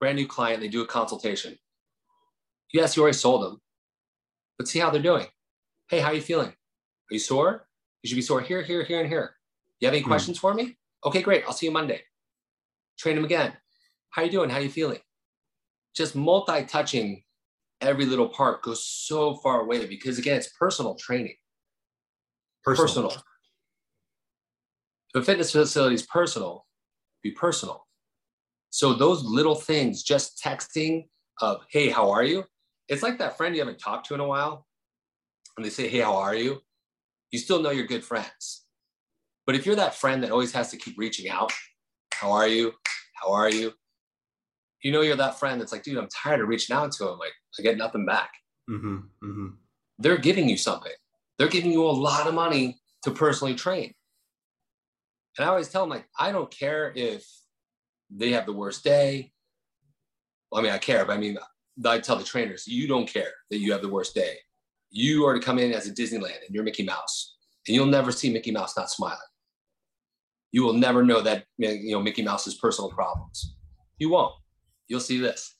brand 0.00 0.16
new 0.16 0.26
client 0.26 0.60
they 0.60 0.68
do 0.68 0.82
a 0.82 0.86
consultation. 0.86 1.56
Yes 2.72 2.96
you 2.96 3.02
already 3.02 3.16
sold 3.16 3.42
them 3.42 3.60
but 4.56 4.68
see 4.68 4.78
how 4.78 4.88
they're 4.88 5.02
doing. 5.02 5.26
Hey 5.90 6.00
how 6.00 6.08
are 6.08 6.14
you 6.14 6.22
feeling? 6.22 6.48
Are 6.48 7.14
you 7.14 7.18
sore 7.18 7.66
you 8.02 8.08
should 8.08 8.16
be 8.16 8.22
sore 8.22 8.40
here, 8.40 8.62
here, 8.62 8.82
here, 8.82 9.00
and 9.00 9.08
here. 9.08 9.36
You 9.80 9.86
have 9.86 9.94
any 9.94 10.02
hmm. 10.02 10.08
questions 10.08 10.38
for 10.38 10.54
me? 10.54 10.76
Okay, 11.04 11.22
great. 11.22 11.44
I'll 11.46 11.52
see 11.52 11.66
you 11.66 11.72
Monday. 11.72 12.02
Train 12.98 13.16
them 13.16 13.24
again. 13.24 13.52
How 14.10 14.22
you 14.22 14.30
doing? 14.30 14.50
How 14.50 14.58
you 14.58 14.70
feeling? 14.70 15.00
Just 15.94 16.14
multi-touching 16.14 17.22
every 17.80 18.06
little 18.06 18.28
part 18.28 18.62
goes 18.62 18.86
so 18.86 19.34
far 19.36 19.62
away 19.62 19.86
because 19.86 20.18
again, 20.18 20.36
it's 20.36 20.48
personal 20.58 20.94
training. 20.94 21.34
Personal. 22.64 23.08
personal. 23.08 23.24
If 25.14 25.22
a 25.22 25.24
fitness 25.24 25.52
facility 25.52 25.96
is 25.96 26.04
personal, 26.04 26.66
be 27.22 27.32
personal. 27.32 27.86
So 28.70 28.94
those 28.94 29.22
little 29.24 29.54
things, 29.54 30.02
just 30.02 30.42
texting 30.42 31.08
of, 31.40 31.62
hey, 31.70 31.90
how 31.90 32.10
are 32.10 32.24
you? 32.24 32.44
It's 32.88 33.02
like 33.02 33.18
that 33.18 33.36
friend 33.36 33.54
you 33.54 33.60
haven't 33.60 33.78
talked 33.78 34.06
to 34.06 34.14
in 34.14 34.20
a 34.20 34.26
while. 34.26 34.66
And 35.56 35.66
they 35.66 35.70
say, 35.70 35.88
hey, 35.88 36.00
how 36.00 36.16
are 36.16 36.34
you? 36.34 36.62
You 37.32 37.38
still 37.38 37.60
know 37.60 37.70
you're 37.70 37.86
good 37.86 38.04
friends. 38.04 38.64
But 39.46 39.56
if 39.56 39.66
you're 39.66 39.76
that 39.76 39.96
friend 39.96 40.22
that 40.22 40.30
always 40.30 40.52
has 40.52 40.70
to 40.70 40.76
keep 40.76 40.96
reaching 40.96 41.28
out, 41.28 41.52
how 42.12 42.30
are 42.30 42.46
you? 42.46 42.72
How 43.20 43.32
are 43.32 43.50
you? 43.50 43.72
You 44.82 44.92
know, 44.92 45.00
you're 45.00 45.16
that 45.16 45.38
friend 45.38 45.60
that's 45.60 45.72
like, 45.72 45.82
dude, 45.82 45.98
I'm 45.98 46.08
tired 46.08 46.40
of 46.40 46.48
reaching 46.48 46.76
out 46.76 46.92
to 46.92 47.08
him. 47.08 47.18
Like, 47.18 47.32
I 47.58 47.62
get 47.62 47.76
nothing 47.76 48.06
back. 48.06 48.30
Mm-hmm, 48.70 48.96
mm-hmm. 48.96 49.46
They're 49.98 50.18
giving 50.18 50.48
you 50.48 50.56
something. 50.56 50.92
They're 51.38 51.48
giving 51.48 51.72
you 51.72 51.84
a 51.84 51.90
lot 51.90 52.28
of 52.28 52.34
money 52.34 52.78
to 53.04 53.10
personally 53.10 53.54
train. 53.54 53.94
And 55.38 55.46
I 55.46 55.48
always 55.48 55.68
tell 55.68 55.82
them, 55.82 55.90
like, 55.90 56.06
I 56.18 56.30
don't 56.30 56.50
care 56.50 56.92
if 56.94 57.26
they 58.10 58.32
have 58.32 58.46
the 58.46 58.52
worst 58.52 58.84
day. 58.84 59.32
Well, 60.50 60.60
I 60.60 60.64
mean, 60.64 60.72
I 60.72 60.78
care, 60.78 61.04
but 61.04 61.14
I 61.14 61.18
mean, 61.18 61.38
I 61.84 61.98
tell 61.98 62.16
the 62.16 62.24
trainers, 62.24 62.68
you 62.68 62.86
don't 62.86 63.08
care 63.08 63.32
that 63.50 63.58
you 63.58 63.72
have 63.72 63.82
the 63.82 63.88
worst 63.88 64.14
day 64.14 64.36
you 64.92 65.26
are 65.26 65.34
to 65.34 65.40
come 65.40 65.58
in 65.58 65.72
as 65.72 65.88
a 65.88 65.92
Disneyland 65.92 66.44
and 66.46 66.54
you're 66.54 66.62
Mickey 66.62 66.84
Mouse, 66.84 67.36
and 67.66 67.74
you'll 67.74 67.86
never 67.86 68.12
see 68.12 68.32
Mickey 68.32 68.50
Mouse 68.50 68.76
not 68.76 68.90
smiling. 68.90 69.18
You 70.52 70.62
will 70.62 70.74
never 70.74 71.02
know 71.02 71.22
that 71.22 71.46
you 71.56 71.92
know 71.92 72.02
Mickey 72.02 72.22
Mouse's 72.22 72.54
personal 72.54 72.90
problems. 72.90 73.56
You 73.98 74.10
won't. 74.10 74.34
You'll 74.86 75.00
see 75.00 75.18
this. 75.18 75.56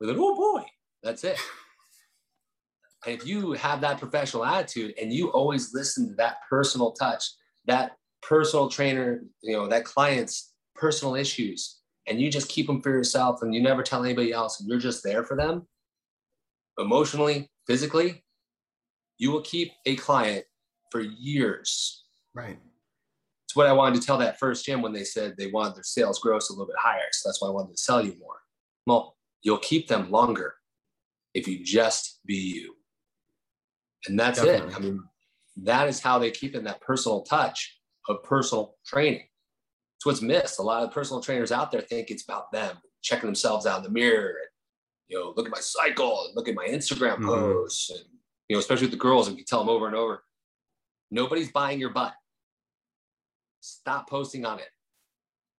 With 0.00 0.10
an 0.10 0.16
oh 0.18 0.34
boy, 0.34 0.64
that's 1.02 1.24
it. 1.24 1.38
And 3.06 3.14
if 3.14 3.26
you 3.26 3.52
have 3.52 3.80
that 3.80 3.98
professional 3.98 4.44
attitude 4.44 4.94
and 5.00 5.12
you 5.12 5.28
always 5.28 5.72
listen 5.72 6.08
to 6.08 6.14
that 6.16 6.38
personal 6.48 6.92
touch, 6.92 7.24
that 7.66 7.92
personal 8.22 8.68
trainer, 8.68 9.22
you 9.42 9.56
know, 9.56 9.68
that 9.68 9.84
client's 9.84 10.52
personal 10.74 11.14
issues, 11.14 11.80
and 12.06 12.20
you 12.20 12.30
just 12.30 12.48
keep 12.48 12.66
them 12.66 12.82
for 12.82 12.90
yourself 12.90 13.42
and 13.42 13.54
you 13.54 13.62
never 13.62 13.82
tell 13.82 14.04
anybody 14.04 14.32
else 14.32 14.60
and 14.60 14.68
you're 14.68 14.78
just 14.78 15.04
there 15.04 15.22
for 15.22 15.36
them 15.36 15.66
emotionally, 16.78 17.49
physically, 17.66 18.24
you 19.18 19.30
will 19.30 19.42
keep 19.42 19.72
a 19.86 19.96
client 19.96 20.44
for 20.90 21.00
years. 21.00 22.04
Right. 22.34 22.58
It's 23.44 23.56
what 23.56 23.66
I 23.66 23.72
wanted 23.72 24.00
to 24.00 24.06
tell 24.06 24.18
that 24.18 24.38
first 24.38 24.64
gym 24.64 24.80
when 24.80 24.92
they 24.92 25.04
said 25.04 25.34
they 25.36 25.48
wanted 25.48 25.74
their 25.74 25.82
sales 25.82 26.20
gross 26.20 26.50
a 26.50 26.52
little 26.52 26.66
bit 26.66 26.76
higher. 26.78 27.08
So 27.12 27.28
that's 27.28 27.42
why 27.42 27.48
I 27.48 27.52
wanted 27.52 27.76
to 27.76 27.82
sell 27.82 28.04
you 28.04 28.16
more. 28.20 28.36
Well, 28.86 29.16
you'll 29.42 29.58
keep 29.58 29.88
them 29.88 30.10
longer 30.10 30.54
if 31.34 31.48
you 31.48 31.64
just 31.64 32.20
be 32.24 32.36
you. 32.36 32.74
And 34.06 34.18
that's 34.18 34.40
Definitely. 34.40 34.72
it. 34.72 34.76
I 34.76 34.78
mean, 34.80 35.02
that 35.64 35.88
is 35.88 36.00
how 36.00 36.18
they 36.18 36.30
keep 36.30 36.54
in 36.54 36.64
that 36.64 36.80
personal 36.80 37.22
touch 37.22 37.78
of 38.08 38.22
personal 38.22 38.76
training. 38.86 39.26
It's 39.98 40.06
what's 40.06 40.22
missed. 40.22 40.58
A 40.58 40.62
lot 40.62 40.82
of 40.82 40.92
personal 40.92 41.20
trainers 41.20 41.52
out 41.52 41.70
there 41.70 41.82
think 41.82 42.10
it's 42.10 42.24
about 42.24 42.50
them 42.52 42.78
checking 43.02 43.26
themselves 43.26 43.66
out 43.66 43.78
in 43.78 43.84
the 43.84 43.90
mirror 43.90 44.28
and 44.28 44.48
you 45.10 45.18
know, 45.18 45.34
look 45.36 45.46
at 45.46 45.52
my 45.52 45.60
cycle 45.60 46.30
look 46.34 46.48
at 46.48 46.54
my 46.54 46.66
Instagram 46.66 47.16
mm-hmm. 47.16 47.26
posts. 47.26 47.90
And, 47.90 48.00
you 48.48 48.56
know, 48.56 48.60
especially 48.60 48.86
with 48.86 48.92
the 48.92 48.98
girls, 48.98 49.28
and 49.28 49.36
you 49.36 49.44
tell 49.44 49.60
them 49.60 49.68
over 49.68 49.86
and 49.86 49.96
over, 49.96 50.24
nobody's 51.10 51.50
buying 51.50 51.78
your 51.78 51.90
butt. 51.90 52.14
Stop 53.60 54.08
posting 54.08 54.44
on 54.44 54.58
it. 54.58 54.68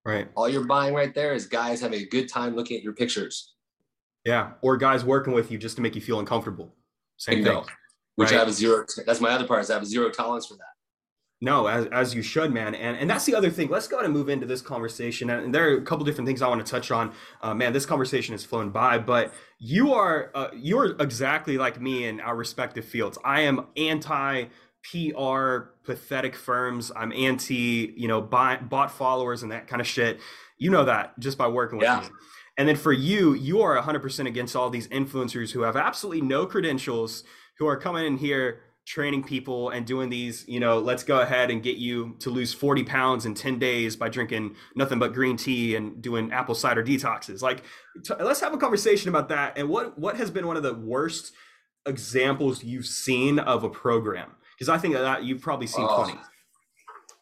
Right. 0.04 0.30
All 0.36 0.50
you're 0.50 0.66
buying 0.66 0.94
right 0.94 1.14
there 1.14 1.34
is 1.34 1.46
guys 1.46 1.82
having 1.82 2.02
a 2.02 2.06
good 2.06 2.28
time 2.28 2.56
looking 2.56 2.78
at 2.78 2.84
your 2.84 2.94
pictures. 2.94 3.54
Yeah. 4.26 4.52
Or 4.62 4.76
guys 4.78 5.06
working 5.06 5.34
with 5.34 5.52
you 5.52 5.58
just 5.58 5.76
to 5.76 5.82
make 5.82 5.96
you 5.96 6.02
feel 6.02 6.20
uncomfortable. 6.20 6.74
Same 7.18 7.44
thing. 7.44 7.64
Which 8.16 8.32
right? 8.32 8.38
I 8.38 8.40
have 8.40 8.48
a 8.48 8.52
zero. 8.52 8.86
That's 9.06 9.22
my 9.22 9.30
other 9.30 9.48
part 9.48 9.62
is 9.62 9.70
I 9.70 9.76
have 9.76 9.84
a 9.84 9.86
zero 9.86 10.10
tolerance 10.10 10.48
for 10.48 10.56
that. 10.56 10.71
No, 11.44 11.66
as, 11.66 11.88
as 11.88 12.14
you 12.14 12.22
should, 12.22 12.54
man. 12.54 12.76
And 12.76 12.96
and 12.96 13.10
that's 13.10 13.26
the 13.26 13.34
other 13.34 13.50
thing. 13.50 13.70
Let's 13.70 13.88
go 13.88 13.98
ahead 13.98 14.06
and 14.06 14.14
move 14.14 14.30
into 14.30 14.46
this 14.46 14.62
conversation. 14.62 15.30
And 15.32 15.54
there 15.54 15.72
are 15.72 15.78
a 15.78 15.82
couple 15.82 16.06
different 16.06 16.28
things 16.28 16.44
I 16.44 16.48
want 16.48 16.64
to 16.64 16.70
touch 16.70 16.92
on. 16.92 17.14
Uh, 17.42 17.56
man, 17.56 17.74
this 17.74 17.88
conversation 17.88 18.34
has 18.34 18.46
flown 18.46 18.70
by, 18.70 19.00
but 19.00 19.34
you 19.58 19.92
are 19.94 20.30
uh, 20.36 20.50
you 20.56 20.78
are 20.78 20.96
exactly 21.00 21.58
like 21.58 21.82
me 21.82 22.06
in 22.06 22.22
our 22.22 22.36
respective 22.36 22.86
fields. 22.86 23.18
I 23.26 23.42
am 23.42 23.66
anti 23.76 24.46
PR 24.84 25.72
pathetic 25.84 26.36
firms. 26.36 26.92
I'm 26.96 27.12
anti, 27.12 27.94
you 27.98 28.08
know, 28.08 28.22
buy, 28.22 28.58
bot 28.58 28.92
followers 28.92 29.44
and 29.44 29.52
that 29.52 29.68
kind 29.68 29.82
of 29.82 29.88
shit. 29.88 30.20
You 30.58 30.70
know 30.70 30.86
that 30.86 31.18
just 31.20 31.38
by 31.38 31.48
working 31.48 31.80
with 31.80 31.86
yeah. 31.86 32.02
me. 32.02 32.08
And 32.58 32.68
then 32.68 32.76
for 32.76 32.92
you, 32.92 33.34
you 33.34 33.62
are 33.62 33.82
100% 33.82 34.28
against 34.28 34.56
all 34.56 34.70
these 34.70 34.88
influencers 34.90 35.52
who 35.52 35.62
have 35.62 35.76
absolutely 35.76 36.22
no 36.22 36.46
credentials, 36.46 37.24
who 37.58 37.68
are 37.68 37.78
coming 37.78 38.06
in 38.06 38.18
here 38.18 38.62
training 38.86 39.24
people 39.24 39.70
and 39.70 39.86
doing 39.86 40.10
these, 40.10 40.46
you 40.48 40.60
know, 40.60 40.80
let's 40.80 41.04
go 41.04 41.22
ahead 41.22 41.52
and 41.52 41.62
get 41.62 41.78
you 41.78 42.16
to 42.20 42.30
lose 42.30 42.54
40 42.54 42.84
pounds 42.84 43.26
in 43.26 43.34
10 43.34 43.60
days 43.60 43.96
by 43.96 44.10
drinking 44.10 44.56
nothing 44.76 45.00
but 45.00 45.14
green 45.14 45.38
tea 45.38 45.76
and 45.76 46.02
doing 46.02 46.32
apple 46.32 46.56
cider 46.56 46.84
detoxes. 46.84 47.42
Like, 47.42 47.64
t- 48.04 48.14
let's 48.20 48.40
have 48.42 48.54
a 48.54 48.58
conversation 48.58 49.10
about 49.10 49.30
that. 49.30 49.58
And 49.58 49.70
what 49.70 49.98
what 49.98 50.18
has 50.18 50.32
been 50.32 50.48
one 50.48 50.58
of 50.58 50.64
the 50.64 50.74
worst 50.74 51.34
examples 51.86 52.64
you've 52.64 52.88
seen 52.88 53.40
of 53.40 53.64
a 53.64 53.70
program? 53.70 54.32
Because 54.58 54.70
I 54.70 54.78
think 54.78 54.96
that 54.96 55.24
you've 55.24 55.42
probably 55.42 55.68
seen 55.68 55.86
oh. 55.88 56.04
20. 56.04 56.20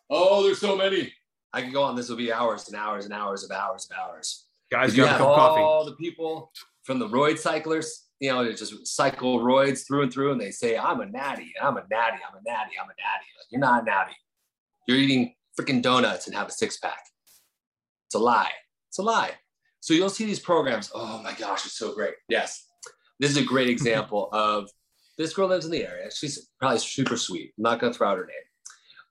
Oh, 0.09 0.43
there's 0.43 0.59
so 0.59 0.75
many. 0.75 1.13
I 1.53 1.61
can 1.61 1.71
go 1.71 1.83
on. 1.83 1.95
This 1.95 2.09
will 2.09 2.17
be 2.17 2.31
hours 2.31 2.67
and 2.67 2.75
hours 2.75 3.05
and 3.05 3.13
hours 3.13 3.43
of 3.43 3.51
hours 3.51 3.87
of 3.89 3.97
hours. 3.97 4.45
Guys, 4.71 4.95
you 4.95 5.05
have 5.05 5.21
all 5.21 5.85
the 5.85 5.95
people 5.95 6.51
from 6.83 6.99
the 6.99 7.07
roid 7.07 7.37
cyclers 7.37 8.08
you 8.19 8.29
know, 8.31 8.43
they 8.43 8.53
just 8.53 8.85
cycle 8.87 9.39
roids 9.39 9.87
through 9.87 10.03
and 10.03 10.13
through, 10.13 10.31
and 10.33 10.41
they 10.41 10.51
say, 10.51 10.77
"I'm 10.77 10.99
a 10.99 11.05
natty, 11.05 11.53
I'm 11.61 11.77
a 11.77 11.83
natty, 11.89 12.17
I'm 12.27 12.35
a 12.35 12.41
natty, 12.45 12.73
I'm 12.81 12.89
a 12.89 12.95
natty." 12.97 13.27
Like, 13.37 13.47
you're 13.49 13.61
not 13.61 13.83
a 13.83 13.85
natty. 13.85 14.15
You're 14.87 14.97
eating 14.97 15.35
freaking 15.59 15.81
donuts 15.81 16.27
and 16.27 16.35
have 16.35 16.47
a 16.47 16.51
six 16.51 16.77
pack. 16.77 16.99
It's 18.07 18.15
a 18.15 18.19
lie. 18.19 18.51
It's 18.89 18.99
a 18.99 19.03
lie. 19.03 19.31
So 19.81 19.93
you'll 19.93 20.09
see 20.09 20.25
these 20.25 20.39
programs. 20.39 20.91
Oh 20.93 21.21
my 21.23 21.33
gosh, 21.33 21.65
it's 21.65 21.77
so 21.77 21.93
great. 21.93 22.15
Yes, 22.27 22.65
this 23.19 23.31
is 23.31 23.37
a 23.37 23.43
great 23.43 23.69
example 23.75 24.29
of 24.33 24.69
this 25.17 25.33
girl 25.33 25.47
lives 25.47 25.65
in 25.65 25.71
the 25.71 25.85
area. 25.85 26.09
She's 26.11 26.49
probably 26.59 26.79
super 26.79 27.17
sweet. 27.17 27.53
I'm 27.57 27.63
not 27.63 27.79
gonna 27.79 27.93
throw 27.93 28.09
out 28.09 28.17
her 28.17 28.25
name. 28.25 28.35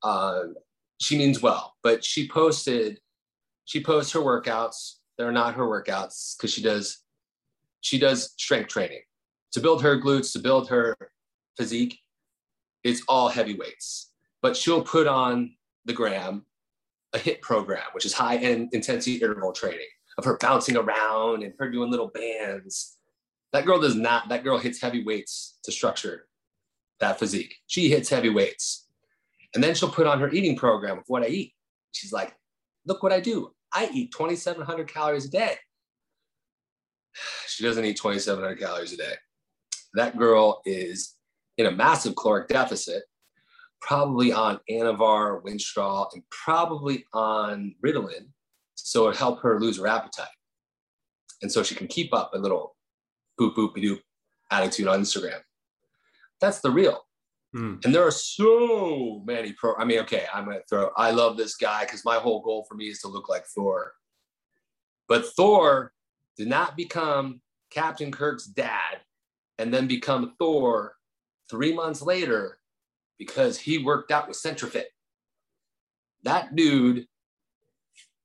Uh, 0.03 0.41
she 1.01 1.17
means 1.17 1.41
well, 1.41 1.75
but 1.83 2.05
she 2.05 2.29
posted, 2.29 2.99
she 3.65 3.83
posts 3.83 4.13
her 4.13 4.21
workouts 4.21 4.97
They're 5.17 5.33
not 5.33 5.55
her 5.55 5.65
workouts 5.65 6.37
because 6.37 6.53
she 6.53 6.63
does 6.63 7.03
she 7.81 7.99
does 7.99 8.33
strength 8.37 8.69
training 8.69 9.01
to 9.53 9.61
build 9.61 9.83
her 9.83 10.01
glutes, 10.01 10.33
to 10.33 10.39
build 10.39 10.69
her 10.69 10.97
physique. 11.57 11.99
It's 12.85 13.03
all 13.09 13.29
heavy 13.29 13.55
weights, 13.55 14.13
but 14.43 14.57
she'll 14.57 14.83
put 14.83 15.07
on 15.07 15.55
the 15.85 15.93
gram 15.93 16.45
a 17.15 17.19
HIIT 17.19 17.41
program, 17.41 17.85
which 17.93 18.05
is 18.05 18.13
high 18.13 18.37
end 18.37 18.69
intensity 18.73 19.17
interval 19.17 19.53
training 19.53 19.87
of 20.19 20.25
her 20.25 20.37
bouncing 20.39 20.77
around 20.77 21.43
and 21.43 21.55
her 21.59 21.71
doing 21.71 21.91
little 21.91 22.09
bands. 22.09 22.97
That 23.53 23.65
girl 23.65 23.81
does 23.81 23.95
not, 23.95 24.29
that 24.29 24.45
girl 24.45 24.59
hits 24.59 24.81
heavy 24.81 25.03
weights 25.05 25.59
to 25.65 25.73
structure 25.73 26.27
that 27.01 27.19
physique. 27.19 27.55
She 27.67 27.89
hits 27.89 28.09
heavy 28.09 28.29
weights. 28.29 28.87
And 29.55 29.65
then 29.65 29.75
she'll 29.75 29.91
put 29.91 30.07
on 30.07 30.21
her 30.21 30.31
eating 30.31 30.57
program 30.57 30.99
of 30.99 31.05
what 31.07 31.23
I 31.23 31.29
eat. 31.29 31.55
She's 31.93 32.13
like, 32.13 32.37
look 32.85 33.03
what 33.03 33.13
I 33.13 33.21
do. 33.21 33.55
I 33.73 33.89
eat 33.93 34.13
2,700 34.13 34.93
calories 34.93 35.25
a 35.25 35.31
day. 35.31 35.57
She 37.49 37.65
doesn't 37.65 37.85
eat 37.85 37.97
2,700 37.97 38.59
calories 38.59 38.93
a 38.93 38.97
day. 38.97 39.15
That 39.95 40.17
girl 40.17 40.63
is 40.65 41.17
in 41.57 41.67
a 41.67 41.73
massive 41.73 42.15
caloric 42.15 42.49
deficit, 42.49 43.03
probably 43.81 44.33
on 44.33 44.61
Anavar, 44.71 45.43
Winstrol, 45.43 46.07
and 46.15 46.23
probably 46.31 47.05
on 47.13 47.75
Ritalin. 47.85 48.29
So 48.77 49.09
it 49.09 49.17
help 49.17 49.41
her 49.41 49.59
lose 49.59 49.79
her 49.79 49.89
appetite. 49.89 50.29
And 51.43 51.51
so 51.51 51.63
she 51.63 51.75
can 51.75 51.89
keep 51.89 52.15
up 52.15 52.31
a 52.35 52.39
little 52.39 52.77
boop, 53.41 53.57
boop, 53.57 53.77
doop 53.77 53.99
attitude 54.51 54.87
on 54.87 55.01
Instagram. 55.01 55.41
That's 56.41 56.61
the 56.61 56.71
real. 56.71 57.03
Mm. 57.55 57.85
And 57.85 57.95
there 57.95 58.07
are 58.07 58.13
so 58.13 59.23
many 59.25 59.53
pro. 59.53 59.75
I 59.77 59.85
mean, 59.85 60.01
okay, 60.01 60.27
I'm 60.33 60.45
gonna 60.45 60.61
throw. 60.69 60.91
I 60.97 61.13
love 61.13 61.37
this 61.37 61.57
guy 61.57 61.85
because 61.85 62.05
my 62.05 62.17
whole 62.17 62.43
goal 62.43 62.67
for 62.69 62.75
me 62.75 62.87
is 62.87 63.01
to 63.01 63.09
look 63.09 63.29
like 63.29 63.45
Thor. 63.47 63.93
But 65.09 65.25
Thor 65.35 65.93
did 66.39 66.49
not 66.49 66.77
become 66.77 67.41
Captain 67.71 68.11
Kirk's 68.11 68.47
dad 68.47 69.01
and 69.59 69.75
then 69.75 69.89
become 69.89 70.35
Thor 70.39 70.95
three 71.51 71.75
months 71.75 72.01
later 72.01 72.59
because 73.19 73.59
he 73.59 73.79
worked 73.85 74.13
out 74.13 74.29
with 74.29 74.41
Centrifit. 74.41 74.85
That 76.23 76.55
dude 76.55 77.07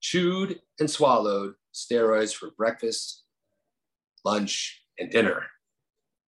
chewed 0.00 0.60
and 0.78 0.88
swallowed 0.88 1.54
steroids 1.74 2.32
for 2.32 2.52
breakfast, 2.56 3.24
lunch, 4.24 4.82
and 4.98 5.10
dinner, 5.10 5.42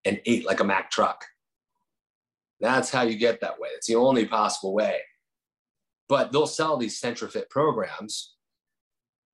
and 0.04 0.20
ate 0.26 0.44
like 0.44 0.60
a 0.60 0.64
Mack 0.64 0.90
truck. 0.90 1.24
That's 2.60 2.90
how 2.90 3.02
you 3.02 3.16
get 3.16 3.40
that 3.42 3.60
way. 3.60 3.68
It's 3.76 3.86
the 3.86 3.96
only 3.96 4.26
possible 4.26 4.72
way. 4.74 5.00
But 6.08 6.32
they'll 6.32 6.46
sell 6.46 6.76
these 6.76 7.00
Centrifit 7.00 7.48
programs 7.50 8.34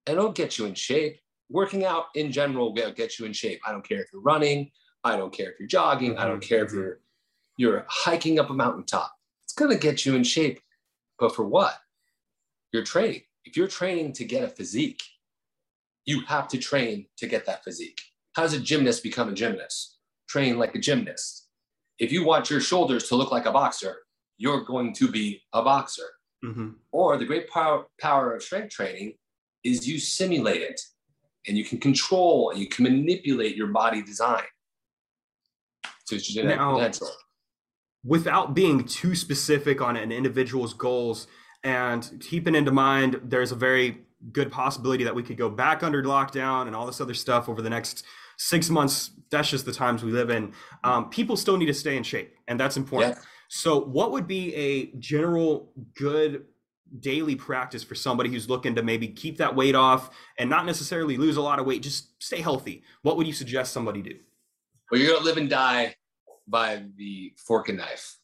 and 0.05 0.17
it'll 0.17 0.31
get 0.31 0.57
you 0.57 0.65
in 0.65 0.73
shape. 0.73 1.19
Working 1.53 1.85
out 1.85 2.05
in 2.15 2.31
general 2.31 2.73
will 2.73 2.91
get 2.91 3.17
you 3.17 3.25
in 3.25 3.31
shape. 3.31 3.61
I 3.65 3.71
don't 3.71 3.87
care 3.87 4.01
if 4.01 4.07
you're 4.11 4.21
running. 4.21 4.71
I 5.05 5.15
don't 5.15 5.31
care 5.31 5.51
if 5.51 5.59
you're 5.59 5.67
jogging. 5.67 6.17
I 6.17 6.25
don't 6.25 6.41
mm-hmm. 6.41 6.47
care 6.47 6.65
if 6.65 6.73
you're 6.73 6.99
you're 7.55 7.85
hiking 7.87 8.39
up 8.39 8.49
a 8.49 8.53
mountaintop. 8.53 9.13
It's 9.45 9.53
gonna 9.53 9.77
get 9.77 10.05
you 10.05 10.15
in 10.15 10.23
shape. 10.23 10.59
But 11.17 11.35
for 11.35 11.45
what? 11.45 11.75
You're 12.73 12.83
training. 12.83 13.21
If 13.45 13.55
you're 13.55 13.67
training 13.67 14.13
to 14.13 14.25
get 14.25 14.43
a 14.43 14.47
physique, 14.47 15.03
you 16.05 16.25
have 16.25 16.49
to 16.49 16.57
train 16.57 17.05
to 17.17 17.27
get 17.27 17.45
that 17.45 17.63
physique. 17.63 18.01
How 18.33 18.41
does 18.41 18.53
a 18.53 18.59
gymnast 18.59 19.03
become 19.03 19.29
a 19.29 19.33
gymnast? 19.33 19.99
Train 20.27 20.57
like 20.57 20.75
a 20.75 20.79
gymnast 20.79 21.43
if 21.99 22.11
you 22.11 22.25
want 22.25 22.49
your 22.49 22.61
shoulders 22.61 23.07
to 23.09 23.15
look 23.15 23.31
like 23.31 23.45
a 23.45 23.51
boxer, 23.51 23.99
you're 24.37 24.63
going 24.63 24.93
to 24.93 25.09
be 25.09 25.41
a 25.53 25.61
boxer. 25.61 26.09
Mm-hmm. 26.43 26.69
Or 26.91 27.17
the 27.17 27.25
great 27.25 27.49
power, 27.49 27.85
power 27.99 28.35
of 28.35 28.43
strength 28.43 28.71
training 28.71 29.13
is 29.63 29.87
you 29.87 29.99
simulate 29.99 30.61
it 30.61 30.81
and 31.47 31.57
you 31.57 31.65
can 31.65 31.79
control 31.79 32.51
and 32.51 32.59
you 32.59 32.67
can 32.67 32.83
manipulate 32.83 33.55
your 33.55 33.67
body 33.67 34.01
design. 34.01 34.43
To 36.07 36.15
its 36.15 36.27
genetic 36.27 36.57
now, 36.57 36.75
potential. 36.75 37.09
Without 38.05 38.53
being 38.53 38.83
too 38.85 39.15
specific 39.15 39.81
on 39.81 39.95
an 39.95 40.11
individual's 40.11 40.73
goals 40.73 41.27
and 41.63 42.21
keeping 42.21 42.55
into 42.55 42.71
mind 42.71 43.21
there's 43.23 43.53
a 43.53 43.55
very 43.55 44.01
good 44.31 44.51
possibility 44.51 45.03
that 45.03 45.15
we 45.15 45.23
could 45.23 45.37
go 45.37 45.49
back 45.49 45.83
under 45.83 46.03
lockdown 46.03 46.67
and 46.67 46.75
all 46.75 46.85
this 46.85 46.99
other 46.99 47.13
stuff 47.13 47.47
over 47.47 47.61
the 47.61 47.69
next 47.69 48.05
six 48.37 48.69
months 48.69 49.11
that's 49.29 49.49
just 49.49 49.65
the 49.65 49.71
times 49.71 50.03
we 50.03 50.11
live 50.11 50.29
in 50.29 50.51
um, 50.83 51.09
people 51.09 51.37
still 51.37 51.55
need 51.55 51.65
to 51.65 51.73
stay 51.73 51.95
in 51.95 52.03
shape 52.03 52.35
and 52.47 52.59
that's 52.59 52.77
important. 52.77 53.17
So 53.49 53.79
what 53.79 54.11
would 54.11 54.27
be 54.27 54.53
a 54.55 54.87
general 54.97 55.71
good 55.95 56.45
daily 56.99 57.35
practice 57.35 57.83
for 57.83 57.95
somebody 57.95 58.29
who's 58.29 58.49
looking 58.49 58.75
to 58.75 58.83
maybe 58.83 59.07
keep 59.07 59.37
that 59.37 59.55
weight 59.55 59.75
off 59.75 60.09
and 60.37 60.49
not 60.49 60.65
necessarily 60.65 61.17
lose 61.17 61.37
a 61.37 61.41
lot 61.41 61.59
of 61.59 61.65
weight 61.65 61.81
just 61.81 62.21
stay 62.21 62.41
healthy. 62.41 62.83
What 63.01 63.17
would 63.17 63.27
you 63.27 63.33
suggest 63.33 63.73
somebody 63.73 64.01
do? 64.01 64.15
Well 64.91 64.99
you're 64.99 65.11
going 65.11 65.21
to 65.21 65.25
live 65.25 65.37
and 65.37 65.49
die 65.49 65.95
by 66.47 66.83
the 66.97 67.33
fork 67.37 67.69
and 67.69 67.77
knife. 67.77 68.17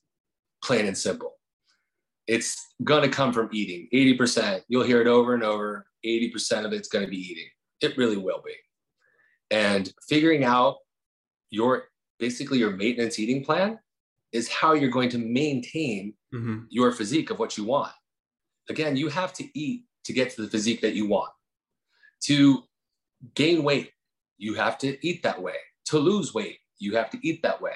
Plain 0.63 0.85
and 0.85 0.97
simple. 0.97 1.35
It's 2.27 2.55
going 2.83 3.01
to 3.01 3.09
come 3.09 3.33
from 3.33 3.49
eating. 3.51 3.87
80% 3.93 4.61
you'll 4.67 4.83
hear 4.83 5.01
it 5.01 5.07
over 5.07 5.33
and 5.33 5.43
over 5.43 5.85
80% 6.05 6.65
of 6.65 6.73
it's 6.73 6.87
going 6.87 7.05
to 7.05 7.09
be 7.09 7.17
eating. 7.17 7.47
It 7.81 7.97
really 7.97 8.17
will 8.17 8.41
be. 8.45 8.55
And 9.51 9.91
figuring 10.07 10.43
out 10.43 10.77
your 11.49 11.85
basically 12.19 12.59
your 12.59 12.71
maintenance 12.71 13.17
eating 13.17 13.43
plan 13.43 13.79
is 14.31 14.47
how 14.47 14.73
you're 14.73 14.91
going 14.91 15.09
to 15.09 15.17
maintain 15.17 16.13
mm-hmm. 16.33 16.59
your 16.69 16.91
physique 16.91 17.31
of 17.31 17.39
what 17.39 17.57
you 17.57 17.63
want. 17.63 17.91
Again, 18.69 18.95
you 18.95 19.09
have 19.09 19.33
to 19.33 19.59
eat 19.59 19.85
to 20.03 20.13
get 20.13 20.29
to 20.31 20.41
the 20.41 20.47
physique 20.47 20.81
that 20.81 20.93
you 20.93 21.07
want. 21.07 21.31
To 22.25 22.63
gain 23.35 23.63
weight, 23.63 23.91
you 24.37 24.53
have 24.55 24.77
to 24.79 24.97
eat 25.05 25.23
that 25.23 25.41
way. 25.41 25.55
To 25.85 25.99
lose 25.99 26.33
weight, 26.33 26.59
you 26.77 26.95
have 26.95 27.09
to 27.11 27.27
eat 27.27 27.41
that 27.41 27.61
way. 27.61 27.73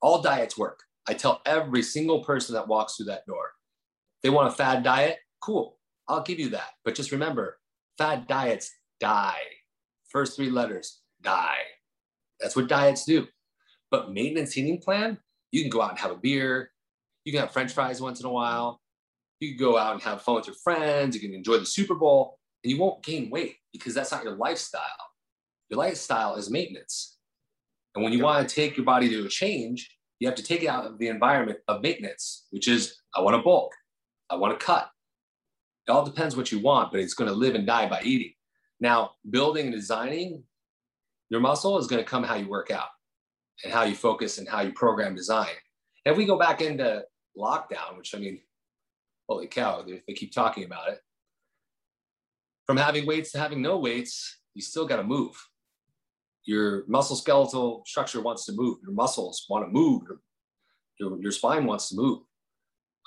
All 0.00 0.22
diets 0.22 0.56
work. 0.56 0.80
I 1.06 1.14
tell 1.14 1.42
every 1.46 1.82
single 1.82 2.24
person 2.24 2.54
that 2.54 2.68
walks 2.68 2.96
through 2.96 3.06
that 3.06 3.26
door, 3.26 3.50
they 4.22 4.30
want 4.30 4.48
a 4.48 4.52
fad 4.52 4.84
diet, 4.84 5.18
cool. 5.40 5.78
I'll 6.08 6.22
give 6.22 6.38
you 6.38 6.50
that. 6.50 6.70
But 6.84 6.94
just 6.94 7.12
remember, 7.12 7.58
fad 7.98 8.26
diets 8.26 8.72
die. 9.00 9.40
First 10.08 10.36
three 10.36 10.50
letters, 10.50 11.00
die. 11.22 11.58
That's 12.40 12.54
what 12.54 12.68
diets 12.68 13.04
do. 13.04 13.26
But 13.90 14.12
maintenance 14.12 14.56
eating 14.56 14.80
plan, 14.80 15.18
you 15.50 15.62
can 15.62 15.70
go 15.70 15.82
out 15.82 15.90
and 15.90 15.98
have 15.98 16.10
a 16.12 16.16
beer. 16.16 16.70
You 17.24 17.32
can 17.32 17.40
have 17.40 17.52
French 17.52 17.72
fries 17.72 18.00
once 18.00 18.20
in 18.20 18.26
a 18.26 18.30
while. 18.30 18.81
You 19.42 19.56
can 19.56 19.58
go 19.58 19.76
out 19.76 19.94
and 19.94 20.02
have 20.02 20.22
fun 20.22 20.36
with 20.36 20.46
your 20.46 20.54
friends. 20.62 21.16
You 21.16 21.20
can 21.20 21.34
enjoy 21.34 21.58
the 21.58 21.66
Super 21.66 21.96
Bowl, 21.96 22.38
and 22.62 22.70
you 22.70 22.78
won't 22.78 23.02
gain 23.02 23.28
weight 23.28 23.56
because 23.72 23.92
that's 23.92 24.12
not 24.12 24.22
your 24.22 24.36
lifestyle. 24.36 24.82
Your 25.68 25.78
lifestyle 25.78 26.36
is 26.36 26.48
maintenance. 26.48 27.18
And 27.96 28.04
when 28.04 28.12
you 28.12 28.22
want 28.22 28.48
to 28.48 28.54
take 28.54 28.76
your 28.76 28.86
body 28.86 29.08
to 29.08 29.26
a 29.26 29.28
change, 29.28 29.90
you 30.20 30.28
have 30.28 30.36
to 30.36 30.44
take 30.44 30.62
it 30.62 30.68
out 30.68 30.86
of 30.86 30.96
the 30.98 31.08
environment 31.08 31.58
of 31.66 31.82
maintenance, 31.82 32.46
which 32.50 32.68
is 32.68 33.00
I 33.16 33.20
want 33.20 33.36
to 33.36 33.42
bulk, 33.42 33.72
I 34.30 34.36
want 34.36 34.58
to 34.58 34.64
cut. 34.64 34.88
It 35.88 35.90
all 35.90 36.04
depends 36.04 36.36
what 36.36 36.52
you 36.52 36.60
want, 36.60 36.92
but 36.92 37.00
it's 37.00 37.14
going 37.14 37.28
to 37.28 37.34
live 37.34 37.56
and 37.56 37.66
die 37.66 37.88
by 37.88 38.00
eating. 38.04 38.34
Now, 38.78 39.14
building 39.28 39.66
and 39.66 39.74
designing 39.74 40.44
your 41.30 41.40
muscle 41.40 41.78
is 41.78 41.88
going 41.88 42.02
to 42.02 42.08
come 42.08 42.22
how 42.22 42.36
you 42.36 42.48
work 42.48 42.70
out 42.70 42.90
and 43.64 43.72
how 43.72 43.82
you 43.82 43.96
focus 43.96 44.38
and 44.38 44.48
how 44.48 44.60
you 44.60 44.70
program 44.70 45.16
design. 45.16 45.50
And 46.06 46.12
if 46.12 46.16
we 46.16 46.26
go 46.26 46.38
back 46.38 46.60
into 46.60 47.02
lockdown, 47.36 47.98
which 47.98 48.14
I 48.14 48.18
mean, 48.18 48.40
holy 49.28 49.46
cow, 49.46 49.82
they, 49.82 50.02
they 50.06 50.14
keep 50.14 50.32
talking 50.32 50.64
about 50.64 50.88
it. 50.88 50.98
From 52.66 52.76
having 52.76 53.06
weights 53.06 53.32
to 53.32 53.38
having 53.38 53.62
no 53.62 53.78
weights, 53.78 54.38
you 54.54 54.62
still 54.62 54.86
got 54.86 54.96
to 54.96 55.04
move. 55.04 55.34
Your 56.44 56.84
muscle 56.88 57.16
skeletal 57.16 57.82
structure 57.86 58.20
wants 58.20 58.46
to 58.46 58.52
move. 58.52 58.78
Your 58.82 58.92
muscles 58.92 59.46
want 59.48 59.64
to 59.64 59.70
move. 59.70 60.02
Your, 60.08 60.18
your, 60.98 61.22
your 61.22 61.32
spine 61.32 61.66
wants 61.66 61.88
to 61.90 61.96
move. 61.96 62.20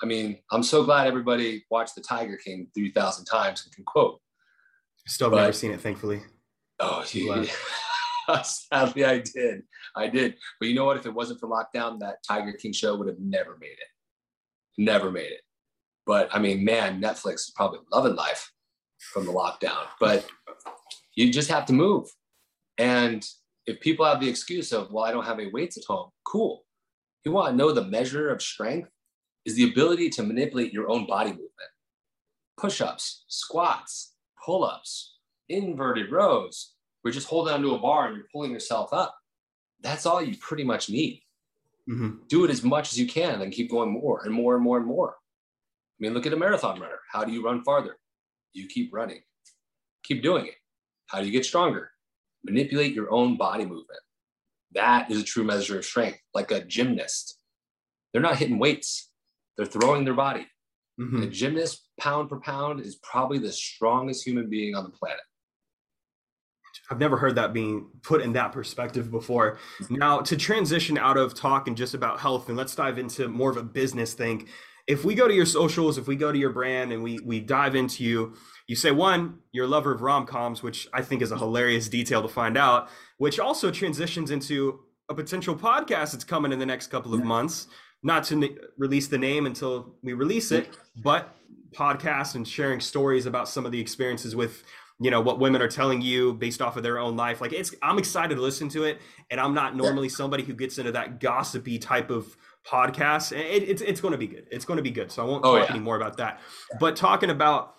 I 0.02 0.06
mean, 0.06 0.38
I'm 0.50 0.62
so 0.62 0.84
glad 0.84 1.06
everybody 1.06 1.64
watched 1.70 1.94
The 1.94 2.02
Tiger 2.02 2.36
King 2.36 2.68
3,000 2.74 3.24
times 3.24 3.64
and 3.64 3.74
can 3.74 3.84
quote. 3.84 4.20
Still 5.06 5.30
but, 5.30 5.36
never 5.36 5.52
seen 5.52 5.72
it, 5.72 5.80
thankfully. 5.80 6.22
Oh, 6.80 7.04
yeah. 7.12 7.46
Sadly, 8.42 9.04
I 9.04 9.18
did. 9.18 9.62
I 9.94 10.08
did. 10.08 10.34
But 10.58 10.68
you 10.68 10.74
know 10.74 10.84
what? 10.84 10.96
If 10.96 11.06
it 11.06 11.14
wasn't 11.14 11.40
for 11.40 11.48
lockdown, 11.48 12.00
that 12.00 12.16
Tiger 12.26 12.52
King 12.52 12.72
show 12.72 12.96
would 12.96 13.08
have 13.08 13.20
never 13.20 13.56
made 13.60 13.68
it. 13.68 13.88
Never 14.78 15.10
made 15.10 15.32
it. 15.32 15.40
But 16.06 16.28
I 16.32 16.38
mean, 16.38 16.64
man, 16.64 17.00
Netflix 17.00 17.34
is 17.34 17.52
probably 17.54 17.80
loving 17.92 18.14
life 18.14 18.52
from 19.12 19.26
the 19.26 19.32
lockdown. 19.32 19.86
But 20.00 20.26
you 21.14 21.32
just 21.32 21.50
have 21.50 21.66
to 21.66 21.72
move. 21.72 22.08
And 22.78 23.26
if 23.66 23.80
people 23.80 24.06
have 24.06 24.20
the 24.20 24.28
excuse 24.28 24.72
of, 24.72 24.92
well, 24.92 25.04
I 25.04 25.10
don't 25.10 25.24
have 25.24 25.38
any 25.38 25.50
weights 25.50 25.76
at 25.76 25.84
home, 25.84 26.10
cool. 26.24 26.64
You 27.24 27.32
want 27.32 27.50
to 27.50 27.56
know 27.56 27.72
the 27.72 27.84
measure 27.84 28.28
of 28.28 28.40
strength 28.40 28.90
is 29.44 29.56
the 29.56 29.68
ability 29.68 30.10
to 30.10 30.22
manipulate 30.22 30.72
your 30.72 30.88
own 30.88 31.06
body 31.06 31.30
movement. 31.30 31.50
Push 32.56 32.80
ups, 32.80 33.24
squats, 33.28 34.14
pull 34.44 34.64
ups, 34.64 35.16
inverted 35.48 36.12
rows, 36.12 36.76
we're 37.06 37.12
just 37.12 37.28
holding 37.28 37.54
onto 37.54 37.72
a 37.72 37.78
bar 37.78 38.08
and 38.08 38.16
you're 38.16 38.26
pulling 38.32 38.50
yourself 38.50 38.92
up. 38.92 39.16
That's 39.80 40.06
all 40.06 40.20
you 40.20 40.36
pretty 40.38 40.64
much 40.64 40.90
need. 40.90 41.22
Mm-hmm. 41.88 42.24
Do 42.26 42.44
it 42.44 42.50
as 42.50 42.64
much 42.64 42.90
as 42.90 42.98
you 42.98 43.06
can 43.06 43.42
and 43.42 43.52
keep 43.52 43.70
going 43.70 43.92
more 43.92 44.24
and 44.24 44.34
more 44.34 44.56
and 44.56 44.64
more 44.64 44.76
and 44.76 44.86
more. 44.86 45.14
I 45.98 46.02
mean, 46.02 46.14
look 46.14 46.26
at 46.26 46.32
a 46.32 46.36
marathon 46.36 46.80
runner. 46.80 46.98
How 47.10 47.24
do 47.24 47.32
you 47.32 47.44
run 47.44 47.64
farther? 47.64 47.96
You 48.52 48.66
keep 48.66 48.92
running, 48.92 49.20
keep 50.02 50.22
doing 50.22 50.46
it. 50.46 50.54
How 51.06 51.20
do 51.20 51.26
you 51.26 51.32
get 51.32 51.44
stronger? 51.44 51.90
Manipulate 52.44 52.94
your 52.94 53.10
own 53.10 53.36
body 53.36 53.64
movement. 53.64 54.00
That 54.72 55.10
is 55.10 55.20
a 55.20 55.24
true 55.24 55.44
measure 55.44 55.78
of 55.78 55.84
strength, 55.84 56.18
like 56.34 56.50
a 56.50 56.64
gymnast. 56.64 57.38
They're 58.12 58.22
not 58.22 58.36
hitting 58.36 58.58
weights, 58.58 59.10
they're 59.56 59.66
throwing 59.66 60.04
their 60.04 60.14
body. 60.14 60.46
Mm-hmm. 61.00 61.22
A 61.22 61.26
gymnast, 61.26 61.88
pound 62.00 62.30
per 62.30 62.40
pound, 62.40 62.80
is 62.80 62.96
probably 62.96 63.38
the 63.38 63.52
strongest 63.52 64.26
human 64.26 64.48
being 64.48 64.74
on 64.74 64.84
the 64.84 64.90
planet. 64.90 65.20
I've 66.90 66.98
never 66.98 67.16
heard 67.16 67.34
that 67.36 67.52
being 67.52 67.88
put 68.02 68.20
in 68.20 68.32
that 68.34 68.52
perspective 68.52 69.10
before. 69.10 69.58
Now, 69.90 70.20
to 70.20 70.36
transition 70.36 70.98
out 70.98 71.16
of 71.16 71.34
talking 71.34 71.74
just 71.74 71.94
about 71.94 72.20
health 72.20 72.48
and 72.48 72.56
let's 72.56 72.74
dive 72.74 72.98
into 72.98 73.28
more 73.28 73.50
of 73.50 73.56
a 73.56 73.62
business 73.62 74.14
thing. 74.14 74.48
If 74.86 75.04
we 75.04 75.14
go 75.14 75.26
to 75.26 75.34
your 75.34 75.46
socials, 75.46 75.98
if 75.98 76.06
we 76.06 76.16
go 76.16 76.30
to 76.30 76.38
your 76.38 76.50
brand 76.50 76.92
and 76.92 77.02
we 77.02 77.18
we 77.20 77.40
dive 77.40 77.74
into 77.74 78.04
you, 78.04 78.34
you 78.68 78.76
say 78.76 78.90
one, 78.90 79.40
you're 79.52 79.64
a 79.64 79.68
lover 79.68 79.92
of 79.92 80.02
rom-coms, 80.02 80.62
which 80.62 80.88
I 80.92 81.02
think 81.02 81.22
is 81.22 81.32
a 81.32 81.38
hilarious 81.38 81.88
detail 81.88 82.22
to 82.22 82.28
find 82.28 82.56
out, 82.56 82.88
which 83.18 83.38
also 83.38 83.70
transitions 83.70 84.30
into 84.30 84.80
a 85.08 85.14
potential 85.14 85.54
podcast 85.54 86.12
that's 86.12 86.24
coming 86.24 86.52
in 86.52 86.58
the 86.58 86.66
next 86.66 86.88
couple 86.88 87.14
of 87.14 87.24
months. 87.24 87.68
Not 88.02 88.24
to 88.24 88.56
release 88.78 89.08
the 89.08 89.18
name 89.18 89.46
until 89.46 89.94
we 90.02 90.12
release 90.12 90.52
it, 90.52 90.78
but 91.02 91.34
podcast 91.74 92.34
and 92.34 92.46
sharing 92.46 92.80
stories 92.80 93.26
about 93.26 93.48
some 93.48 93.66
of 93.66 93.72
the 93.72 93.80
experiences 93.80 94.36
with 94.36 94.62
you 94.98 95.10
know 95.10 95.20
what 95.20 95.38
women 95.38 95.60
are 95.60 95.68
telling 95.68 96.00
you 96.00 96.34
based 96.34 96.62
off 96.62 96.76
of 96.76 96.82
their 96.82 96.98
own 96.98 97.16
life. 97.16 97.40
Like 97.40 97.52
it's 97.52 97.74
i'm 97.82 97.98
excited 97.98 98.34
to 98.34 98.40
listen 98.40 98.68
to 98.70 98.84
it 98.84 99.00
and 99.30 99.40
i'm 99.40 99.54
not 99.54 99.76
normally 99.76 100.08
somebody 100.08 100.42
who 100.42 100.54
gets 100.54 100.78
into 100.78 100.92
that 100.92 101.20
gossipy 101.20 101.78
type 101.78 102.10
of 102.10 102.36
podcast. 102.66 103.32
It, 103.32 103.62
it's, 103.68 103.82
it's 103.82 104.00
going 104.00 104.12
to 104.12 104.18
be 104.18 104.26
good. 104.26 104.48
It's 104.50 104.64
going 104.64 104.78
to 104.78 104.82
be 104.82 104.90
good 104.90 105.12
so 105.12 105.22
i 105.22 105.26
won't 105.26 105.44
oh, 105.44 105.58
talk 105.58 105.68
yeah. 105.68 105.74
any 105.74 105.84
more 105.84 105.96
about 105.96 106.16
that. 106.18 106.40
But 106.80 106.96
talking 106.96 107.30
about 107.30 107.74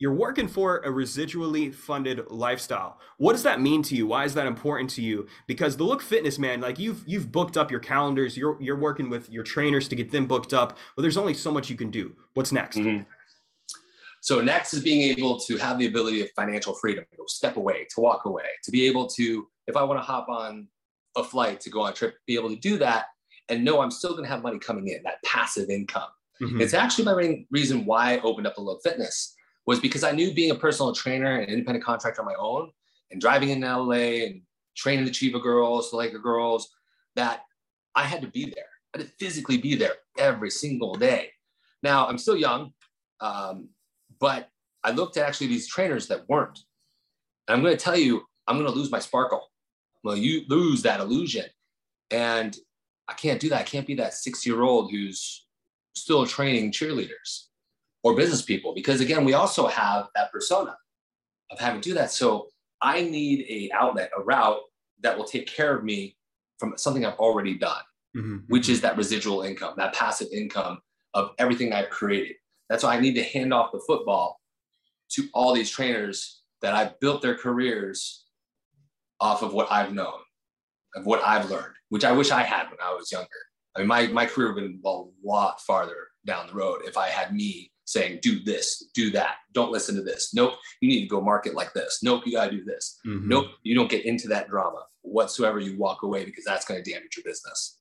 you're 0.00 0.14
working 0.14 0.46
for 0.46 0.78
a 0.78 0.88
residually 0.90 1.74
funded 1.74 2.30
lifestyle. 2.30 3.00
What 3.16 3.32
does 3.32 3.42
that 3.42 3.60
mean 3.60 3.82
to 3.84 3.96
you? 3.96 4.06
Why 4.06 4.24
is 4.24 4.34
that 4.34 4.46
important 4.46 4.90
to 4.90 5.02
you? 5.02 5.26
Because 5.48 5.76
the 5.76 5.82
look 5.82 6.02
fitness 6.02 6.38
man 6.38 6.60
like 6.60 6.78
you've 6.78 7.02
you've 7.06 7.32
booked 7.32 7.56
up 7.56 7.70
your 7.70 7.80
calendars. 7.80 8.36
You're 8.36 8.60
you're 8.60 8.78
working 8.78 9.10
with 9.10 9.28
your 9.28 9.42
trainers 9.42 9.88
to 9.88 9.96
get 9.96 10.12
them 10.12 10.26
booked 10.26 10.54
up. 10.54 10.78
But 10.94 11.02
there's 11.02 11.16
only 11.16 11.34
so 11.34 11.50
much 11.50 11.68
you 11.68 11.76
can 11.76 11.90
do. 11.90 12.14
What's 12.34 12.52
next? 12.52 12.76
Mm-hmm. 12.76 13.02
So 14.20 14.40
next 14.40 14.74
is 14.74 14.82
being 14.82 15.02
able 15.16 15.38
to 15.40 15.56
have 15.58 15.78
the 15.78 15.86
ability 15.86 16.22
of 16.22 16.30
financial 16.34 16.74
freedom, 16.74 17.04
to 17.14 17.24
step 17.26 17.56
away, 17.56 17.86
to 17.94 18.00
walk 18.00 18.24
away, 18.24 18.44
to 18.64 18.70
be 18.70 18.86
able 18.86 19.06
to, 19.08 19.46
if 19.66 19.76
I 19.76 19.82
want 19.82 19.98
to 19.98 20.04
hop 20.04 20.28
on 20.28 20.68
a 21.16 21.24
flight 21.24 21.60
to 21.60 21.70
go 21.70 21.82
on 21.82 21.92
a 21.92 21.94
trip, 21.94 22.16
be 22.26 22.34
able 22.34 22.50
to 22.50 22.56
do 22.56 22.78
that 22.78 23.06
and 23.48 23.64
know 23.64 23.80
I'm 23.80 23.90
still 23.90 24.12
going 24.12 24.24
to 24.24 24.28
have 24.28 24.42
money 24.42 24.58
coming 24.58 24.88
in, 24.88 25.02
that 25.04 25.22
passive 25.24 25.70
income. 25.70 26.08
Mm-hmm. 26.40 26.60
It's 26.60 26.74
actually 26.74 27.04
my 27.04 27.14
main 27.14 27.46
reason 27.50 27.84
why 27.84 28.14
I 28.14 28.20
opened 28.20 28.46
up 28.46 28.58
a 28.58 28.60
Look 28.60 28.82
Fitness 28.82 29.34
was 29.66 29.80
because 29.80 30.04
I 30.04 30.12
knew 30.12 30.32
being 30.32 30.50
a 30.50 30.54
personal 30.54 30.94
trainer 30.94 31.38
and 31.38 31.50
independent 31.50 31.84
contractor 31.84 32.22
on 32.22 32.26
my 32.26 32.34
own 32.38 32.70
and 33.10 33.20
driving 33.20 33.50
in 33.50 33.60
LA 33.60 34.24
and 34.26 34.42
training 34.76 35.04
the 35.04 35.10
Chiva 35.10 35.42
girls, 35.42 35.90
the 35.90 35.96
Laker 35.96 36.18
girls, 36.18 36.68
that 37.16 37.42
I 37.94 38.04
had 38.04 38.22
to 38.22 38.28
be 38.28 38.44
there. 38.44 38.68
I 38.94 38.98
had 38.98 39.06
to 39.06 39.12
physically 39.18 39.58
be 39.58 39.74
there 39.74 39.94
every 40.16 40.50
single 40.50 40.94
day. 40.94 41.30
Now 41.82 42.06
I'm 42.06 42.18
still 42.18 42.36
young. 42.36 42.72
Um, 43.20 43.70
but 44.20 44.48
I 44.84 44.90
looked 44.90 45.16
at 45.16 45.26
actually 45.26 45.48
these 45.48 45.68
trainers 45.68 46.08
that 46.08 46.28
weren't. 46.28 46.58
And 47.46 47.56
I'm 47.56 47.62
going 47.62 47.76
to 47.76 47.82
tell 47.82 47.96
you, 47.96 48.22
I'm 48.46 48.56
going 48.56 48.70
to 48.70 48.76
lose 48.76 48.90
my 48.90 48.98
sparkle. 48.98 49.50
Well, 50.04 50.16
you 50.16 50.42
lose 50.48 50.82
that 50.82 51.00
illusion. 51.00 51.46
And 52.10 52.56
I 53.08 53.14
can't 53.14 53.40
do 53.40 53.48
that. 53.50 53.60
I 53.60 53.64
can't 53.64 53.86
be 53.86 53.94
that 53.96 54.14
six 54.14 54.46
year 54.46 54.62
old 54.62 54.90
who's 54.90 55.46
still 55.94 56.26
training 56.26 56.72
cheerleaders 56.72 57.46
or 58.04 58.14
business 58.14 58.42
people 58.42 58.74
because 58.74 59.00
again, 59.00 59.24
we 59.24 59.34
also 59.34 59.66
have 59.66 60.06
that 60.14 60.30
persona 60.30 60.76
of 61.50 61.58
having 61.58 61.80
to 61.80 61.88
do 61.88 61.94
that. 61.94 62.12
So 62.12 62.48
I 62.80 63.02
need 63.02 63.46
a 63.48 63.74
outlet, 63.74 64.10
a 64.16 64.22
route 64.22 64.60
that 65.00 65.16
will 65.16 65.24
take 65.24 65.46
care 65.46 65.76
of 65.76 65.84
me 65.84 66.16
from 66.58 66.74
something 66.76 67.04
I've 67.04 67.18
already 67.18 67.56
done, 67.58 67.82
mm-hmm. 68.16 68.36
which 68.48 68.68
is 68.68 68.80
that 68.82 68.96
residual 68.96 69.42
income, 69.42 69.74
that 69.76 69.94
passive 69.94 70.28
income 70.32 70.80
of 71.14 71.30
everything 71.38 71.72
I've 71.72 71.90
created. 71.90 72.36
That's 72.68 72.84
why 72.84 72.96
I 72.96 73.00
need 73.00 73.14
to 73.14 73.22
hand 73.22 73.52
off 73.52 73.72
the 73.72 73.82
football 73.86 74.40
to 75.12 75.28
all 75.32 75.54
these 75.54 75.70
trainers 75.70 76.42
that 76.60 76.74
I've 76.74 76.98
built 77.00 77.22
their 77.22 77.36
careers 77.36 78.24
off 79.20 79.42
of 79.42 79.52
what 79.52 79.70
I've 79.70 79.92
known, 79.92 80.20
of 80.94 81.06
what 81.06 81.22
I've 81.24 81.50
learned, 81.50 81.74
which 81.88 82.04
I 82.04 82.12
wish 82.12 82.30
I 82.30 82.42
had 82.42 82.68
when 82.68 82.78
I 82.82 82.94
was 82.94 83.10
younger. 83.10 83.28
I 83.74 83.80
mean, 83.80 83.88
my, 83.88 84.06
my 84.08 84.26
career 84.26 84.52
would 84.52 84.62
have 84.62 84.72
been 84.72 84.80
a 84.84 85.02
lot 85.24 85.60
farther 85.62 86.08
down 86.26 86.46
the 86.46 86.54
road 86.54 86.80
if 86.84 86.96
I 86.96 87.08
had 87.08 87.34
me 87.34 87.70
saying, 87.84 88.18
do 88.20 88.40
this, 88.40 88.90
do 88.92 89.10
that, 89.12 89.36
don't 89.54 89.72
listen 89.72 89.94
to 89.94 90.02
this. 90.02 90.34
Nope, 90.34 90.54
you 90.80 90.88
need 90.88 91.00
to 91.00 91.08
go 91.08 91.22
market 91.22 91.54
like 91.54 91.72
this. 91.72 92.00
Nope, 92.02 92.24
you 92.26 92.32
got 92.32 92.50
to 92.50 92.56
do 92.56 92.64
this. 92.64 92.98
Mm-hmm. 93.06 93.28
Nope, 93.28 93.46
you 93.62 93.74
don't 93.74 93.90
get 93.90 94.04
into 94.04 94.28
that 94.28 94.48
drama 94.48 94.84
whatsoever. 95.00 95.58
You 95.58 95.78
walk 95.78 96.02
away 96.02 96.26
because 96.26 96.44
that's 96.44 96.66
going 96.66 96.82
to 96.82 96.90
damage 96.90 97.16
your 97.16 97.24
business. 97.24 97.77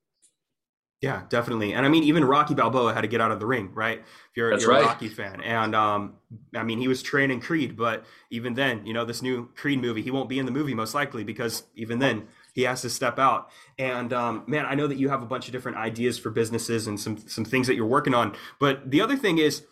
Yeah, 1.01 1.23
definitely. 1.29 1.73
And 1.73 1.85
I 1.85 1.89
mean, 1.89 2.03
even 2.03 2.25
Rocky 2.25 2.55
Balboa 2.55 2.91
had 2.91 3.01
to 3.01 3.07
get 3.07 3.21
out 3.21 3.31
of 3.31 3.39
the 3.39 3.45
ring, 3.45 3.71
right? 3.73 3.99
If 3.99 4.35
you're, 4.35 4.57
you're 4.57 4.69
right. 4.69 4.83
a 4.83 4.85
Rocky 4.87 5.07
fan. 5.07 5.41
And 5.41 5.75
um, 5.75 6.15
I 6.55 6.63
mean, 6.63 6.79
he 6.79 6.87
was 6.87 7.03
training 7.03 7.39
Creed, 7.39 7.77
but 7.77 8.03
even 8.31 8.55
then, 8.55 8.83
you 8.83 8.93
know, 8.93 9.05
this 9.05 9.21
new 9.21 9.49
Creed 9.55 9.79
movie, 9.79 10.01
he 10.01 10.09
won't 10.09 10.27
be 10.27 10.39
in 10.39 10.47
the 10.47 10.51
movie 10.51 10.73
most 10.73 10.95
likely 10.95 11.23
because 11.23 11.63
even 11.75 11.99
then 11.99 12.27
he 12.53 12.63
has 12.63 12.81
to 12.81 12.89
step 12.89 13.19
out. 13.19 13.51
And 13.77 14.11
um, 14.11 14.43
man, 14.47 14.65
I 14.65 14.73
know 14.73 14.87
that 14.87 14.97
you 14.97 15.09
have 15.09 15.21
a 15.21 15.27
bunch 15.27 15.45
of 15.45 15.51
different 15.51 15.77
ideas 15.77 16.17
for 16.17 16.31
businesses 16.31 16.87
and 16.87 16.99
some 16.99 17.17
some 17.27 17.45
things 17.45 17.67
that 17.67 17.75
you're 17.75 17.85
working 17.85 18.15
on. 18.15 18.35
But 18.57 18.89
the 18.89 18.99
other 18.99 19.15
thing 19.15 19.37
is, 19.37 19.67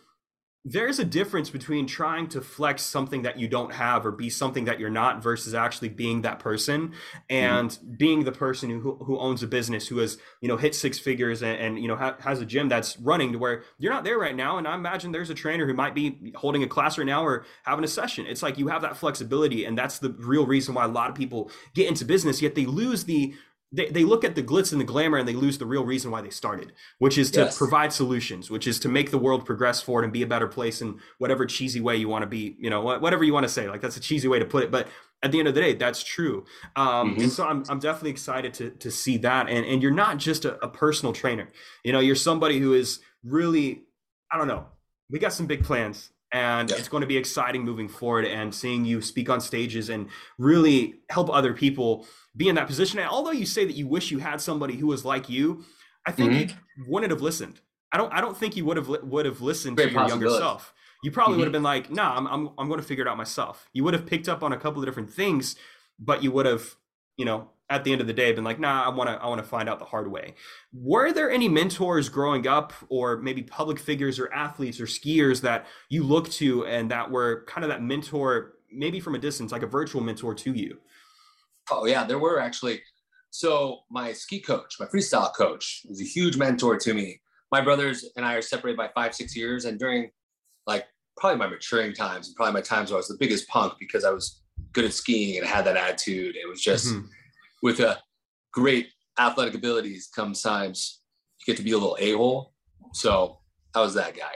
there's 0.68 0.98
a 0.98 1.06
difference 1.06 1.52
between 1.52 1.86
trying 1.86 2.28
to 2.28 2.42
flex 2.42 2.82
something 2.82 3.22
that 3.22 3.38
you 3.38 3.48
don't 3.48 3.72
have 3.72 4.04
or 4.04 4.12
be 4.12 4.32
something 4.32 4.66
that 4.66 4.80
you're 4.80 4.90
not 4.90 5.22
versus 5.22 5.54
actually 5.54 5.90
being 5.90 6.24
that 6.24 6.40
person 6.40 6.92
and 7.30 7.70
mm-hmm. 7.70 7.94
being 7.98 8.24
the 8.24 8.32
person 8.32 8.72
who, 8.72 8.96
who 8.96 9.20
owns 9.20 9.44
a 9.44 9.48
business 9.48 9.88
who 9.88 10.00
has 10.00 10.18
you 10.42 10.48
know 10.48 10.58
hit 10.58 10.74
six 10.74 10.98
figures 10.98 11.44
and, 11.44 11.60
and 11.60 11.80
you 11.80 11.88
know 11.88 11.96
ha- 11.96 12.16
has 12.20 12.42
a 12.42 12.46
gym 12.46 12.68
that's 12.68 12.98
running 13.00 13.32
to 13.32 13.38
where 13.38 13.64
you're 13.78 13.94
not 13.94 14.04
there 14.04 14.18
right 14.18 14.36
now 14.36 14.58
and 14.58 14.68
i 14.68 14.74
imagine 14.74 15.12
there's 15.12 15.30
a 15.30 15.36
trainer 15.36 15.68
who 15.68 15.74
might 15.74 15.94
be 15.94 16.34
holding 16.36 16.64
a 16.64 16.68
class 16.68 16.98
right 16.98 17.06
now 17.06 17.24
or 17.24 17.46
having 17.64 17.86
a 17.86 17.88
session 17.88 18.26
it's 18.26 18.42
like 18.42 18.58
you 18.58 18.68
have 18.68 18.82
that 18.82 18.98
flexibility 18.98 19.66
and 19.66 19.78
that's 19.78 20.00
the 20.00 20.10
real 20.18 20.48
reason 20.48 20.74
why 20.74 20.84
a 20.84 20.88
lot 20.88 21.12
of 21.12 21.16
people 21.16 21.52
get 21.76 21.88
into 21.88 22.04
business 22.04 22.42
yet 22.42 22.56
they 22.56 22.66
lose 22.66 23.04
the 23.04 23.36
they, 23.76 23.90
they 23.90 24.04
look 24.04 24.24
at 24.24 24.36
the 24.36 24.44
glitz 24.44 24.72
and 24.72 24.80
the 24.80 24.86
glamour 24.86 25.18
and 25.18 25.28
they 25.28 25.34
lose 25.34 25.58
the 25.58 25.66
real 25.66 25.86
reason 25.86 26.10
why 26.10 26.22
they 26.22 26.30
started, 26.30 26.72
which 27.00 27.18
is 27.18 27.30
to 27.32 27.42
yes. 27.42 27.58
provide 27.58 27.92
solutions, 27.92 28.50
which 28.50 28.68
is 28.68 28.80
to 28.80 28.90
make 28.90 29.12
the 29.12 29.18
world 29.18 29.46
progress 29.46 29.82
forward 29.82 30.06
and 30.06 30.14
be 30.14 30.22
a 30.22 30.28
better 30.28 30.48
place 30.48 30.82
in 30.82 31.00
whatever 31.18 31.46
cheesy 31.46 31.82
way 31.82 31.96
you 31.96 32.08
want 32.08 32.24
to 32.24 32.28
be, 32.28 32.56
you 32.58 32.70
know, 32.70 32.82
whatever 32.82 33.24
you 33.24 33.34
want 33.34 33.44
to 33.44 33.50
say. 33.50 33.68
Like 33.68 33.82
that's 33.82 33.98
a 33.98 34.00
cheesy 34.00 34.28
way 34.28 34.40
to 34.40 34.46
put 34.46 34.64
it, 34.64 34.72
but 34.72 34.88
at 35.24 35.32
the 35.32 35.40
end 35.40 35.48
of 35.48 35.56
the 35.56 35.62
day, 35.62 35.74
that's 35.74 36.04
true. 36.04 36.46
Um, 36.76 37.12
mm-hmm. 37.12 37.24
And 37.24 37.32
so 37.32 37.46
I'm, 37.46 37.64
I'm 37.68 37.80
definitely 37.80 38.12
excited 38.12 38.54
to, 38.56 38.70
to 38.70 38.92
see 38.92 39.18
that. 39.18 39.50
And, 39.50 39.66
and 39.66 39.82
you're 39.82 39.92
not 39.92 40.18
just 40.18 40.46
a, 40.46 40.64
a 40.64 40.70
personal 40.70 41.12
trainer, 41.12 41.50
you 41.84 41.92
know, 41.92 42.00
you're 42.00 42.16
somebody 42.16 42.60
who 42.60 42.74
is 42.74 43.00
really, 43.24 43.84
I 44.32 44.38
don't 44.38 44.48
know, 44.48 44.68
we 45.10 45.20
got 45.20 45.34
some 45.34 45.48
big 45.48 45.64
plans 45.64 46.12
and 46.36 46.70
yeah. 46.70 46.76
it's 46.76 46.90
going 46.90 47.00
to 47.00 47.08
be 47.08 47.16
exciting 47.16 47.64
moving 47.64 47.88
forward 47.88 48.26
and 48.26 48.54
seeing 48.54 48.84
you 48.84 49.02
speak 49.02 49.30
on 49.30 49.40
stages 49.40 49.90
and 49.90 50.10
really 50.38 50.96
help 51.10 51.30
other 51.30 51.54
people 51.54 52.06
be 52.36 52.50
in 52.50 52.56
that 52.56 52.68
position 52.68 53.00
and 53.00 53.08
although 53.10 53.32
you 53.32 53.46
say 53.46 53.64
that 53.64 53.76
you 53.76 53.88
wish 53.88 54.12
you 54.12 54.20
had 54.20 54.42
somebody 54.42 54.76
who 54.76 54.88
was 54.88 55.06
like 55.06 55.30
you 55.30 55.64
i 56.06 56.12
think 56.12 56.32
mm-hmm. 56.32 56.60
you 56.78 56.86
wouldn't 56.88 57.12
have 57.12 57.22
listened 57.22 57.62
i 57.94 57.98
don't 57.98 58.12
i 58.12 58.20
don't 58.20 58.38
think 58.38 58.58
you 58.58 58.66
would 58.66 58.76
have 58.76 58.90
would 59.04 59.26
have 59.26 59.40
listened 59.42 59.78
Great 59.78 59.88
to 59.88 59.94
your 59.94 60.08
younger 60.10 60.30
self 60.30 60.74
you 61.04 61.10
probably 61.10 61.34
mm-hmm. 61.34 61.40
would 61.40 61.46
have 61.46 61.54
been 61.54 61.64
like 61.64 61.90
nah 61.90 62.18
I'm, 62.18 62.28
I'm 62.28 62.50
i'm 62.58 62.68
going 62.68 62.82
to 62.82 62.86
figure 62.86 63.06
it 63.06 63.08
out 63.08 63.16
myself 63.16 63.70
you 63.72 63.86
would 63.86 63.94
have 63.94 64.06
picked 64.06 64.28
up 64.28 64.44
on 64.44 64.52
a 64.52 64.58
couple 64.58 64.82
of 64.82 64.86
different 64.86 65.14
things 65.14 65.56
but 65.98 66.22
you 66.22 66.32
would 66.32 66.46
have 66.46 66.76
you 67.16 67.24
know 67.24 67.50
at 67.70 67.84
the 67.84 67.92
end 67.92 68.02
of 68.02 68.08
the 68.08 68.14
day 68.14 68.32
been 68.32 68.44
like 68.44 68.60
nah 68.60 68.86
i 68.86 68.90
want 68.90 69.10
to 69.10 69.16
i 69.16 69.28
want 69.28 69.42
to 69.42 69.48
find 69.48 69.68
out 69.68 69.80
the 69.80 69.86
hard 69.86 70.10
way. 70.10 70.34
Were 70.74 71.12
there 71.12 71.32
any 71.32 71.50
mentors 71.50 72.10
growing 72.10 72.48
up 72.48 72.74
or 72.90 73.18
maybe 73.18 73.42
public 73.42 73.80
figures 73.80 74.20
or 74.20 74.32
athletes 74.34 74.80
or 74.80 74.86
skiers 74.86 75.42
that 75.42 75.66
you 75.90 76.04
looked 76.04 76.32
to 76.34 76.66
and 76.66 76.92
that 76.92 77.10
were 77.10 77.44
kind 77.48 77.64
of 77.64 77.70
that 77.70 77.82
mentor 77.82 78.54
maybe 78.72 79.00
from 79.00 79.16
a 79.16 79.20
distance 79.20 79.52
like 79.52 79.64
a 79.64 79.68
virtual 79.68 80.02
mentor 80.02 80.36
to 80.36 80.54
you? 80.54 80.78
Oh 81.72 81.86
yeah 81.86 82.04
there 82.04 82.20
were 82.20 82.40
actually. 82.40 82.82
So 83.32 83.80
my 83.90 84.14
ski 84.14 84.40
coach 84.40 84.76
my 84.80 84.86
freestyle 84.86 85.34
coach 85.36 85.82
was 85.90 86.02
a 86.02 86.06
huge 86.06 86.38
mentor 86.38 86.78
to 86.78 86.94
me. 86.94 87.20
My 87.52 87.62
brothers 87.62 88.06
and 88.16 88.26
i 88.26 88.34
are 88.36 88.42
separated 88.42 88.78
by 88.78 88.90
five 88.94 89.16
six 89.16 89.36
years 89.36 89.66
and 89.66 89.80
during 89.80 90.12
like 90.68 90.86
probably 91.18 91.40
my 91.40 91.48
maturing 91.48 91.94
times 91.94 92.28
and 92.28 92.36
probably 92.36 92.54
my 92.54 92.62
times 92.62 92.92
where 92.92 92.98
i 92.98 93.00
was 93.00 93.08
the 93.08 93.18
biggest 93.20 93.48
punk 93.48 93.74
because 93.80 94.04
i 94.04 94.10
was 94.10 94.42
good 94.74 94.86
at 94.86 94.94
skiing 94.94 95.38
and 95.38 95.46
had 95.46 95.66
that 95.66 95.78
attitude. 95.78 96.36
It 96.36 96.48
was 96.48 96.62
just 96.62 96.88
mm-hmm 96.88 97.08
with 97.66 97.80
a 97.80 97.98
great 98.54 98.90
athletic 99.18 99.56
abilities 99.56 100.08
comes 100.16 100.40
times 100.44 101.02
you 101.40 101.52
get 101.52 101.58
to 101.58 101.64
be 101.64 101.72
a 101.72 101.78
little 101.78 101.98
a-hole. 102.00 102.54
So 102.94 103.40
I 103.74 103.82
was 103.82 103.96
that 103.96 104.16
guy. 104.16 104.36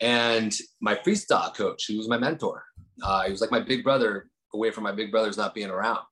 And 0.00 0.50
my 0.80 0.94
freestyle 0.94 1.54
coach, 1.54 1.84
who 1.86 1.98
was 1.98 2.08
my 2.08 2.16
mentor, 2.16 2.64
uh, 3.02 3.24
he 3.24 3.30
was 3.30 3.42
like 3.42 3.50
my 3.50 3.60
big 3.60 3.84
brother 3.84 4.30
away 4.54 4.70
from 4.70 4.82
my 4.82 4.92
big 4.92 5.10
brothers 5.10 5.36
not 5.36 5.54
being 5.54 5.68
around. 5.68 6.04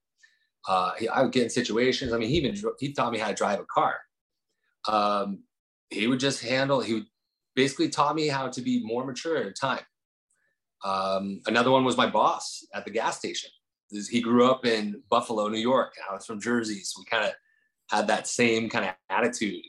Uh, 0.69 0.93
he, 0.99 1.09
I 1.09 1.23
would 1.23 1.33
get 1.33 1.45
in 1.45 1.49
situations. 1.49 2.13
I 2.13 2.19
mean, 2.19 2.29
he 2.29 2.37
even 2.37 2.55
he 2.79 2.93
taught 2.93 3.13
me 3.13 3.19
how 3.19 3.29
to 3.29 3.35
drive 3.35 3.59
a 3.59 3.65
car. 3.65 3.97
Um, 4.89 5.45
he 5.89 6.07
would 6.07 6.21
just 6.21 6.43
handle. 6.43 6.83
He 6.83 6.93
would 6.93 7.07
basically 7.57 7.89
taught 7.89 8.15
me 8.15 8.29
how 8.29 8.49
to 8.49 8.61
be 8.61 8.85
more 8.85 9.07
mature 9.07 9.39
at 9.39 9.47
a 9.47 9.53
time. 9.53 9.87
Um, 10.85 11.41
another 11.47 11.71
one 11.71 11.87
was 11.87 11.97
my 11.97 12.11
boss 12.11 12.63
at 12.75 12.85
the 12.85 12.91
gas 12.91 13.17
station. 13.17 13.51
He 13.91 14.21
grew 14.21 14.51
up 14.51 14.65
in 14.65 15.03
Buffalo, 15.11 15.49
New 15.49 15.59
York. 15.59 15.95
I 16.09 16.15
was 16.15 16.27
from 16.27 16.41
Jersey, 16.41 16.81
so 16.81 17.01
we 17.01 17.05
kind 17.05 17.25
of 17.25 17.33
had 17.91 18.09
that 18.09 18.27
same 18.27 18.69
kind 18.69 18.85
of 18.85 18.95
attitude. 19.09 19.65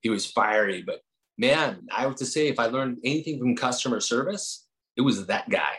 He 0.00 0.10
was 0.10 0.26
fiery, 0.26 0.82
but 0.82 1.00
man, 1.38 1.86
I 1.94 2.02
have 2.02 2.16
to 2.16 2.26
say, 2.26 2.48
if 2.48 2.58
I 2.58 2.66
learned 2.66 2.98
anything 3.04 3.38
from 3.38 3.56
customer 3.56 4.00
service, 4.00 4.66
it 4.96 5.02
was 5.02 5.26
that 5.26 5.48
guy. 5.48 5.74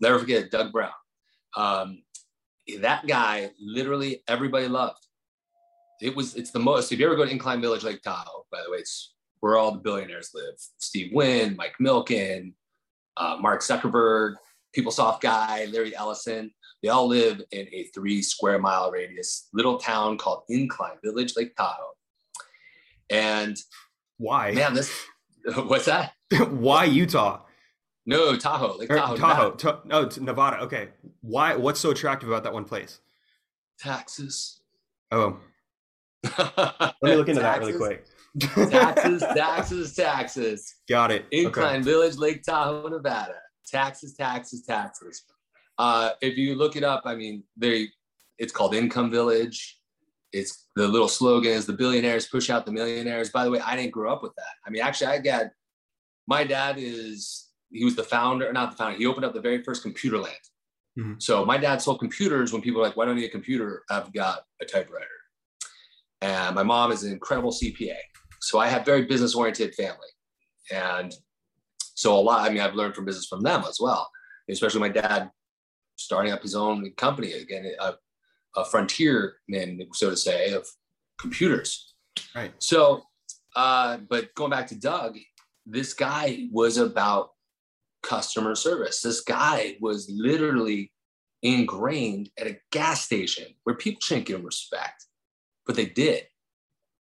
Never 0.00 0.18
forget 0.18 0.50
Doug 0.50 0.72
Brown. 0.72 0.90
Um, 1.56 2.02
that 2.80 3.06
guy, 3.06 3.50
literally, 3.60 4.22
everybody 4.28 4.68
loved. 4.68 5.06
It 6.00 6.16
was. 6.16 6.34
It's 6.34 6.50
the 6.50 6.58
most. 6.58 6.92
If 6.92 6.98
you 6.98 7.06
ever 7.06 7.16
go 7.16 7.24
to 7.24 7.30
Incline 7.30 7.60
Village, 7.60 7.82
Lake 7.82 8.02
Tahoe, 8.02 8.46
by 8.50 8.62
the 8.64 8.70
way, 8.70 8.78
it's 8.78 9.14
where 9.40 9.56
all 9.56 9.72
the 9.72 9.78
billionaires 9.78 10.30
live. 10.34 10.54
Steve 10.78 11.10
Wynn, 11.12 11.56
Mike 11.56 11.74
Milken, 11.80 12.54
uh, 13.16 13.36
Mark 13.40 13.60
Zuckerberg, 13.60 14.34
PeopleSoft 14.76 15.20
guy, 15.20 15.66
Larry 15.66 15.94
Ellison. 15.94 16.50
They 16.82 16.88
all 16.88 17.06
live 17.06 17.42
in 17.50 17.66
a 17.72 17.84
three 17.94 18.22
square 18.22 18.58
mile 18.58 18.90
radius 18.90 19.48
little 19.52 19.78
town 19.78 20.16
called 20.16 20.44
Incline 20.48 20.96
Village, 21.04 21.34
Lake 21.36 21.54
Tahoe. 21.54 21.92
And 23.10 23.56
why? 24.16 24.52
Man, 24.52 24.74
this 24.74 24.92
what's 25.56 25.86
that? 25.86 26.12
why 26.50 26.84
Utah? 26.84 27.42
No, 28.06 28.36
Tahoe, 28.36 28.76
Lake 28.78 28.88
Tahoe. 28.88 29.16
Tahoe. 29.16 29.50
Ta- 29.52 29.80
no, 29.84 30.02
it's 30.02 30.18
Nevada. 30.18 30.58
Okay. 30.62 30.88
Why? 31.20 31.54
What's 31.54 31.80
so 31.80 31.90
attractive 31.90 32.28
about 32.28 32.44
that 32.44 32.52
one 32.52 32.64
place? 32.64 33.00
Taxes. 33.78 34.60
Oh. 35.10 35.38
Let 36.38 36.94
me 37.02 37.16
look 37.16 37.28
into 37.28 37.40
that 37.40 37.60
really 37.60 37.74
quick. 37.74 38.06
taxes, 38.70 39.22
taxes, 39.34 39.94
taxes. 39.94 40.74
Got 40.88 41.10
it. 41.10 41.26
Incline 41.30 41.76
okay. 41.76 41.82
Village, 41.82 42.16
Lake 42.16 42.42
Tahoe, 42.42 42.88
Nevada. 42.88 43.36
Taxes, 43.66 44.14
taxes, 44.14 44.64
taxes. 44.66 45.24
Uh, 45.80 46.10
if 46.20 46.36
you 46.36 46.56
look 46.56 46.76
it 46.76 46.84
up, 46.84 47.04
I 47.06 47.14
mean, 47.14 47.42
they 47.56 47.88
it's 48.38 48.52
called 48.52 48.74
Income 48.74 49.10
Village. 49.10 49.78
It's 50.30 50.66
the 50.76 50.86
little 50.86 51.08
slogan 51.08 51.52
is 51.52 51.64
the 51.64 51.72
billionaires 51.72 52.26
push 52.26 52.50
out 52.50 52.66
the 52.66 52.72
millionaires. 52.72 53.30
By 53.30 53.44
the 53.44 53.50
way, 53.50 53.60
I 53.60 53.76
didn't 53.76 53.92
grow 53.92 54.12
up 54.12 54.22
with 54.22 54.34
that. 54.36 54.52
I 54.66 54.68
mean, 54.68 54.82
actually, 54.82 55.06
I 55.06 55.18
got 55.20 55.46
my 56.26 56.44
dad 56.44 56.76
is 56.78 57.48
he 57.70 57.82
was 57.82 57.96
the 57.96 58.02
founder, 58.02 58.52
not 58.52 58.72
the 58.72 58.76
founder. 58.76 58.98
He 58.98 59.06
opened 59.06 59.24
up 59.24 59.32
the 59.32 59.40
very 59.40 59.62
first 59.62 59.82
ComputerLand. 59.82 60.44
Mm-hmm. 60.98 61.14
So 61.18 61.46
my 61.46 61.56
dad 61.56 61.80
sold 61.80 61.98
computers 61.98 62.52
when 62.52 62.60
people 62.60 62.82
were 62.82 62.86
like, 62.86 62.98
"Why 62.98 63.06
don't 63.06 63.16
you 63.16 63.22
need 63.22 63.28
a 63.28 63.32
computer?" 63.32 63.82
I've 63.88 64.12
got 64.12 64.40
a 64.60 64.66
typewriter. 64.66 65.06
And 66.20 66.54
my 66.54 66.62
mom 66.62 66.92
is 66.92 67.04
an 67.04 67.12
incredible 67.12 67.52
CPA. 67.52 67.96
So 68.42 68.58
I 68.58 68.68
have 68.68 68.84
very 68.84 69.06
business 69.06 69.34
oriented 69.34 69.74
family. 69.74 70.12
And 70.70 71.14
so 71.94 72.18
a 72.18 72.20
lot, 72.20 72.46
I 72.46 72.52
mean, 72.52 72.60
I've 72.60 72.74
learned 72.74 72.94
from 72.94 73.06
business 73.06 73.26
from 73.26 73.40
them 73.40 73.64
as 73.66 73.78
well, 73.80 74.10
especially 74.50 74.80
my 74.80 74.90
dad 74.90 75.30
starting 76.00 76.32
up 76.32 76.42
his 76.42 76.54
own 76.54 76.90
company 76.96 77.32
again, 77.32 77.70
a, 77.78 77.94
a 78.56 78.64
frontier 78.64 79.36
man, 79.48 79.78
so 79.92 80.10
to 80.10 80.16
say, 80.16 80.52
of 80.52 80.66
computers. 81.18 81.94
Right. 82.34 82.52
So, 82.58 83.02
uh, 83.54 83.98
but 84.08 84.34
going 84.34 84.50
back 84.50 84.66
to 84.68 84.74
Doug, 84.74 85.18
this 85.66 85.92
guy 85.94 86.48
was 86.50 86.78
about 86.78 87.30
customer 88.02 88.54
service. 88.54 89.02
This 89.02 89.20
guy 89.20 89.76
was 89.80 90.10
literally 90.12 90.92
ingrained 91.42 92.30
at 92.38 92.46
a 92.46 92.58
gas 92.72 93.02
station 93.02 93.46
where 93.64 93.76
people 93.76 94.00
shouldn't 94.00 94.26
give 94.26 94.40
him 94.40 94.46
respect, 94.46 95.06
but 95.66 95.76
they 95.76 95.86
did. 95.86 96.24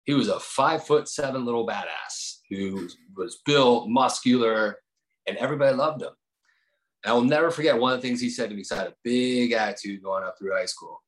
He 0.05 0.15
was 0.15 0.29
a 0.29 0.39
five 0.39 0.87
foot 0.87 1.09
seven 1.09 1.45
little 1.45 1.67
badass 1.67 2.39
who 2.51 2.89
was 3.17 3.41
built, 3.47 3.89
muscular, 3.89 4.77
and 5.27 5.37
everybody 5.39 5.75
loved 5.75 6.03
him. 6.03 6.13
And 7.05 7.13
I 7.13 7.15
will 7.15 7.25
never 7.25 7.51
forget 7.51 7.79
one 7.79 7.93
of 7.93 8.01
the 8.01 8.09
things 8.09 8.21
he 8.21 8.31
said 8.31 8.49
to 8.49 8.57
me. 8.57 8.65
He 8.69 8.75
had 8.75 8.89
a 8.89 8.95
big 9.05 9.53
attitude 9.53 10.03
going 10.03 10.25
up 10.25 10.37
through 10.39 10.55
high 10.55 10.65
school. 10.65 11.03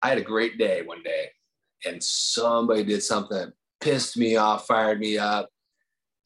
I 0.00 0.08
had 0.08 0.18
a 0.18 0.22
great 0.22 0.58
day 0.58 0.82
one 0.82 1.02
day, 1.02 1.30
and 1.84 2.02
somebody 2.02 2.84
did 2.84 3.02
something 3.02 3.52
pissed 3.84 4.16
me 4.16 4.36
off, 4.36 4.66
fired 4.66 4.98
me 4.98 5.18
up. 5.18 5.50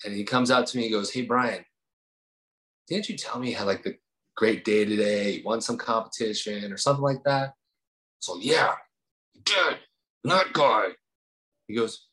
And 0.05 0.15
he 0.15 0.23
comes 0.23 0.51
out 0.51 0.67
to 0.69 0.77
me 0.77 0.85
and 0.85 0.93
goes, 0.93 1.11
Hey, 1.11 1.23
Brian, 1.23 1.65
didn't 2.87 3.09
you 3.09 3.17
tell 3.17 3.41
me 3.41 3.51
you 3.51 3.57
had 3.57 3.67
like 3.67 3.83
the 3.83 3.97
great 4.37 4.65
day 4.65 4.85
today? 4.85 5.33
You 5.33 5.43
won 5.45 5.61
some 5.61 5.77
competition 5.77 6.73
or 6.73 6.77
something 6.77 7.03
like 7.03 7.25
that? 7.25 7.55
So, 8.21 8.39
yeah, 8.41 8.75
did. 9.43 9.79
That 10.25 10.53
guy. 10.53 10.89
He 11.67 11.75
goes, 11.75 12.07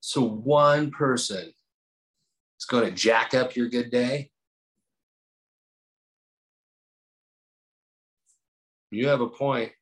So 0.00 0.22
one 0.22 0.92
person 0.92 1.52
is 2.58 2.64
going 2.66 2.84
to 2.84 2.92
jack 2.92 3.34
up 3.34 3.56
your 3.56 3.68
good 3.68 3.90
day? 3.90 4.30
You 8.90 9.08
have 9.08 9.20
a 9.20 9.28
point. 9.28 9.72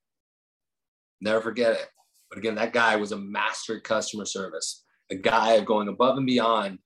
Never 1.20 1.40
forget 1.40 1.72
it. 1.72 1.86
But 2.30 2.38
again, 2.38 2.54
that 2.56 2.72
guy 2.72 2.96
was 2.96 3.12
a 3.12 3.18
master 3.18 3.80
customer 3.80 4.24
service, 4.24 4.84
a 5.10 5.14
guy 5.14 5.52
of 5.52 5.64
going 5.64 5.88
above 5.88 6.16
and 6.16 6.26
beyond, 6.26 6.78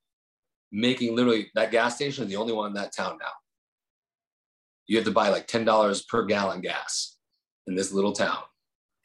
making 0.71 1.17
literally 1.17 1.51
that 1.55 1.71
gas 1.71 1.97
station 1.97 2.25
is 2.25 2.31
the 2.31 2.37
only 2.37 2.53
one 2.53 2.69
in 2.69 2.75
that 2.75 2.95
town 2.95 3.19
now. 3.21 3.31
You 4.87 4.97
have 4.97 5.07
to 5.07 5.11
buy 5.11 5.29
like 5.29 5.47
$10 5.47 6.09
per 6.09 6.25
gallon 6.25 6.61
gas 6.61 7.17
in 7.67 7.75
this 7.75 7.93
little 7.93 8.13
town. 8.13 8.39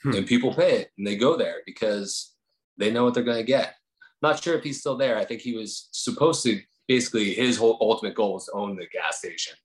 Hmm. 0.01 0.13
And 0.15 0.27
people 0.27 0.53
pay 0.53 0.79
it 0.79 0.89
and 0.97 1.05
they 1.07 1.15
go 1.15 1.37
there 1.37 1.57
because 1.65 2.33
they 2.77 2.91
know 2.91 3.03
what 3.03 3.13
they're 3.13 3.23
going 3.23 3.37
to 3.37 3.43
get. 3.43 3.75
Not 4.21 4.41
sure 4.41 4.55
if 4.55 4.63
he's 4.63 4.79
still 4.79 4.97
there. 4.97 5.17
I 5.17 5.25
think 5.25 5.41
he 5.41 5.55
was 5.55 5.89
supposed 5.91 6.43
to 6.43 6.59
basically 6.87 7.33
his 7.33 7.57
whole 7.57 7.77
ultimate 7.81 8.15
goal 8.15 8.33
was 8.33 8.45
to 8.45 8.53
own 8.53 8.75
the 8.75 8.87
gas 8.87 9.19
station. 9.19 9.55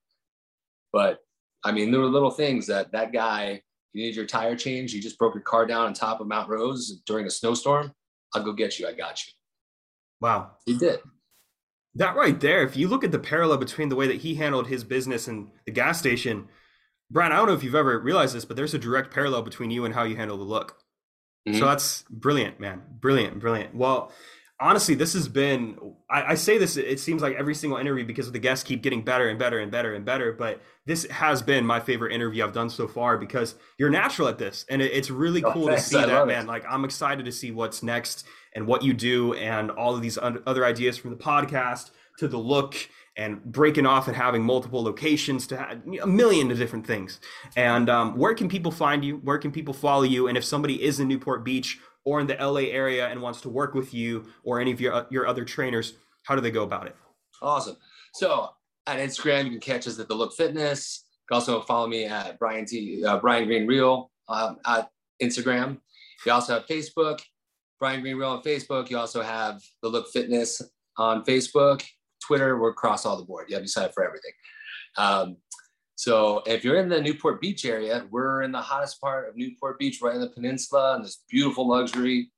But 0.93 1.21
I 1.65 1.73
mean, 1.73 1.91
there 1.91 2.01
were 2.01 2.07
little 2.07 2.31
things 2.31 2.67
that 2.69 2.93
that 2.93 3.13
guy, 3.13 3.63
you 3.93 4.05
need 4.05 4.15
your 4.15 4.27
tire 4.27 4.57
change. 4.57 4.93
You 4.93 5.03
just 5.03 5.19
broke 5.19 5.35
your 5.35 5.43
car 5.43 5.67
down 5.67 5.87
on 5.87 5.93
top 5.93 6.21
of 6.21 6.27
Mount 6.27 6.49
Rose 6.49 7.03
during 7.07 7.27
a 7.27 7.31
snowstorm. 7.31 7.93
I'll 8.35 8.45
go 8.45 8.53
get 8.53 8.79
you. 8.79 8.87
I 8.87 8.93
got 8.93 9.27
you. 9.27 9.33
Wow. 10.21 10.53
He 10.67 10.77
did. 10.77 11.01
That 11.95 12.17
right 12.17 12.39
there, 12.39 12.63
if 12.63 12.77
you 12.77 12.87
look 12.87 13.03
at 13.03 13.13
the 13.13 13.19
parallel 13.19 13.59
between 13.59 13.89
the 13.89 13.97
way 13.97 14.07
that 14.07 14.21
he 14.21 14.35
handled 14.35 14.69
his 14.69 14.85
business 14.85 15.27
and 15.27 15.51
the 15.65 15.73
gas 15.73 15.99
station, 15.99 16.49
Brian, 17.11 17.33
I 17.33 17.37
don't 17.37 17.49
know 17.49 17.55
if 17.55 17.65
you've 17.65 17.75
ever 17.75 17.99
realized 17.99 18.37
this, 18.37 18.45
but 18.45 18.57
there's 18.57 18.75
a 18.75 18.79
direct 18.79 19.13
parallel 19.13 19.43
between 19.43 19.71
you 19.71 19.85
and 19.85 19.95
how 19.95 20.05
you 20.05 20.17
handle 20.17 20.37
the 20.37 20.45
look. 20.45 20.77
Mm-hmm. 21.49 21.59
So 21.59 21.65
that's 21.65 22.05
brilliant, 22.11 22.61
man. 22.61 22.83
Brilliant, 23.01 23.41
brilliant. 23.41 23.75
Well, 23.75 24.13
honestly, 24.61 24.95
this 24.95 25.13
has 25.13 25.29
been, 25.29 25.79
I, 26.11 26.33
I, 26.33 26.35
say 26.35 26.59
this, 26.59 26.77
it 26.77 26.99
seems 27.01 27.23
like 27.23 27.37
every 27.37 27.55
single 27.55 27.79
interview 27.79 28.05
because 28.05 28.31
the 28.31 28.39
guests 28.39 28.65
keep 28.65 28.83
getting 28.83 29.03
better 29.03 29.29
and 29.29 29.39
better 29.39 29.61
and 29.61 29.71
better 29.71 29.95
and 29.95 30.05
better. 30.05 30.33
But 30.33 30.61
this 30.85 31.05
has 31.07 31.43
been 31.43 31.65
my 31.65 31.81
favorite 31.81 32.13
interview 32.13 32.45
I've 32.45 32.53
done 32.53 32.71
so 32.71 32.89
far 32.89 33.19
because 33.19 33.55
you're 33.79 33.91
natural 33.91 34.29
at 34.29 34.39
this. 34.39 34.65
And 34.69 34.83
it, 34.83 34.93
it's 34.93 35.11
really 35.11 35.45
oh, 35.45 35.53
cool 35.53 35.67
to 35.69 35.79
see 35.79 35.99
I 35.99 36.07
that, 36.07 36.27
man. 36.27 36.45
It. 36.45 36.49
Like, 36.49 36.65
I'm 36.69 36.85
excited 36.85 37.25
to 37.25 37.33
see 37.33 37.51
what's 37.51 37.83
next 37.83 38.27
and 38.55 38.67
what 38.67 38.83
you 38.83 38.95
do 38.95 39.35
and 39.35 39.71
all 39.71 39.95
of 39.95 40.03
these 40.03 40.19
other 40.19 40.65
ideas 40.65 40.99
from 40.99 41.11
the 41.11 41.17
podcast 41.17 41.91
to 42.19 42.27
the 42.27 42.39
look 42.39 42.75
and 43.17 43.43
breaking 43.45 43.85
off 43.85 44.07
and 44.07 44.17
having 44.17 44.43
multiple 44.43 44.83
locations 44.83 45.47
to 45.49 45.81
a 46.03 46.07
million 46.07 46.51
of 46.51 46.57
different 46.57 46.87
things. 46.87 47.21
And 47.57 47.91
um, 47.91 48.17
where 48.17 48.33
can 48.33 48.49
people 48.49 48.71
find 48.71 49.05
you? 49.05 49.17
Where 49.17 49.39
can 49.39 49.51
people 49.51 49.75
follow 49.75 50.05
you? 50.05 50.29
And 50.29 50.39
if 50.39 50.45
somebody 50.45 50.83
is 50.83 51.01
in 51.01 51.09
Newport 51.09 51.45
Beach 51.45 51.79
or 52.05 52.21
in 52.21 52.27
the 52.27 52.35
LA 52.35 52.71
area 52.71 53.09
and 53.09 53.21
wants 53.21 53.41
to 53.43 53.49
work 53.49 53.75
with 53.75 53.93
you 53.93 54.27
or 54.43 54.61
any 54.61 54.73
of 54.73 54.81
your 54.81 55.07
your 55.11 55.27
other 55.27 55.45
trainers, 55.45 55.95
how 56.25 56.35
do 56.35 56.41
they 56.41 56.51
go 56.51 56.63
about 56.63 56.87
it? 56.87 56.97
Awesome. 57.43 57.77
So 58.15 58.51
at 58.87 58.99
Instagram, 58.99 59.45
you 59.45 59.51
can 59.51 59.61
catch 59.61 59.87
us 59.87 59.99
at 59.99 60.09
the 60.09 60.15
Look 60.15 60.35
Fitness. 60.35 61.05
You 61.13 61.35
can 61.35 61.35
also 61.37 61.61
follow 61.63 61.87
me 61.87 62.05
at 62.05 62.39
Brian 62.39 62.65
T 62.65 63.05
uh, 63.05 63.19
Brian 63.19 63.47
Green 63.47 63.67
Real 63.67 64.11
um, 64.29 64.57
at 64.67 64.91
Instagram. 65.23 65.79
You 66.27 66.33
also 66.33 66.55
have 66.55 66.67
Facebook, 66.67 67.21
Brian 67.79 68.01
Green 68.01 68.17
Real 68.17 68.31
on 68.31 68.43
Facebook. 68.43 68.91
You 68.91 68.99
also 68.99 69.23
have 69.23 69.61
the 69.83 69.89
Look 69.89 70.09
Fitness 70.11 70.63
on 70.97 71.25
Facebook, 71.25 71.85
Twitter. 72.27 72.59
We're 72.59 72.71
across 72.71 73.07
all 73.07 73.17
the 73.17 73.25
board. 73.25 73.47
You 73.49 73.57
have 73.57 73.65
to 73.65 73.69
sign 73.69 73.85
up 73.85 73.95
for 73.95 74.05
everything. 74.05 74.33
Um, 74.97 75.37
so 75.99 76.45
if 76.47 76.63
you're 76.63 76.77
in 76.77 76.89
the 76.89 77.01
Newport 77.01 77.41
Beach 77.41 77.65
area, 77.65 78.07
we're 78.13 78.43
in 78.43 78.53
the 78.53 78.61
hottest 78.61 79.01
part 79.01 79.29
of 79.29 79.37
Newport 79.37 79.81
Beach, 79.81 80.01
right 80.01 80.15
in 80.15 80.21
the 80.21 80.31
peninsula, 80.31 80.95
in 80.95 81.03
this 81.03 81.25
beautiful 81.29 81.67
luxury 81.67 82.31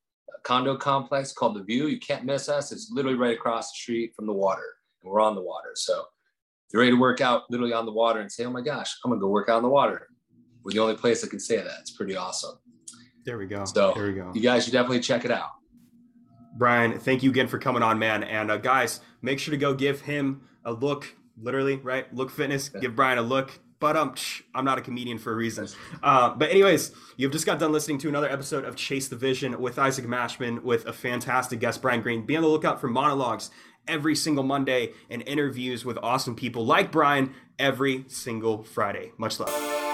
condo 0.45 0.79
complex 0.79 1.31
called 1.35 1.57
The 1.57 1.63
View. 1.63 1.87
You 1.89 2.01
can't 2.01 2.25
miss 2.25 2.49
us. 2.49 2.73
It's 2.73 2.91
literally 2.91 3.19
right 3.19 3.37
across 3.37 3.71
the 3.71 3.77
street 3.77 4.15
from 4.17 4.25
the 4.25 4.33
water, 4.33 4.65
and 5.03 5.13
we're 5.13 5.21
on 5.21 5.35
the 5.35 5.43
water. 5.43 5.73
So 5.75 6.01
if 6.01 6.73
you're 6.73 6.81
ready 6.81 6.93
to 6.93 6.99
work 6.99 7.21
out 7.21 7.51
literally 7.51 7.75
on 7.75 7.85
the 7.85 7.93
water 7.93 8.21
and 8.21 8.33
say, 8.33 8.47
oh 8.47 8.51
my 8.51 8.63
gosh, 8.63 8.97
I'm 9.05 9.11
gonna 9.11 9.21
go 9.21 9.29
work 9.29 9.51
out 9.51 9.59
on 9.59 9.63
the 9.63 9.69
water. 9.69 10.09
We're 10.65 10.73
the 10.73 10.79
only 10.79 10.97
place 10.97 11.21
that 11.21 11.29
can 11.29 11.39
say 11.39 11.59
that. 11.59 11.81
It's 11.81 11.91
pretty 11.91 12.17
awesome. 12.17 12.59
There 13.27 13.37
we 13.37 13.45
go. 13.45 13.67
So 13.67 13.93
there 13.95 14.07
we 14.07 14.15
go. 14.15 14.33
You 14.35 14.41
guys 14.41 14.65
should 14.65 14.73
definitely 14.73 15.01
check 15.01 15.27
it 15.27 15.31
out. 15.31 15.51
Brian, 16.57 16.99
thank 16.99 17.23
you 17.23 17.29
again 17.29 17.47
for 17.47 17.59
coming 17.59 17.83
on, 17.83 17.99
man. 17.99 18.25
And 18.25 18.51
uh, 18.51 18.57
guys, 18.57 19.01
make 19.21 19.39
sure 19.39 19.53
to 19.53 19.59
go 19.59 19.75
give 19.75 20.01
him 20.01 20.41
a 20.65 20.73
look 20.73 21.15
literally, 21.41 21.77
right? 21.77 22.13
Look 22.15 22.31
fitness, 22.31 22.69
give 22.69 22.95
Brian 22.95 23.19
a 23.19 23.23
look. 23.23 23.59
But 23.79 23.97
um, 23.97 24.15
I'm 24.55 24.67
not 24.67 24.77
a 24.77 24.83
comedian 24.83 25.17
for 25.17 25.33
a 25.33 25.35
reason. 25.35 25.67
Uh, 26.03 26.35
but 26.35 26.51
anyways, 26.51 26.93
you've 27.17 27.33
just 27.33 27.47
got 27.47 27.59
done 27.59 27.73
listening 27.73 27.97
to 28.01 28.11
another 28.11 28.31
episode 28.31 28.67
of 28.67 28.77
Chase 28.77 29.09
the 29.09 29.17
Vision 29.17 29.59
with 29.59 29.79
Isaac 29.79 30.05
Mashman 30.05 30.63
with 30.63 30.85
a 30.87 30.93
fantastic 30.93 31.61
guest, 31.61 31.81
Brian 31.81 32.03
Green. 32.03 32.27
Be 32.27 32.37
on 32.37 32.43
the 32.43 32.49
lookout 32.49 32.79
for 32.79 32.89
monologues 32.89 33.51
every 33.89 34.15
single 34.15 34.45
Monday 34.45 34.93
and 35.09 35.23
interviews 35.27 35.85
with 35.85 35.99
awesome 36.03 36.37
people 36.37 36.67
like 36.67 36.93
Brian 36.93 37.35
every 37.59 38.05
single 38.09 38.63
Friday. 38.63 39.13
Much 39.17 39.41
love. 39.41 39.90